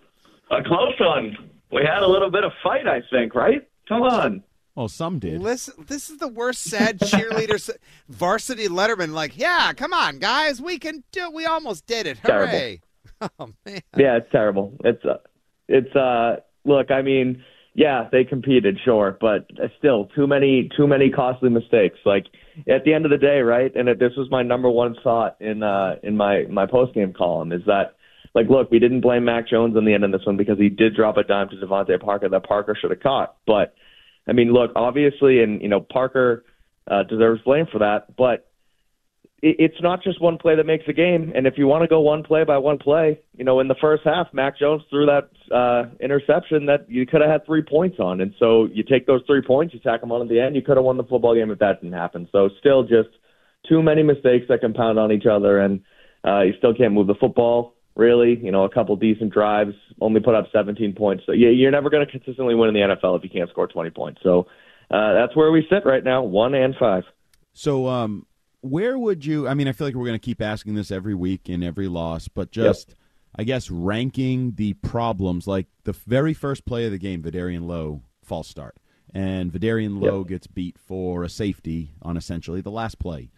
A 0.53 0.62
close 0.62 0.95
one. 1.01 1.51
We 1.73 1.83
had 1.83 2.05
a 2.05 2.07
little 2.07 2.31
bit 2.31 2.45
of 2.45 2.53
fight, 2.62 2.87
I 2.87 3.03
think, 3.11 3.35
right? 3.35 3.67
Come 3.89 4.03
on. 4.03 4.45
Well, 4.77 4.87
some 4.87 5.19
did. 5.19 5.43
Listen, 5.43 5.87
this 5.89 6.09
is 6.09 6.19
the 6.19 6.29
worst 6.29 6.62
sad 6.62 7.01
cheerleader, 7.01 7.69
varsity 8.09 8.69
Letterman. 8.69 9.12
Like, 9.12 9.37
yeah, 9.37 9.73
come 9.73 9.93
on, 9.93 10.21
guys, 10.21 10.62
we 10.62 10.79
can 10.79 11.03
do. 11.11 11.33
We 11.33 11.47
almost 11.47 11.85
did 11.85 12.07
it. 12.07 12.19
Terrible. 12.25 12.77
Oh 13.39 13.49
man. 13.65 13.81
Yeah, 13.97 14.17
it's 14.19 14.31
terrible. 14.31 14.75
It's 14.85 15.03
uh, 15.05 15.17
it's 15.67 15.95
uh. 15.97 16.41
Look, 16.67 16.91
I 16.91 17.01
mean, 17.01 17.43
yeah, 17.75 18.09
they 18.11 18.25
competed, 18.25 18.79
sure, 18.85 19.18
but 19.20 19.51
still, 19.79 20.07
too 20.14 20.27
many 20.27 20.70
too 20.77 20.87
many 20.87 21.11
costly 21.11 21.51
mistakes. 21.51 21.99
Like 22.05 22.27
at 22.68 22.85
the 22.85 22.95
end 22.95 23.05
of 23.05 23.11
the 23.11 23.18
day, 23.18 23.41
right? 23.41 23.75
And 23.75 23.89
this 23.99 24.12
was 24.16 24.29
my 24.31 24.43
number 24.43 24.70
one 24.70 24.97
thought 25.03 25.37
in 25.41 25.62
uh 25.62 25.97
in 26.03 26.16
my 26.16 26.45
my 26.49 26.66
post 26.66 26.95
game 26.95 27.12
column 27.12 27.53
is 27.53 27.62
that. 27.66 27.97
Like, 28.37 28.49
look, 28.49 28.68
we 28.68 28.81
didn't 28.81 29.03
blame 29.03 29.25
Mac 29.27 29.49
Jones 29.49 29.77
in 29.77 29.85
the 29.85 29.95
end 29.95 30.03
of 30.03 30.11
this 30.11 30.27
one 30.27 30.37
because 30.37 30.59
he 30.59 30.68
did 30.68 30.97
drop 30.97 31.16
a 31.18 31.22
dime 31.22 31.51
to 31.51 31.57
DeVante 31.57 32.01
Parker 32.01 32.29
that 32.29 32.43
Parker 32.43 32.77
should 32.81 32.91
have 32.91 32.99
caught. 32.99 33.37
But 33.47 33.77
I 34.27 34.33
mean, 34.33 34.53
look, 34.53 34.72
obviously, 34.75 35.41
and 35.41 35.62
you 35.62 35.68
know, 35.68 35.81
Parker 35.81 36.45
uh, 36.91 37.05
deserves 37.05 37.43
blame 37.43 37.66
for 37.70 37.79
that. 37.79 38.16
But 38.16 38.49
it's 39.47 39.80
not 39.82 40.03
just 40.03 40.22
one 40.22 40.38
play 40.38 40.57
that 40.57 40.64
makes 40.64 40.84
a 40.88 40.92
game. 40.92 41.30
And 41.34 41.47
if 41.47 41.59
you 41.59 41.66
want 41.66 41.82
to 41.82 41.88
go 41.88 42.01
one 42.01 42.22
play 42.22 42.45
by 42.45 42.57
one 42.57 42.78
play, 42.78 43.20
you 43.36 43.45
know, 43.45 43.61
in 43.61 43.68
the 43.68 43.74
first 43.78 44.03
half, 44.05 44.28
Mac 44.32 44.59
Jones 44.59 44.82
threw 44.88 45.05
that 45.05 45.28
uh, 45.55 45.90
interception 46.01 46.64
that 46.66 46.88
you 46.88 47.05
could 47.05 47.20
have 47.20 47.30
had 47.30 47.45
three 47.45 47.62
points 47.62 47.99
on. 47.99 48.22
And 48.22 48.32
so 48.38 48.68
you 48.72 48.82
take 48.82 49.07
those 49.07 49.20
three 49.26 49.42
points, 49.42 49.74
you 49.74 49.80
tack 49.80 50.01
them 50.01 50.12
on 50.12 50.22
at 50.22 50.28
the 50.28 50.40
end, 50.40 50.57
you 50.57 50.62
could 50.62 50.78
have 50.78 50.84
won 50.84 50.97
the 50.97 51.05
football 51.05 51.34
game 51.34 51.51
if 51.51 51.59
that 51.59 51.82
didn't 51.82 51.92
happen. 51.99 52.26
So 52.32 52.49
still 52.59 52.84
just 52.84 53.11
too 53.68 53.82
many 53.82 54.03
mistakes 54.03 54.47
that 54.49 54.62
compound 54.62 54.99
on 54.99 55.12
each 55.12 55.26
other, 55.30 55.61
and 55.61 55.82
uh, 56.26 56.40
you 56.40 56.55
still 56.57 56.74
can't 56.74 56.95
move 56.95 57.07
the 57.07 57.14
football. 57.14 57.74
Really, 57.97 58.36
you 58.42 58.51
know, 58.51 58.64
a 58.64 58.70
couple 58.70 58.97
decent 58.97 59.32
drives, 59.32 59.74
only 60.01 60.20
put 60.20 60.34
up 60.34 60.47
17 60.53 60.95
points. 60.95 61.22
So 61.26 61.32
yeah, 61.32 61.51
you're 61.51 61.70
never 61.70 61.90
going 61.90 62.05
to 62.05 62.11
consistently 62.11 62.55
win 62.55 62.74
in 62.74 62.74
the 62.74 62.97
NFL 62.97 63.16
if 63.18 63.22
you 63.22 63.30
can't 63.30 63.49
score 63.51 63.68
20 63.68 63.90
points. 63.90 64.20
So 64.24 64.49
uh, 64.90 65.12
that's 65.12 65.36
where 65.36 65.53
we 65.53 65.64
sit 65.70 65.86
right 65.86 66.03
now, 66.03 66.22
one 66.22 66.55
and 66.55 66.74
five. 66.74 67.05
So, 67.53 67.86
um, 67.86 68.26
where 68.65 68.99
would 68.99 69.27
you? 69.27 69.47
I 69.47 69.55
mean, 69.55 69.69
I 69.69 69.73
feel 69.73 69.87
like 69.87 69.95
we're 69.95 70.07
going 70.07 70.19
to 70.19 70.25
keep 70.25 70.41
asking 70.41 70.75
this 70.75 70.91
every 70.91 71.15
week 71.15 71.49
in 71.49 71.62
every 71.62 71.87
loss, 71.87 72.29
but 72.29 72.51
just, 72.51 72.89
yep. 72.89 72.99
I 73.37 73.45
guess, 73.45 73.71
ranking 73.71 74.53
the 74.53 74.73
problems. 74.75 75.47
Like 75.47 75.67
the 75.85 75.93
very 75.93 76.33
first 76.33 76.65
play 76.65 76.87
of 76.87 76.93
the 76.93 76.99
game, 76.99 77.23
Vederian 77.23 77.67
Lowe 77.67 78.03
false 78.23 78.49
start, 78.49 78.77
and 79.12 79.53
Vederian 79.53 80.01
Lowe 80.01 80.21
yep. 80.21 80.29
gets 80.29 80.47
beat 80.47 80.79
for 80.79 81.23
a 81.23 81.29
safety 81.29 81.93
on 82.01 82.17
essentially 82.17 82.62
the 82.62 82.71
last 82.71 82.99
play 82.99 83.31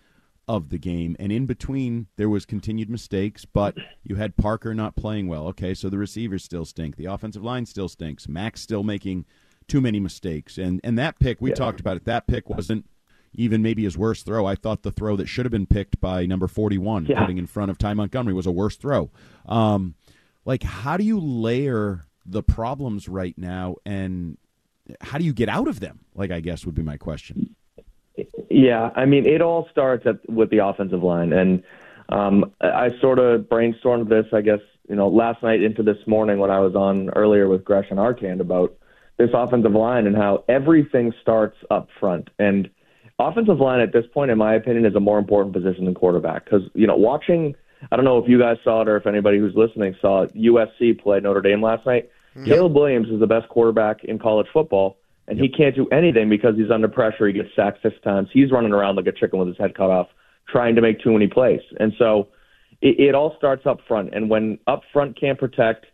of 0.47 0.68
the 0.68 0.79
game. 0.79 1.16
And 1.18 1.33
in 1.33 1.45
between, 1.45 2.07
there 2.16 2.29
was 2.29 2.47
continued 2.47 2.89
mistakes, 2.89 3.45
but 3.45 3.77
you 4.05 4.14
had 4.14 4.37
Parker 4.37 4.74
not 4.74 4.95
playing 4.95 5.27
well. 5.27 5.49
Okay, 5.49 5.74
so 5.74 5.89
the 5.89 5.99
receivers 5.99 6.45
still 6.45 6.64
stink. 6.64 6.95
The 6.95 7.07
offensive 7.07 7.43
line 7.43 7.66
still 7.66 7.89
stinks. 7.89 8.29
Mac's 8.29 8.61
still 8.61 8.85
making 8.85 9.24
too 9.66 9.81
many 9.81 9.99
mistakes. 9.99 10.57
And 10.57 10.81
and 10.85 10.97
that 10.99 11.18
pick, 11.18 11.41
we 11.41 11.51
yeah. 11.51 11.57
talked 11.57 11.81
about 11.81 11.97
it. 11.97 12.05
That 12.05 12.29
pick 12.29 12.49
wasn't 12.49 12.87
even 13.35 13.62
maybe 13.62 13.85
his 13.85 13.97
worst 13.97 14.24
throw. 14.24 14.47
I 14.47 14.55
thought 14.55 14.83
the 14.83 14.91
throw 14.91 15.16
that 15.16 15.27
should 15.27 15.45
have 15.45 15.53
been 15.53 15.66
picked 15.66 16.01
by 16.01 16.27
number 16.27 16.49
41, 16.49 17.07
yeah. 17.07 17.20
putting 17.20 17.39
in 17.39 17.47
front 17.47 17.70
of 17.70 17.79
Ty 17.79 17.95
Montgomery, 17.95 18.35
was 18.35 18.47
a 18.47 18.53
worse 18.53 18.77
throw. 18.77 19.11
Um, 19.47 19.95
like, 20.45 20.62
how 20.62 20.97
do 20.97 21.05
you 21.05 21.20
layer 21.20 22.05
the 22.24 22.43
problems 22.43 23.09
right 23.09 23.37
now, 23.37 23.77
and 23.85 24.39
how 25.01 25.18
do 25.18 25.24
you 25.24 25.33
get 25.33 25.49
out 25.49 25.68
of 25.68 25.81
them? 25.81 26.01
Like, 26.14 26.31
I 26.31 26.41
guess 26.41 26.64
would 26.64 26.74
be 26.74 26.83
my 26.83 26.97
question. 26.97 27.55
Yeah, 28.49 28.91
I 28.95 29.05
mean, 29.05 29.27
it 29.27 29.43
all 29.43 29.68
starts 29.70 30.07
at, 30.07 30.29
with 30.31 30.51
the 30.51 30.64
offensive 30.64 31.03
line, 31.03 31.33
and 31.33 31.62
um, 32.09 32.53
I 32.61 32.91
sort 33.01 33.18
of 33.18 33.43
brainstormed 33.43 34.09
this, 34.09 34.27
I 34.33 34.41
guess, 34.41 34.61
you 34.89 34.95
know, 34.95 35.09
last 35.09 35.43
night 35.43 35.62
into 35.62 35.83
this 35.83 35.99
morning 36.07 36.39
when 36.39 36.51
I 36.51 36.61
was 36.61 36.74
on 36.74 37.11
earlier 37.11 37.49
with 37.49 37.64
Gresh 37.64 37.87
and 37.91 37.99
Arcand 37.99 38.41
about 38.41 38.77
this 39.18 39.31
offensive 39.35 39.72
line 39.72 40.07
and 40.07 40.16
how 40.16 40.45
everything 40.49 41.12
starts 41.20 41.57
up 41.70 41.89
front. 41.99 42.31
And 42.39 42.70
offensive 43.19 43.61
line 43.61 43.81
at 43.81 43.93
this 43.93 44.05
point, 44.12 44.31
in 44.31 44.39
my 44.39 44.55
opinion, 44.55 44.85
is 44.85 44.95
a 44.95 45.01
more 45.01 45.19
important 45.19 45.55
position 45.55 45.85
than 45.85 45.95
quarterback 45.95 46.45
because 46.45 46.62
you 46.75 46.87
know, 46.87 46.97
watching. 46.97 47.55
I 47.93 47.97
don't 47.97 48.07
know 48.07 48.17
if 48.19 48.29
you 48.29 48.39
guys 48.39 48.57
saw 48.64 48.81
it 48.81 48.89
or 48.89 48.97
if 48.97 49.07
anybody 49.07 49.39
who's 49.39 49.55
listening 49.55 49.95
saw 50.01 50.23
it. 50.23 50.35
USC 50.35 50.99
play 50.99 51.21
Notre 51.21 51.43
Dame 51.43 51.62
last 51.62 51.85
night. 51.85 52.09
Yep. 52.35 52.47
Caleb 52.47 52.75
Williams 52.75 53.09
is 53.11 53.21
the 53.21 53.27
best 53.27 53.49
quarterback 53.51 54.03
in 54.03 54.19
college 54.19 54.47
football 54.51 54.97
and 55.29 55.39
he 55.39 55.49
can't 55.49 55.75
do 55.75 55.89
anything 55.89 56.29
because 56.29 56.57
he's 56.57 56.71
under 56.71 56.89
pressure. 56.89 57.27
He 57.27 57.33
gets 57.33 57.49
sacked 57.57 57.83
six 57.83 57.97
times. 58.03 58.29
He's 58.33 58.51
running 58.53 58.73
around 58.73 58.97
like 58.97 59.07
a 59.07 59.12
chicken 59.12 59.39
with 59.39 59.49
his 59.49 59.59
head 59.59 59.75
cut 59.75 59.91
off, 59.91 60.09
trying 60.49 60.77
to 60.77 60.81
make 60.81 61.01
too 61.01 61.12
many 61.12 61.27
plays. 61.27 61.61
And 61.81 61.93
so 61.99 62.29
it, 62.81 63.01
it 63.01 63.14
all 63.14 63.35
starts 63.37 63.67
up 63.67 63.81
front. 63.89 64.14
And 64.14 64.31
when 64.31 64.59
up 64.67 64.83
front 64.93 65.19
can't 65.19 65.39
protect, 65.39 65.87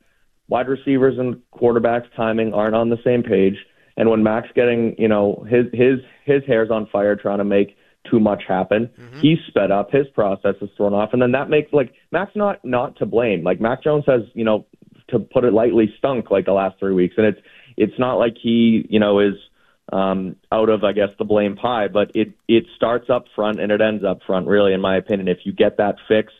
wide 0.48 0.68
receivers 0.68 1.18
and 1.18 1.40
quarterbacks 1.54 2.06
timing 2.14 2.52
aren't 2.52 2.74
on 2.74 2.90
the 2.90 2.98
same 3.04 3.22
page. 3.22 3.56
And 3.96 4.08
when 4.08 4.22
Mac's 4.22 4.48
getting, 4.54 4.94
you 4.98 5.08
know, 5.08 5.46
his 5.48 5.66
his 5.72 6.00
his 6.24 6.42
hair's 6.46 6.70
on 6.70 6.86
fire 6.86 7.16
trying 7.16 7.38
to 7.38 7.44
make 7.44 7.76
too 8.10 8.18
much 8.18 8.42
happen, 8.46 8.90
mm-hmm. 8.98 9.20
he's 9.20 9.38
sped 9.48 9.70
up, 9.70 9.90
his 9.90 10.06
process 10.14 10.54
is 10.60 10.70
thrown 10.76 10.94
off, 10.94 11.10
and 11.12 11.20
then 11.20 11.32
that 11.32 11.50
makes 11.50 11.72
like 11.72 11.92
Mac's 12.10 12.34
not 12.34 12.64
not 12.64 12.96
to 12.98 13.06
blame. 13.06 13.44
Like 13.44 13.60
Mac 13.60 13.82
Jones 13.82 14.04
has, 14.06 14.22
you 14.34 14.44
know, 14.44 14.66
to 15.08 15.18
put 15.18 15.44
it 15.44 15.52
lightly, 15.52 15.92
stunk 15.98 16.30
like 16.30 16.46
the 16.46 16.52
last 16.52 16.78
three 16.78 16.94
weeks, 16.94 17.14
and 17.16 17.26
it's 17.26 17.40
it's 17.76 17.98
not 17.98 18.14
like 18.14 18.36
he, 18.40 18.86
you 18.88 18.98
know, 18.98 19.20
is 19.20 19.34
um, 19.92 20.36
out 20.50 20.68
of, 20.68 20.84
I 20.84 20.92
guess, 20.92 21.10
the 21.18 21.24
blame 21.24 21.56
pie, 21.56 21.88
but 21.88 22.12
it 22.14 22.32
it 22.48 22.64
starts 22.76 23.10
up 23.10 23.26
front 23.34 23.60
and 23.60 23.70
it 23.70 23.80
ends 23.80 24.04
up 24.04 24.20
front. 24.26 24.46
Really, 24.46 24.72
in 24.72 24.80
my 24.80 24.96
opinion, 24.96 25.28
if 25.28 25.38
you 25.44 25.52
get 25.52 25.76
that 25.76 25.96
fixed, 26.08 26.34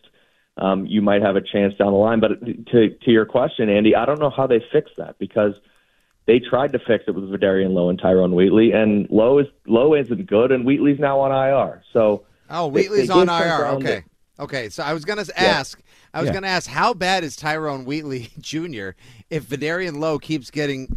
um, 0.57 0.87
you 0.87 1.03
might 1.03 1.23
have 1.23 1.37
a 1.37 1.41
chance 1.41 1.75
down 1.75 1.93
the 1.93 1.99
line. 1.99 2.21
But 2.21 2.45
to 2.73 2.89
to 2.91 3.11
your 3.11 3.27
question, 3.27 3.69
Andy, 3.69 3.95
I 3.95 4.07
don't 4.07 4.21
know 4.21 4.31
how 4.31 4.47
they 4.47 4.63
fix 4.73 4.91
that 4.97 5.19
because 5.19 5.53
they 6.27 6.39
tried 6.39 6.73
to 6.73 6.79
fix 6.79 7.05
it 7.07 7.15
with 7.15 7.25
Vederian 7.31 7.73
Lowe 7.73 7.89
and 7.89 7.99
Tyrone 7.99 8.35
Wheatley, 8.35 8.73
and 8.73 9.09
Lowe 9.11 9.39
is 9.39 9.47
Lowe 9.67 9.95
isn't 9.95 10.27
good, 10.27 10.53
and 10.53 10.65
Wheatley's 10.65 10.99
now 10.99 11.21
on 11.21 11.33
IR. 11.33 11.83
So 11.93 12.25
oh, 12.51 12.69
Wheatley's 12.69 13.11
on 13.11 13.29
IR. 13.29 13.67
Okay. 13.77 14.05
Okay, 14.41 14.71
so 14.71 14.83
I 14.83 14.95
was 14.95 15.05
going 15.05 15.25
to 15.25 15.41
ask, 15.41 15.79
yeah. 15.79 15.85
I 16.15 16.21
was 16.21 16.29
yeah. 16.29 16.33
going 16.33 16.43
to 16.43 16.49
ask, 16.49 16.69
how 16.69 16.95
bad 16.95 17.23
is 17.23 17.37
Tyrone 17.37 17.85
Wheatley 17.85 18.31
Jr. 18.41 18.91
if 19.31 19.45
Vederian 19.45 19.99
Lowe 19.99 20.19
keeps 20.19 20.51
getting 20.51 20.97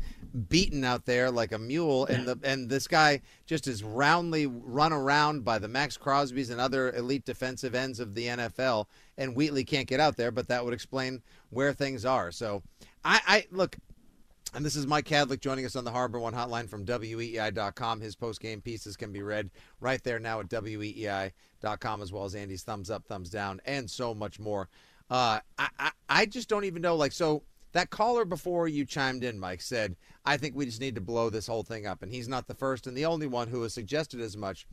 beaten 0.49 0.83
out 0.83 1.05
there 1.05 1.31
like 1.31 1.51
a 1.51 1.59
mule, 1.59 2.05
and 2.05 2.27
the 2.27 2.39
and 2.43 2.69
this 2.69 2.87
guy 2.87 3.21
just 3.45 3.67
is 3.67 3.83
roundly 3.83 4.47
run 4.47 4.91
around 4.91 5.45
by 5.45 5.59
the 5.59 5.67
Maxx 5.67 5.97
Crosby's 5.97 6.49
and 6.49 6.59
other 6.59 6.91
elite 6.93 7.25
defensive 7.25 7.75
ends 7.75 7.99
of 7.99 8.15
the 8.15 8.27
NFL, 8.27 8.87
and 9.17 9.35
Wheatley 9.35 9.63
can't 9.63 9.87
get 9.87 9.99
out 9.99 10.17
there, 10.17 10.31
but 10.31 10.47
that 10.47 10.63
would 10.63 10.73
explain 10.73 11.21
where 11.49 11.73
things 11.73 12.05
are. 12.05 12.31
So, 12.31 12.63
I, 13.03 13.21
I 13.27 13.45
look. 13.51 13.77
And 14.55 14.65
this 14.65 14.77
is 14.77 14.87
Mike 14.87 15.03
Kadlick 15.03 15.41
joining 15.41 15.65
us 15.65 15.75
on 15.75 15.83
the 15.83 15.91
Harbor 15.91 16.17
One 16.17 16.33
hotline 16.33 16.69
from 16.69 16.85
WEEI.com. 16.85 17.99
His 17.99 18.15
post 18.15 18.39
game 18.39 18.61
pieces 18.61 18.95
can 18.95 19.11
be 19.11 19.21
read 19.21 19.49
right 19.81 20.01
there 20.01 20.17
now 20.17 20.39
at 20.39 20.47
WEEI.com, 20.47 22.01
as 22.01 22.13
well 22.13 22.23
as 22.23 22.35
Andy's 22.35 22.63
thumbs 22.63 22.89
up, 22.89 23.03
thumbs 23.05 23.29
down, 23.29 23.59
and 23.65 23.91
so 23.91 24.13
much 24.13 24.39
more. 24.39 24.69
Uh, 25.09 25.41
I, 25.59 25.67
I, 25.77 25.91
I 26.07 26.25
just 26.25 26.47
don't 26.47 26.63
even 26.63 26.81
know. 26.81 26.95
Like, 26.95 27.11
so 27.11 27.43
that 27.73 27.89
caller 27.89 28.23
before 28.23 28.69
you 28.69 28.85
chimed 28.85 29.25
in, 29.25 29.37
Mike, 29.37 29.59
said, 29.59 29.97
I 30.23 30.37
think 30.37 30.55
we 30.55 30.65
just 30.65 30.79
need 30.79 30.95
to 30.95 31.01
blow 31.01 31.29
this 31.29 31.47
whole 31.47 31.63
thing 31.63 31.85
up. 31.85 32.01
And 32.01 32.09
he's 32.09 32.29
not 32.29 32.47
the 32.47 32.55
first 32.55 32.87
and 32.87 32.95
the 32.95 33.07
only 33.07 33.27
one 33.27 33.49
who 33.49 33.61
has 33.63 33.73
suggested 33.73 34.21
as 34.21 34.37
much. 34.37 34.67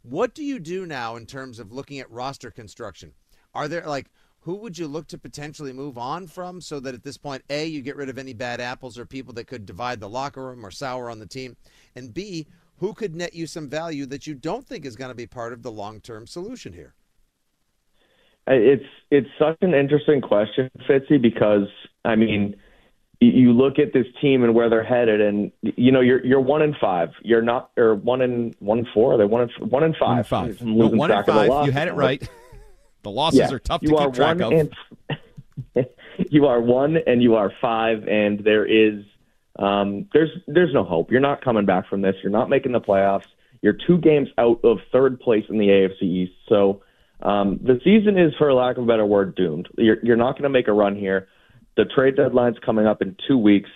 What 0.00 0.34
do 0.34 0.42
you 0.42 0.58
do 0.58 0.86
now 0.86 1.16
in 1.16 1.26
terms 1.26 1.58
of 1.58 1.72
looking 1.72 2.00
at 2.00 2.10
roster 2.10 2.50
construction? 2.50 3.12
Are 3.54 3.68
there, 3.68 3.84
like, 3.86 4.06
who 4.46 4.54
would 4.54 4.78
you 4.78 4.86
look 4.86 5.08
to 5.08 5.18
potentially 5.18 5.72
move 5.72 5.98
on 5.98 6.28
from 6.28 6.60
so 6.60 6.78
that 6.78 6.94
at 6.94 7.02
this 7.02 7.18
point, 7.18 7.42
A, 7.50 7.66
you 7.66 7.82
get 7.82 7.96
rid 7.96 8.08
of 8.08 8.16
any 8.16 8.32
bad 8.32 8.60
apples 8.60 8.96
or 8.96 9.04
people 9.04 9.34
that 9.34 9.48
could 9.48 9.66
divide 9.66 9.98
the 9.98 10.08
locker 10.08 10.46
room 10.46 10.64
or 10.64 10.70
sour 10.70 11.10
on 11.10 11.18
the 11.18 11.26
team? 11.26 11.56
And 11.96 12.14
B, 12.14 12.46
who 12.76 12.94
could 12.94 13.16
net 13.16 13.34
you 13.34 13.48
some 13.48 13.68
value 13.68 14.06
that 14.06 14.28
you 14.28 14.34
don't 14.36 14.64
think 14.64 14.86
is 14.86 14.94
going 14.94 15.08
to 15.08 15.16
be 15.16 15.26
part 15.26 15.52
of 15.52 15.64
the 15.64 15.72
long 15.72 16.00
term 16.00 16.28
solution 16.28 16.72
here? 16.72 16.94
It's 18.46 18.84
it's 19.10 19.28
such 19.36 19.56
an 19.62 19.74
interesting 19.74 20.20
question, 20.20 20.70
Fitzy, 20.88 21.20
because 21.20 21.66
I 22.04 22.14
mean, 22.14 22.54
you 23.18 23.52
look 23.52 23.80
at 23.80 23.92
this 23.92 24.06
team 24.20 24.44
and 24.44 24.54
where 24.54 24.70
they're 24.70 24.84
headed, 24.84 25.20
and 25.20 25.50
you 25.62 25.90
know 25.90 26.00
you're 26.00 26.24
you're 26.24 26.40
one 26.40 26.62
in 26.62 26.76
five. 26.80 27.08
You're 27.22 27.42
not 27.42 27.72
or 27.76 27.96
one 27.96 28.22
in 28.22 28.54
one 28.60 28.86
four. 28.94 29.16
They're 29.16 29.26
one 29.26 29.42
in 29.42 29.68
one 29.68 29.82
in 29.82 29.94
five. 29.94 30.30
One 30.30 30.50
in 30.50 30.54
five. 30.54 30.62
No, 30.62 30.86
one 30.86 31.10
in 31.10 31.24
five. 31.24 31.66
You 31.66 31.72
had 31.72 31.88
it 31.88 31.94
right. 31.94 32.22
The 33.06 33.12
losses 33.12 33.38
yeah, 33.38 33.52
are 33.52 33.60
tough 33.60 33.82
to 33.82 33.86
keep 33.86 34.14
track 34.14 34.40
of. 34.40 34.50
And, 34.50 34.74
you 36.28 36.46
are 36.46 36.60
one 36.60 36.96
and 37.06 37.22
you 37.22 37.36
are 37.36 37.52
five, 37.60 38.08
and 38.08 38.40
there 38.40 38.66
is 38.66 39.04
um, 39.56 40.08
there's 40.12 40.30
there's 40.48 40.74
no 40.74 40.82
hope. 40.82 41.12
You're 41.12 41.20
not 41.20 41.40
coming 41.40 41.66
back 41.66 41.88
from 41.88 42.02
this. 42.02 42.16
You're 42.20 42.32
not 42.32 42.50
making 42.50 42.72
the 42.72 42.80
playoffs. 42.80 43.26
You're 43.62 43.76
two 43.86 43.98
games 43.98 44.26
out 44.38 44.58
of 44.64 44.78
third 44.90 45.20
place 45.20 45.44
in 45.48 45.56
the 45.58 45.68
AFC 45.68 46.02
East. 46.02 46.32
So 46.48 46.82
um, 47.22 47.60
the 47.62 47.78
season 47.84 48.18
is, 48.18 48.34
for 48.38 48.52
lack 48.52 48.76
of 48.76 48.82
a 48.82 48.86
better 48.88 49.06
word, 49.06 49.36
doomed. 49.36 49.68
You're, 49.78 49.98
you're 50.02 50.16
not 50.16 50.32
going 50.32 50.42
to 50.42 50.48
make 50.48 50.66
a 50.66 50.72
run 50.72 50.96
here. 50.96 51.28
The 51.76 51.84
trade 51.84 52.16
deadline's 52.16 52.58
coming 52.58 52.88
up 52.88 53.02
in 53.02 53.14
two 53.28 53.38
weeks, 53.38 53.70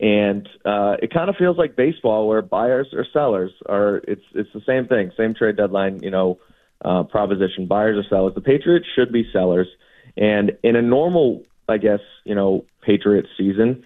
and 0.00 0.48
uh, 0.64 0.96
it 1.00 1.14
kind 1.14 1.30
of 1.30 1.36
feels 1.36 1.56
like 1.56 1.76
baseball, 1.76 2.26
where 2.26 2.42
buyers 2.42 2.88
or 2.92 3.06
sellers 3.12 3.52
are. 3.68 3.98
It's 4.08 4.24
it's 4.34 4.50
the 4.52 4.62
same 4.66 4.88
thing, 4.88 5.12
same 5.16 5.34
trade 5.34 5.56
deadline, 5.56 6.02
you 6.02 6.10
know, 6.10 6.40
uh, 6.84 7.04
proposition. 7.04 7.66
Buyers 7.66 8.04
or 8.04 8.08
sellers. 8.08 8.34
The 8.34 8.40
Patriots 8.40 8.86
should 8.94 9.12
be 9.12 9.24
sellers, 9.32 9.68
and 10.16 10.52
in 10.62 10.76
a 10.76 10.82
normal, 10.82 11.42
I 11.68 11.78
guess, 11.78 12.00
you 12.24 12.34
know, 12.34 12.64
Patriots 12.82 13.28
season, 13.36 13.84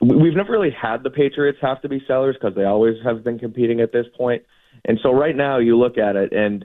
we've 0.00 0.34
never 0.34 0.52
really 0.52 0.70
had 0.70 1.02
the 1.02 1.10
Patriots 1.10 1.58
have 1.60 1.82
to 1.82 1.88
be 1.88 2.02
sellers 2.06 2.36
because 2.40 2.56
they 2.56 2.64
always 2.64 2.96
have 3.04 3.22
been 3.22 3.38
competing 3.38 3.80
at 3.80 3.92
this 3.92 4.06
point. 4.16 4.42
And 4.84 4.98
so 5.02 5.12
right 5.12 5.36
now, 5.36 5.58
you 5.58 5.78
look 5.78 5.98
at 5.98 6.16
it 6.16 6.32
and 6.32 6.64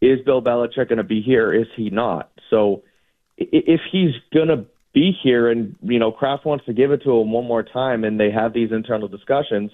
is 0.00 0.18
Bill 0.24 0.42
Belichick 0.42 0.88
going 0.88 0.96
to 0.96 1.04
be 1.04 1.22
here? 1.22 1.52
Is 1.52 1.68
he 1.76 1.90
not? 1.90 2.32
So 2.50 2.82
if 3.38 3.80
he's 3.90 4.10
going 4.34 4.48
to 4.48 4.66
be 4.92 5.12
here 5.22 5.48
and, 5.50 5.76
you 5.82 5.98
know, 5.98 6.10
Kraft 6.10 6.44
wants 6.44 6.64
to 6.66 6.72
give 6.72 6.90
it 6.90 7.02
to 7.04 7.20
him 7.20 7.30
one 7.30 7.46
more 7.46 7.62
time 7.62 8.04
and 8.04 8.18
they 8.18 8.30
have 8.30 8.52
these 8.52 8.72
internal 8.72 9.08
discussions, 9.08 9.70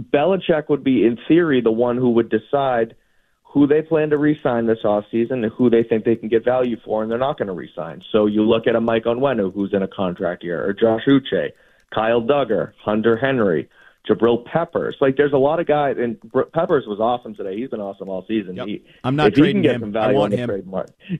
Belichick 0.00 0.68
would 0.68 0.84
be, 0.84 1.04
in 1.04 1.18
theory, 1.26 1.60
the 1.62 1.72
one 1.72 1.96
who 1.96 2.10
would 2.10 2.30
decide 2.30 2.94
who 3.50 3.66
they 3.66 3.80
plan 3.82 4.10
to 4.10 4.18
re-sign 4.18 4.66
this 4.66 4.80
offseason 4.84 5.42
and 5.42 5.46
who 5.52 5.70
they 5.70 5.82
think 5.82 6.04
they 6.04 6.16
can 6.16 6.28
get 6.28 6.44
value 6.44 6.76
for, 6.84 7.02
and 7.02 7.10
they're 7.10 7.18
not 7.18 7.38
going 7.38 7.48
to 7.48 7.54
re-sign. 7.54 8.02
So 8.12 8.26
you 8.26 8.42
look 8.42 8.66
at 8.66 8.76
a 8.76 8.80
Mike 8.80 9.04
Onwenu 9.04 9.52
who's 9.52 9.72
in 9.72 9.82
a 9.82 9.88
contract 9.88 10.44
year, 10.44 10.64
or 10.64 10.72
Josh 10.74 11.02
Uche, 11.08 11.52
Kyle 11.92 12.20
Dugger, 12.20 12.72
Hunter 12.84 13.16
Henry, 13.16 13.68
Jabril 14.06 14.44
Peppers. 14.44 14.96
Like 15.00 15.16
there's 15.16 15.32
a 15.32 15.38
lot 15.38 15.60
of 15.60 15.66
guys, 15.66 15.96
and 15.98 16.20
Br- 16.20 16.42
Peppers 16.42 16.86
was 16.86 17.00
awesome 17.00 17.34
today. 17.34 17.56
He's 17.56 17.70
been 17.70 17.80
awesome 17.80 18.08
all 18.10 18.24
season. 18.28 18.56
He, 18.66 18.82
I'm 19.04 19.16
not 19.16 19.28
if 19.28 19.34
he 19.34 19.40
trading 19.40 19.56
can 19.56 19.62
get 19.62 19.74
him. 19.76 19.80
some 19.80 19.88
I 19.96 20.00
value 20.00 20.18
want 20.18 20.32
on 20.34 20.38
him. 20.38 20.48
trade. 20.48 20.66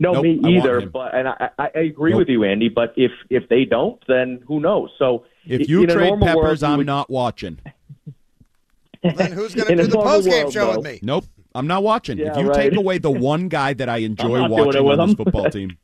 No, 0.01 0.13
Nope, 0.13 0.23
me 0.23 0.41
either. 0.57 0.81
him. 0.81 0.91
But 0.91 1.15
and 1.15 1.29
I, 1.29 1.51
I 1.59 1.71
I 1.75 1.79
agree 1.81 2.11
Nope. 2.13 2.19
with 2.21 2.29
you, 2.29 2.45
Andy. 2.45 2.69
But 2.69 2.93
if 2.97 3.11
if 3.31 3.49
they 3.49 3.65
don't, 3.65 4.03
then 4.07 4.43
who 4.47 4.61
knows? 4.61 4.91
So 4.99 5.25
If 5.47 5.69
you 5.69 5.83
in 5.85 5.91
a 5.91 5.95
trade 5.95 6.09
normal 6.09 6.29
Peppers, 6.29 6.43
world, 6.63 6.65
I'm 6.65 6.79
would- 6.79 6.87
not 6.87 7.09
watching. 7.11 7.59
Then 9.03 9.33
who's 9.33 9.55
going 9.55 9.69
to 9.77 9.77
do 9.77 9.83
the 9.85 9.89
normal 9.95 10.13
post 10.13 10.29
game 10.29 10.51
show 10.51 10.73
though. 10.73 10.77
with 10.81 10.85
me? 10.87 10.99
Nope, 11.03 11.25
I'm 11.55 11.67
not 11.67 11.83
watching. 11.83 12.19
Yeah, 12.19 12.33
if 12.33 12.37
you 12.39 12.49
right. 12.49 12.71
take 12.71 12.77
away 12.77 12.99
the 12.99 13.11
one 13.33 13.49
guy 13.49 13.73
that 13.75 13.89
I 13.89 13.99
enjoy 13.99 14.39
not 14.39 14.49
doing 14.49 14.61
it 14.61 14.67
watching 14.67 14.85
with 14.85 15.01
on 15.01 15.09
this 15.09 15.17
football 15.17 15.51
team, 15.51 15.79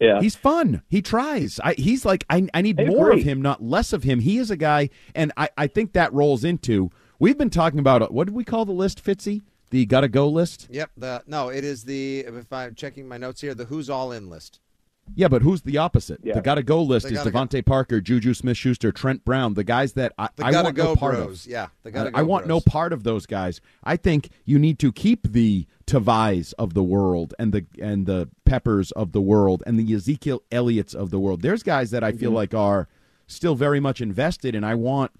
Yeah. 0.00 0.20
he's 0.20 0.34
fun. 0.36 0.82
He 0.88 1.00
tries. 1.02 1.60
I, 1.64 1.74
he's 1.74 2.04
like 2.04 2.24
I, 2.28 2.46
I 2.52 2.62
need 2.62 2.80
I 2.80 2.84
more 2.84 3.10
of 3.10 3.22
him, 3.22 3.40
not 3.40 3.62
less 3.62 3.92
of 3.92 4.02
him. 4.02 4.20
He 4.20 4.38
is 4.38 4.50
a 4.50 4.56
guy, 4.56 4.90
and 5.14 5.32
I, 5.36 5.48
I 5.56 5.66
think 5.66 5.92
that 5.92 6.12
rolls 6.12 6.44
into. 6.44 6.90
We've 7.18 7.38
been 7.38 7.50
talking 7.50 7.78
about 7.78 8.02
uh, 8.02 8.08
what 8.08 8.26
did 8.26 8.34
we 8.34 8.44
call 8.44 8.64
the 8.64 8.72
list, 8.72 9.02
Fitzy? 9.02 9.42
The 9.70 9.86
gotta 9.86 10.08
go 10.08 10.28
list. 10.28 10.68
Yep. 10.70 10.90
The 10.96 11.22
no, 11.26 11.48
it 11.48 11.64
is 11.64 11.84
the 11.84 12.20
if 12.20 12.52
I'm 12.52 12.74
checking 12.74 13.08
my 13.08 13.18
notes 13.18 13.40
here, 13.40 13.54
the 13.54 13.64
who's 13.64 13.88
all 13.90 14.12
in 14.12 14.28
list. 14.30 14.60
Yeah, 15.14 15.28
but 15.28 15.42
who's 15.42 15.62
the 15.62 15.78
opposite? 15.78 16.20
Yeah. 16.22 16.34
The 16.34 16.40
gotta 16.42 16.62
go 16.62 16.82
list 16.82 17.06
is 17.06 17.12
gotta 17.12 17.30
go- 17.30 17.38
DeVante 17.38 17.64
Parker, 17.64 18.00
Juju 18.00 18.34
Smith 18.34 18.56
Schuster, 18.56 18.92
Trent 18.92 19.24
Brown, 19.24 19.54
the 19.54 19.64
guys 19.64 19.92
that 19.94 20.12
I, 20.18 20.28
I 20.42 20.50
want 20.62 20.74
go 20.76 20.84
no 20.84 20.96
part 20.96 21.14
bros. 21.14 21.46
of. 21.46 21.50
Yeah, 21.52 21.68
the 21.84 21.90
gotta 21.90 22.10
I 22.14 22.20
go 22.20 22.26
want 22.26 22.46
no 22.46 22.60
part 22.60 22.92
of 22.92 23.02
those 23.04 23.24
guys. 23.26 23.60
I 23.84 23.96
think 23.96 24.30
you 24.44 24.58
need 24.58 24.78
to 24.80 24.92
keep 24.92 25.30
the 25.32 25.66
Tavais 25.86 26.52
of 26.58 26.74
the 26.74 26.82
world 26.82 27.34
and 27.38 27.52
the 27.52 27.64
and 27.80 28.06
the 28.06 28.28
Peppers 28.44 28.90
of 28.92 29.12
the 29.12 29.20
world 29.20 29.62
and 29.66 29.78
the 29.78 29.94
Ezekiel 29.94 30.42
Elliott's 30.50 30.94
of 30.94 31.10
the 31.10 31.18
world. 31.18 31.42
There's 31.42 31.62
guys 31.62 31.90
that 31.92 32.02
I 32.04 32.12
feel 32.12 32.30
Mm-hmm. 32.30 32.36
like 32.36 32.54
are 32.54 32.88
still 33.28 33.54
very 33.54 33.80
much 33.80 34.00
invested, 34.00 34.54
and 34.54 34.66
I 34.66 34.74
want 34.74 35.12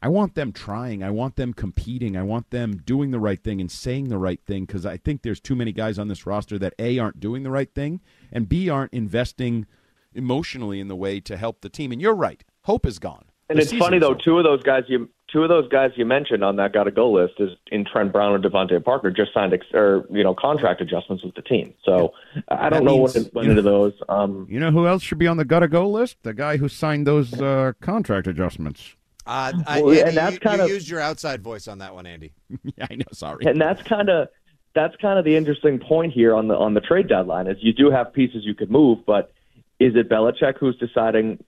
I 0.00 0.08
want 0.08 0.34
them 0.34 0.52
trying. 0.52 1.02
I 1.02 1.10
want 1.10 1.36
them 1.36 1.52
competing. 1.52 2.16
I 2.16 2.22
want 2.22 2.50
them 2.50 2.76
doing 2.76 3.10
the 3.10 3.18
right 3.18 3.42
thing 3.42 3.60
and 3.60 3.70
saying 3.70 4.08
the 4.08 4.18
right 4.18 4.40
thing 4.46 4.64
because 4.64 4.86
I 4.86 4.96
think 4.96 5.22
there's 5.22 5.40
too 5.40 5.56
many 5.56 5.72
guys 5.72 5.98
on 5.98 6.08
this 6.08 6.24
roster 6.26 6.58
that 6.58 6.74
a 6.78 6.98
aren't 6.98 7.18
doing 7.20 7.42
the 7.42 7.50
right 7.50 7.72
thing 7.74 8.00
and 8.30 8.48
b 8.48 8.68
aren't 8.68 8.92
investing 8.94 9.66
emotionally 10.14 10.80
in 10.80 10.88
the 10.88 10.96
way 10.96 11.20
to 11.20 11.36
help 11.36 11.60
the 11.60 11.68
team. 11.68 11.92
And 11.92 12.00
you're 12.00 12.14
right. 12.14 12.42
Hope 12.62 12.86
is 12.86 12.98
gone. 12.98 13.24
And 13.50 13.58
The 13.58 13.62
it's 13.62 13.72
funny 13.72 13.98
though, 13.98 14.10
over. 14.10 14.20
two 14.24 14.38
of 14.38 14.44
those 14.44 14.62
guys 14.62 14.84
you 14.88 15.08
two 15.32 15.42
of 15.42 15.48
those 15.48 15.68
guys 15.68 15.90
you 15.96 16.04
mentioned 16.06 16.42
on 16.44 16.56
that 16.56 16.72
got 16.72 16.84
to 16.84 16.90
go 16.90 17.10
list 17.10 17.34
is 17.38 17.50
in 17.72 17.84
Trent 17.84 18.12
Brown 18.12 18.34
and 18.34 18.42
DeVante 18.44 18.82
Parker 18.84 19.10
just 19.10 19.32
signed 19.34 19.52
ex- 19.52 19.66
or 19.74 20.06
you 20.10 20.22
know 20.22 20.34
contract 20.34 20.80
adjustments 20.80 21.24
with 21.24 21.34
the 21.34 21.42
team. 21.42 21.74
So 21.84 22.12
I 22.48 22.68
don't 22.68 22.80
That 22.80 22.84
know 22.84 22.98
means- 22.98 23.14
what 23.16 23.34
went 23.34 23.48
into 23.50 23.62
those. 23.62 23.94
Um, 24.08 24.46
You 24.50 24.60
know 24.60 24.70
who 24.70 24.86
else 24.86 25.02
should 25.02 25.18
be 25.18 25.26
on 25.26 25.38
the 25.38 25.44
gotta 25.44 25.66
go 25.68 25.88
list? 25.88 26.18
The 26.22 26.34
guy 26.34 26.58
who 26.58 26.68
signed 26.68 27.06
those 27.06 27.40
uh, 27.40 27.72
contract 27.80 28.26
adjustments. 28.26 28.94
Uh, 29.28 29.52
I, 29.66 29.82
Well, 29.82 29.90
Andy, 29.90 30.00
and 30.08 30.16
that's 30.16 30.34
you, 30.34 30.40
kind 30.40 30.58
you 30.58 30.64
of- 30.64 30.70
used 30.70 30.88
your 30.88 31.00
outside 31.00 31.42
voice 31.42 31.68
on 31.68 31.78
that 31.78 31.94
one, 31.94 32.06
Andy. 32.06 32.32
yeah, 32.76 32.86
I 32.90 32.94
know. 32.96 33.04
Sorry. 33.12 33.44
and 33.46 33.60
that's 33.60 33.82
kind 33.82 34.08
of 34.08 34.28
that's 34.74 34.96
kind 34.96 35.18
of 35.18 35.24
the 35.24 35.36
interesting 35.36 35.78
point 35.78 36.12
here 36.12 36.34
on 36.34 36.48
the 36.48 36.54
on 36.56 36.74
the 36.74 36.80
trade 36.80 37.08
deadline 37.08 37.46
is 37.46 37.56
you 37.60 37.72
do 37.72 37.90
have 37.90 38.12
pieces 38.12 38.44
you 38.44 38.54
could 38.54 38.70
move, 38.70 38.98
but 39.06 39.32
is 39.78 39.94
it 39.96 40.08
Belichick 40.08 40.58
who's 40.58 40.76
deciding 40.78 41.42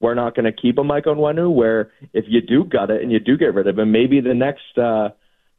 we're 0.00 0.14
not 0.14 0.34
going 0.34 0.44
to 0.44 0.52
keep 0.52 0.78
a 0.78 0.84
Mike 0.84 1.04
Onwenu? 1.04 1.52
Where 1.52 1.90
if 2.12 2.24
you 2.28 2.40
do 2.40 2.64
gut 2.64 2.90
it 2.90 3.02
and 3.02 3.10
you 3.12 3.18
do 3.20 3.36
get 3.36 3.54
rid 3.54 3.66
of 3.66 3.78
him, 3.78 3.90
maybe 3.92 4.20
the 4.20 4.34
next 4.34 4.78
uh, 4.78 5.10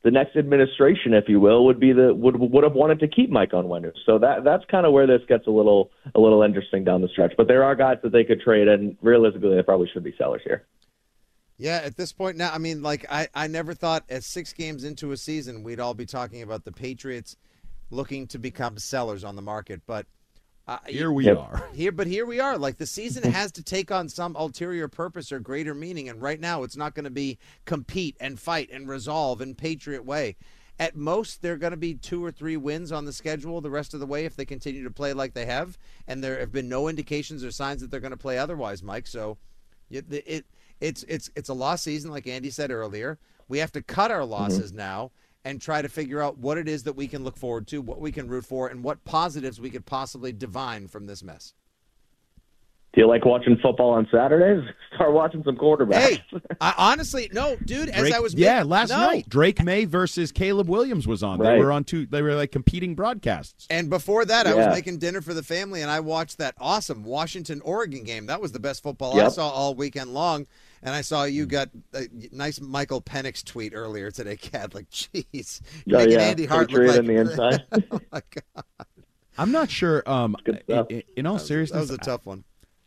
the 0.03 0.11
next 0.11 0.37
administration, 0.37 1.13
if 1.13 1.27
you 1.27 1.39
will, 1.41 1.65
would 1.65 1.79
be 1.79 1.91
the 1.91 2.13
would 2.13 2.37
would 2.39 2.63
have 2.63 2.73
wanted 2.73 2.99
to 2.99 3.07
keep 3.07 3.29
Mike 3.29 3.51
Onwenu. 3.51 3.91
So 4.05 4.17
that 4.19 4.43
that's 4.43 4.63
kind 4.65 4.85
of 4.85 4.93
where 4.93 5.07
this 5.07 5.21
gets 5.27 5.45
a 5.45 5.51
little 5.51 5.91
a 6.15 6.19
little 6.19 6.41
interesting 6.41 6.83
down 6.83 7.01
the 7.01 7.09
stretch. 7.09 7.33
But 7.37 7.47
there 7.47 7.63
are 7.63 7.75
guys 7.75 7.97
that 8.03 8.11
they 8.11 8.23
could 8.23 8.39
trade, 8.41 8.67
and 8.69 8.97
realistically, 9.01 9.55
they 9.55 9.63
probably 9.63 9.89
should 9.93 10.03
be 10.03 10.15
sellers 10.17 10.41
here. 10.45 10.63
Yeah, 11.59 11.81
at 11.83 11.97
this 11.97 12.13
point 12.13 12.37
now, 12.37 12.51
I 12.53 12.57
mean, 12.57 12.81
like 12.81 13.05
I, 13.11 13.27
I 13.35 13.47
never 13.47 13.73
thought 13.73 14.05
at 14.09 14.23
six 14.23 14.53
games 14.53 14.85
into 14.85 15.11
a 15.11 15.17
season 15.17 15.61
we'd 15.61 15.81
all 15.81 15.93
be 15.93 16.05
talking 16.05 16.41
about 16.41 16.63
the 16.63 16.71
Patriots 16.71 17.35
looking 17.91 18.27
to 18.27 18.39
become 18.39 18.77
sellers 18.77 19.25
on 19.25 19.35
the 19.35 19.41
market, 19.41 19.81
but 19.85 20.05
uh, 20.69 20.77
Here 20.87 21.11
we 21.11 21.25
Yep. 21.25 21.37
are. 21.37 21.69
Here, 21.73 21.91
but 21.91 22.05
here 22.05 22.27
we 22.27 22.39
are. 22.39 22.55
Like 22.55 22.77
the 22.77 22.85
season 22.85 23.23
has 23.31 23.51
to 23.53 23.63
take 23.63 23.91
on 23.91 24.07
some 24.07 24.35
ulterior 24.35 24.87
purpose 24.87 25.31
or 25.31 25.39
greater 25.39 25.73
meaning, 25.73 26.07
and 26.07 26.21
right 26.21 26.39
now 26.39 26.61
it's 26.63 26.77
not 26.77 26.93
going 26.93 27.05
to 27.05 27.09
be 27.09 27.39
compete 27.65 28.15
and 28.19 28.39
fight 28.39 28.69
and 28.71 28.87
resolve 28.87 29.41
in 29.41 29.55
Patriot 29.55 30.05
way. 30.05 30.35
At 30.79 30.95
most, 30.95 31.41
there 31.41 31.53
are 31.53 31.57
going 31.57 31.71
to 31.71 31.77
be 31.77 31.95
two 31.95 32.23
or 32.23 32.31
three 32.31 32.55
wins 32.55 32.91
on 32.91 33.03
the 33.03 33.11
schedule 33.11 33.59
the 33.59 33.71
rest 33.71 33.93
of 33.95 33.99
the 33.99 34.05
way 34.05 34.25
if 34.25 34.35
they 34.35 34.45
continue 34.45 34.83
to 34.83 34.91
play 34.91 35.11
like 35.11 35.33
they 35.33 35.47
have, 35.47 35.77
and 36.07 36.23
there 36.23 36.39
have 36.39 36.51
been 36.51 36.69
no 36.69 36.87
indications 36.87 37.43
or 37.43 37.49
signs 37.51 37.81
that 37.81 37.89
they're 37.89 37.99
going 37.99 38.11
to 38.11 38.17
play 38.17 38.37
otherwise, 38.37 38.81
Mike. 38.83 39.07
So, 39.07 39.39
it, 39.89 40.05
it 40.09 40.45
it's 40.81 41.03
it's 41.03 41.29
it's 41.35 41.49
a 41.49 41.53
lost 41.53 41.83
season, 41.83 42.11
like 42.11 42.27
Andy 42.27 42.49
said 42.49 42.71
earlier. 42.71 43.17
We 43.47 43.59
have 43.59 43.71
to 43.73 43.81
cut 43.81 44.11
our 44.11 44.21
mm-hmm. 44.21 44.31
losses 44.31 44.73
now 44.73 45.11
and 45.45 45.61
try 45.61 45.81
to 45.81 45.89
figure 45.89 46.21
out 46.21 46.37
what 46.37 46.57
it 46.57 46.67
is 46.67 46.83
that 46.83 46.93
we 46.93 47.07
can 47.07 47.23
look 47.23 47.37
forward 47.37 47.67
to, 47.67 47.81
what 47.81 48.01
we 48.01 48.11
can 48.11 48.27
root 48.27 48.45
for, 48.45 48.67
and 48.67 48.83
what 48.83 49.03
positives 49.05 49.59
we 49.59 49.69
could 49.69 49.85
possibly 49.85 50.31
divine 50.31 50.87
from 50.87 51.07
this 51.07 51.23
mess. 51.23 51.53
Do 52.93 53.01
you 53.01 53.07
like 53.07 53.23
watching 53.23 53.55
football 53.61 53.91
on 53.91 54.07
Saturdays? 54.11 54.67
Start 54.95 55.13
watching 55.13 55.43
some 55.43 55.55
quarterbacks. 55.55 55.93
Hey, 55.93 56.23
I, 56.59 56.73
honestly, 56.75 57.29
no, 57.31 57.55
dude. 57.63 57.89
As 57.89 58.01
Drake- 58.01 58.15
I 58.15 58.19
was, 58.19 58.33
yeah, 58.33 58.63
ma- 58.63 58.69
last 58.69 58.89
no. 58.89 58.97
night 58.97 59.29
Drake 59.29 59.63
Maye 59.63 59.85
versus 59.85 60.31
Caleb 60.31 60.67
Williams 60.67 61.07
was 61.07 61.21
on. 61.21 61.39
They 61.39 61.59
were 61.59 61.71
on 61.71 61.83
two. 61.83 62.07
They 62.07 62.23
were 62.23 62.33
like 62.33 62.51
competing 62.51 62.95
broadcasts. 62.95 63.67
And 63.69 63.91
before 63.91 64.25
that, 64.25 64.47
I 64.47 64.55
was 64.55 64.67
making 64.67 64.97
dinner 64.97 65.21
for 65.21 65.35
the 65.35 65.43
family, 65.43 65.83
and 65.83 65.91
I 65.91 65.99
watched 65.99 66.39
that 66.39 66.55
awesome 66.57 67.03
Washington 67.03 67.61
Oregon 67.63 68.03
game. 68.03 68.25
That 68.25 68.41
was 68.41 68.53
the 68.53 68.59
best 68.59 68.81
football 68.81 69.19
I 69.19 69.29
saw 69.29 69.49
all 69.49 69.75
weekend 69.75 70.13
long. 70.13 70.47
And 70.83 70.95
I 70.95 71.01
saw 71.01 71.23
you 71.25 71.45
got 71.45 71.69
a 71.93 72.03
nice 72.31 72.59
Michael 72.61 73.01
Penix 73.01 73.43
tweet 73.43 73.73
earlier 73.75 74.11
today, 74.11 74.37
Cat. 74.41 74.73
Like, 74.73 74.89
jeez, 74.89 75.61
Oh, 75.91 75.97
making 75.97 76.11
yeah. 76.13 76.19
Andy 76.19 76.45
Hart 76.45 76.71
look 76.71 76.81
Patriot 76.81 76.89
like 76.91 76.99
on 76.99 77.05
the 77.05 77.15
inside. 77.19 77.63
oh 77.91 77.99
my 78.11 78.21
god, 78.55 78.63
I'm 79.37 79.51
not 79.51 79.69
sure. 79.69 80.03
Um, 80.09 80.35
in, 80.89 81.03
in 81.17 81.25
all 81.25 81.35
that 81.35 81.39
seriousness, 81.45 81.81
was 81.81 81.91
a 81.91 81.97
tough 81.97 82.25
one. 82.25 82.43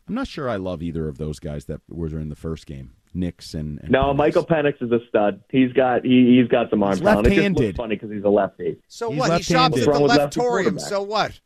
I'm 0.09 0.15
not 0.15 0.27
sure 0.27 0.49
I 0.49 0.57
love 0.57 0.83
either 0.83 1.07
of 1.09 1.19
those 1.19 1.39
guys 1.39 1.67
that 1.67 1.81
were 1.89 2.09
in 2.09 2.29
the 2.29 2.37
first 2.37 2.67
game. 2.67 2.93
Knicks 3.15 3.53
and, 3.53 3.79
and 3.81 3.91
No, 3.91 4.05
Penix. 4.05 4.17
Michael 4.17 4.47
Penix 4.47 4.83
is 4.83 4.91
a 4.91 4.99
stud. 5.09 5.43
He's 5.51 5.71
got 5.75 6.03
he, 6.05 6.39
he's 6.41 6.49
got 6.49 6.71
some 6.71 6.83
arm 6.83 6.93
He's 6.93 7.01
talent. 7.03 7.27
It 7.27 7.31
just 7.31 7.37
left-handed. 7.37 7.63
looks 7.67 7.77
funny 7.77 7.97
because 7.97 8.11
he's 8.11 8.25
a 8.25 8.29
lefty. 8.31 8.79
So 8.89 9.11
He's 9.11 9.19
what? 9.21 9.37
He 9.37 9.43
shops 9.43 9.77
left-handed. 9.77 9.83
at 9.89 10.01
What's 10.01 10.35
the 10.35 10.41
wrong 10.41 10.65
with 10.65 10.75
leftorium. 10.77 10.81
So 10.81 11.03
what? 11.03 11.39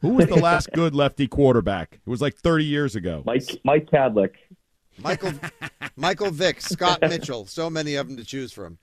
Who 0.00 0.10
was 0.10 0.26
the 0.26 0.36
last 0.36 0.70
good 0.72 0.94
lefty 0.94 1.26
quarterback? 1.26 1.94
It 2.06 2.08
was 2.08 2.20
like 2.20 2.36
30 2.36 2.64
years 2.66 2.94
ago. 2.96 3.22
Mike 3.26 3.42
Mike 3.64 3.88
Kadlick. 3.90 4.34
Michael, 5.02 5.32
Michael 5.96 6.30
Vick, 6.30 6.60
Scott 6.60 7.00
Mitchell. 7.02 7.46
So 7.46 7.68
many 7.70 7.94
of 7.96 8.06
them 8.08 8.16
to 8.16 8.24
choose 8.24 8.52
from. 8.52 8.78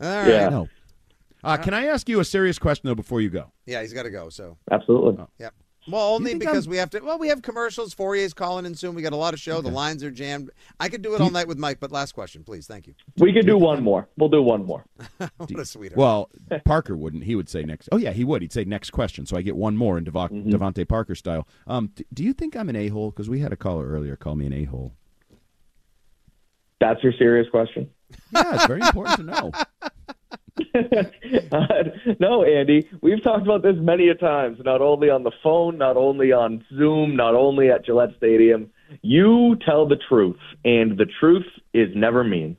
All 0.00 0.08
right. 0.08 0.28
Yeah. 0.28 0.48
No. 0.48 0.68
Uh, 1.44 1.56
can 1.56 1.74
I 1.74 1.86
ask 1.86 2.08
you 2.08 2.18
a 2.20 2.24
serious 2.24 2.58
question 2.58 2.88
though 2.88 2.94
before 2.94 3.20
you 3.20 3.30
go? 3.30 3.52
Yeah, 3.66 3.80
he's 3.82 3.92
got 3.92 4.02
to 4.02 4.10
go. 4.10 4.28
So 4.30 4.56
Absolutely. 4.70 5.24
Yep. 5.38 5.54
Well, 5.88 6.14
only 6.14 6.34
because 6.34 6.66
I'm- 6.66 6.70
we 6.72 6.76
have 6.78 6.90
to. 6.90 6.98
Well, 7.00 7.16
we 7.16 7.28
have 7.28 7.42
commercials. 7.42 7.94
Fauria's 7.94 8.34
calling 8.34 8.66
in 8.66 8.74
soon. 8.74 8.96
We 8.96 9.02
got 9.02 9.12
a 9.12 9.16
lot 9.16 9.34
of 9.34 9.38
show. 9.38 9.60
The 9.60 9.68
lines 9.70 10.02
are 10.02 10.10
jammed. 10.10 10.50
I 10.80 10.88
could 10.88 11.00
do 11.00 11.14
it 11.14 11.20
all 11.20 11.30
night 11.30 11.46
with 11.46 11.58
Mike, 11.58 11.78
but 11.78 11.92
last 11.92 12.10
question, 12.10 12.42
please. 12.42 12.66
Thank 12.66 12.88
you. 12.88 12.94
We 13.18 13.32
could 13.32 13.46
do 13.46 13.56
one 13.56 13.84
more. 13.84 14.08
We'll 14.16 14.28
do 14.28 14.42
one 14.42 14.64
more. 14.66 14.84
what 15.36 15.50
a 15.56 15.64
sweetheart. 15.64 15.96
Well, 15.96 16.30
Parker 16.64 16.96
wouldn't. 16.96 17.22
He 17.22 17.36
would 17.36 17.48
say 17.48 17.62
next. 17.62 17.88
Oh 17.92 17.98
yeah, 17.98 18.10
he 18.10 18.24
would. 18.24 18.42
He'd 18.42 18.52
say 18.52 18.64
next 18.64 18.90
question. 18.90 19.26
So 19.26 19.36
I 19.36 19.42
get 19.42 19.54
one 19.54 19.76
more 19.76 19.96
in 19.96 20.04
Devo- 20.04 20.28
Mm-hmm. 20.32 20.50
DeVante 20.50 20.88
Parker 20.88 21.14
style. 21.14 21.46
Um, 21.68 21.92
d- 21.94 22.04
do 22.12 22.24
you 22.24 22.32
think 22.32 22.56
I'm 22.56 22.68
an 22.68 22.74
a 22.74 22.88
hole? 22.88 23.12
Because 23.12 23.28
we 23.28 23.38
had 23.38 23.52
a 23.52 23.56
caller 23.56 23.86
earlier 23.86 24.16
call 24.16 24.34
me 24.34 24.46
an 24.46 24.52
a 24.54 24.64
hole. 24.64 24.92
That's 26.80 27.02
your 27.02 27.12
serious 27.12 27.48
question. 27.50 27.90
Yeah, 28.32 28.54
it's 28.54 28.66
very 28.66 28.80
important 28.80 29.18
to 29.18 29.24
know. 29.24 29.52
Uh, 31.52 31.84
no, 32.18 32.44
Andy, 32.44 32.88
we've 33.00 33.22
talked 33.22 33.42
about 33.42 33.62
this 33.62 33.76
many 33.78 34.08
a 34.08 34.14
times, 34.14 34.58
not 34.64 34.80
only 34.80 35.08
on 35.10 35.22
the 35.22 35.30
phone, 35.42 35.78
not 35.78 35.96
only 35.96 36.32
on 36.32 36.64
Zoom, 36.76 37.16
not 37.16 37.34
only 37.34 37.70
at 37.70 37.84
Gillette 37.84 38.14
Stadium. 38.16 38.70
You 39.02 39.56
tell 39.64 39.86
the 39.86 39.96
truth, 40.08 40.38
and 40.64 40.98
the 40.98 41.06
truth 41.20 41.46
is 41.72 41.88
never 41.94 42.24
mean. 42.24 42.56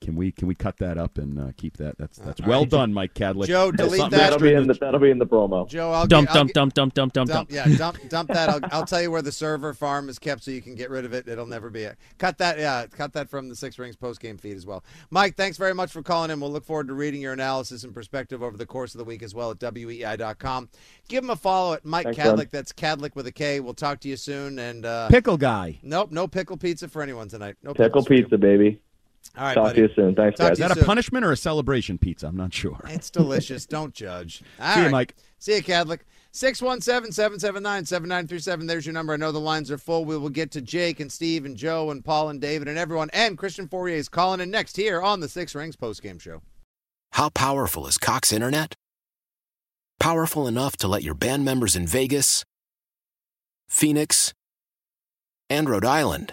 Can 0.00 0.14
we 0.14 0.30
can 0.30 0.46
we 0.46 0.54
cut 0.54 0.76
that 0.78 0.98
up 0.98 1.18
and 1.18 1.38
uh, 1.38 1.52
keep 1.56 1.76
that? 1.78 1.96
That's 1.98 2.18
that's 2.18 2.40
well 2.42 2.64
done, 2.64 2.92
Mike 2.92 3.14
Kadlick. 3.14 3.46
Joe, 3.46 3.70
delete 3.72 4.00
that. 4.02 4.10
That'll 4.10 4.38
be 4.38 4.52
in 4.52 4.66
the 4.66 4.74
that'll 4.74 5.00
be 5.00 5.10
in 5.10 5.18
the 5.18 5.26
promo. 5.26 5.68
Joe, 5.68 5.90
I'll 5.90 6.06
Dump, 6.06 6.28
get, 6.28 6.36
I'll 6.36 6.44
dump, 6.44 6.48
get- 6.48 6.54
dump, 6.54 6.74
dump, 6.74 6.94
dump, 6.94 7.12
dump, 7.14 7.30
dump. 7.30 7.48
dump. 7.48 7.50
Yeah, 7.50 7.76
dump, 7.76 7.98
dump 8.08 8.28
that. 8.28 8.48
I'll, 8.50 8.60
I'll 8.70 8.86
tell 8.86 9.00
you 9.00 9.10
where 9.10 9.22
the 9.22 9.32
server 9.32 9.72
farm 9.74 10.08
is 10.08 10.18
kept, 10.18 10.44
so 10.44 10.50
you 10.50 10.60
can 10.60 10.74
get 10.74 10.90
rid 10.90 11.04
of 11.04 11.12
it. 11.14 11.26
It'll 11.28 11.46
never 11.46 11.70
be. 11.70 11.84
A, 11.84 11.96
cut 12.18 12.38
that. 12.38 12.58
Yeah, 12.58 12.86
cut 12.86 13.14
that 13.14 13.28
from 13.30 13.48
the 13.48 13.56
Six 13.56 13.78
Rings 13.78 13.96
post 13.96 14.20
game 14.20 14.36
feed 14.36 14.56
as 14.56 14.66
well. 14.66 14.84
Mike, 15.10 15.34
thanks 15.36 15.56
very 15.56 15.74
much 15.74 15.90
for 15.92 16.02
calling 16.02 16.30
in. 16.30 16.40
We'll 16.40 16.52
look 16.52 16.64
forward 16.66 16.88
to 16.88 16.94
reading 16.94 17.20
your 17.22 17.32
analysis 17.32 17.82
and 17.84 17.94
perspective 17.94 18.42
over 18.42 18.56
the 18.56 18.66
course 18.66 18.94
of 18.94 18.98
the 18.98 19.04
week 19.04 19.22
as 19.22 19.34
well 19.34 19.50
at 19.50 19.58
weei.com. 19.58 20.68
Give 21.08 21.24
him 21.24 21.30
a 21.30 21.36
follow 21.36 21.72
at 21.74 21.84
Mike 21.84 22.04
Thanks, 22.04 22.18
Kadlick. 22.20 22.36
bud. 22.36 22.48
That's 22.52 22.72
Kadlick 22.72 23.14
with 23.16 23.26
a 23.26 23.32
K. 23.32 23.60
We'll 23.60 23.74
talk 23.74 24.00
to 24.00 24.08
you 24.08 24.16
soon. 24.16 24.58
And 24.58 24.84
uh, 24.84 25.08
Pickle 25.08 25.36
guy. 25.36 25.78
nope, 25.82 26.10
no 26.10 26.26
pickle 26.28 26.56
pizza 26.56 26.88
for 26.88 27.02
anyone 27.02 27.28
tonight. 27.28 27.56
No 27.62 27.72
Pickle 27.72 27.84
pickles 27.86 28.06
for 28.06 28.14
you. 28.14 28.22
pizza, 28.24 28.38
baby. 28.38 28.80
All 29.36 29.44
right, 29.44 29.54
Talk 29.54 29.64
buddy. 29.64 29.82
to 29.82 29.88
you 29.88 29.94
soon. 29.94 30.14
Thanks, 30.14 30.38
Talk 30.38 30.48
guys. 30.48 30.58
Is 30.58 30.62
you 30.62 30.68
that 30.68 30.78
a 30.82 30.84
punishment 30.84 31.24
or 31.24 31.32
a 31.32 31.36
celebration 31.36 31.98
pizza? 31.98 32.26
I'm 32.26 32.36
not 32.36 32.52
sure. 32.52 32.80
It's 32.88 33.10
delicious. 33.10 33.66
Don't 33.66 33.94
judge. 33.94 34.42
All 34.60 34.72
See 34.74 34.78
you, 34.80 34.84
right. 34.86 34.92
Mike. 34.92 35.14
See 35.38 35.56
you, 35.56 35.62
Kadlick. 35.62 36.00
617 36.32 37.12
779 37.12 37.86
7937. 37.86 38.66
There's 38.66 38.84
your 38.84 38.92
number. 38.92 39.14
I 39.14 39.16
know 39.16 39.32
the 39.32 39.40
lines 39.40 39.70
are 39.70 39.78
full. 39.78 40.04
We 40.04 40.18
will 40.18 40.28
get 40.28 40.50
to 40.52 40.60
Jake 40.60 41.00
and 41.00 41.10
Steve 41.10 41.46
and 41.46 41.56
Joe 41.56 41.90
and 41.90 42.04
Paul 42.04 42.28
and 42.28 42.40
David 42.40 42.68
and 42.68 42.76
everyone. 42.76 43.08
And 43.14 43.38
Christian 43.38 43.66
Fauria 43.68 43.94
is 43.94 44.08
calling 44.10 44.40
in 44.40 44.50
next 44.50 44.76
here 44.76 45.00
on 45.00 45.20
the 45.20 45.28
Six 45.28 45.54
Rings 45.54 45.76
postgame 45.76 46.20
show. 46.20 46.42
How 47.12 47.30
powerful 47.30 47.86
is 47.86 47.96
Cox 47.96 48.32
Internet? 48.32 48.74
Powerful 49.98 50.46
enough 50.46 50.76
to 50.78 50.88
let 50.88 51.02
your 51.02 51.14
band 51.14 51.44
members 51.46 51.74
in 51.74 51.86
Vegas, 51.86 52.44
Phoenix, 53.66 54.34
and 55.48 55.70
Rhode 55.70 55.86
Island 55.86 56.32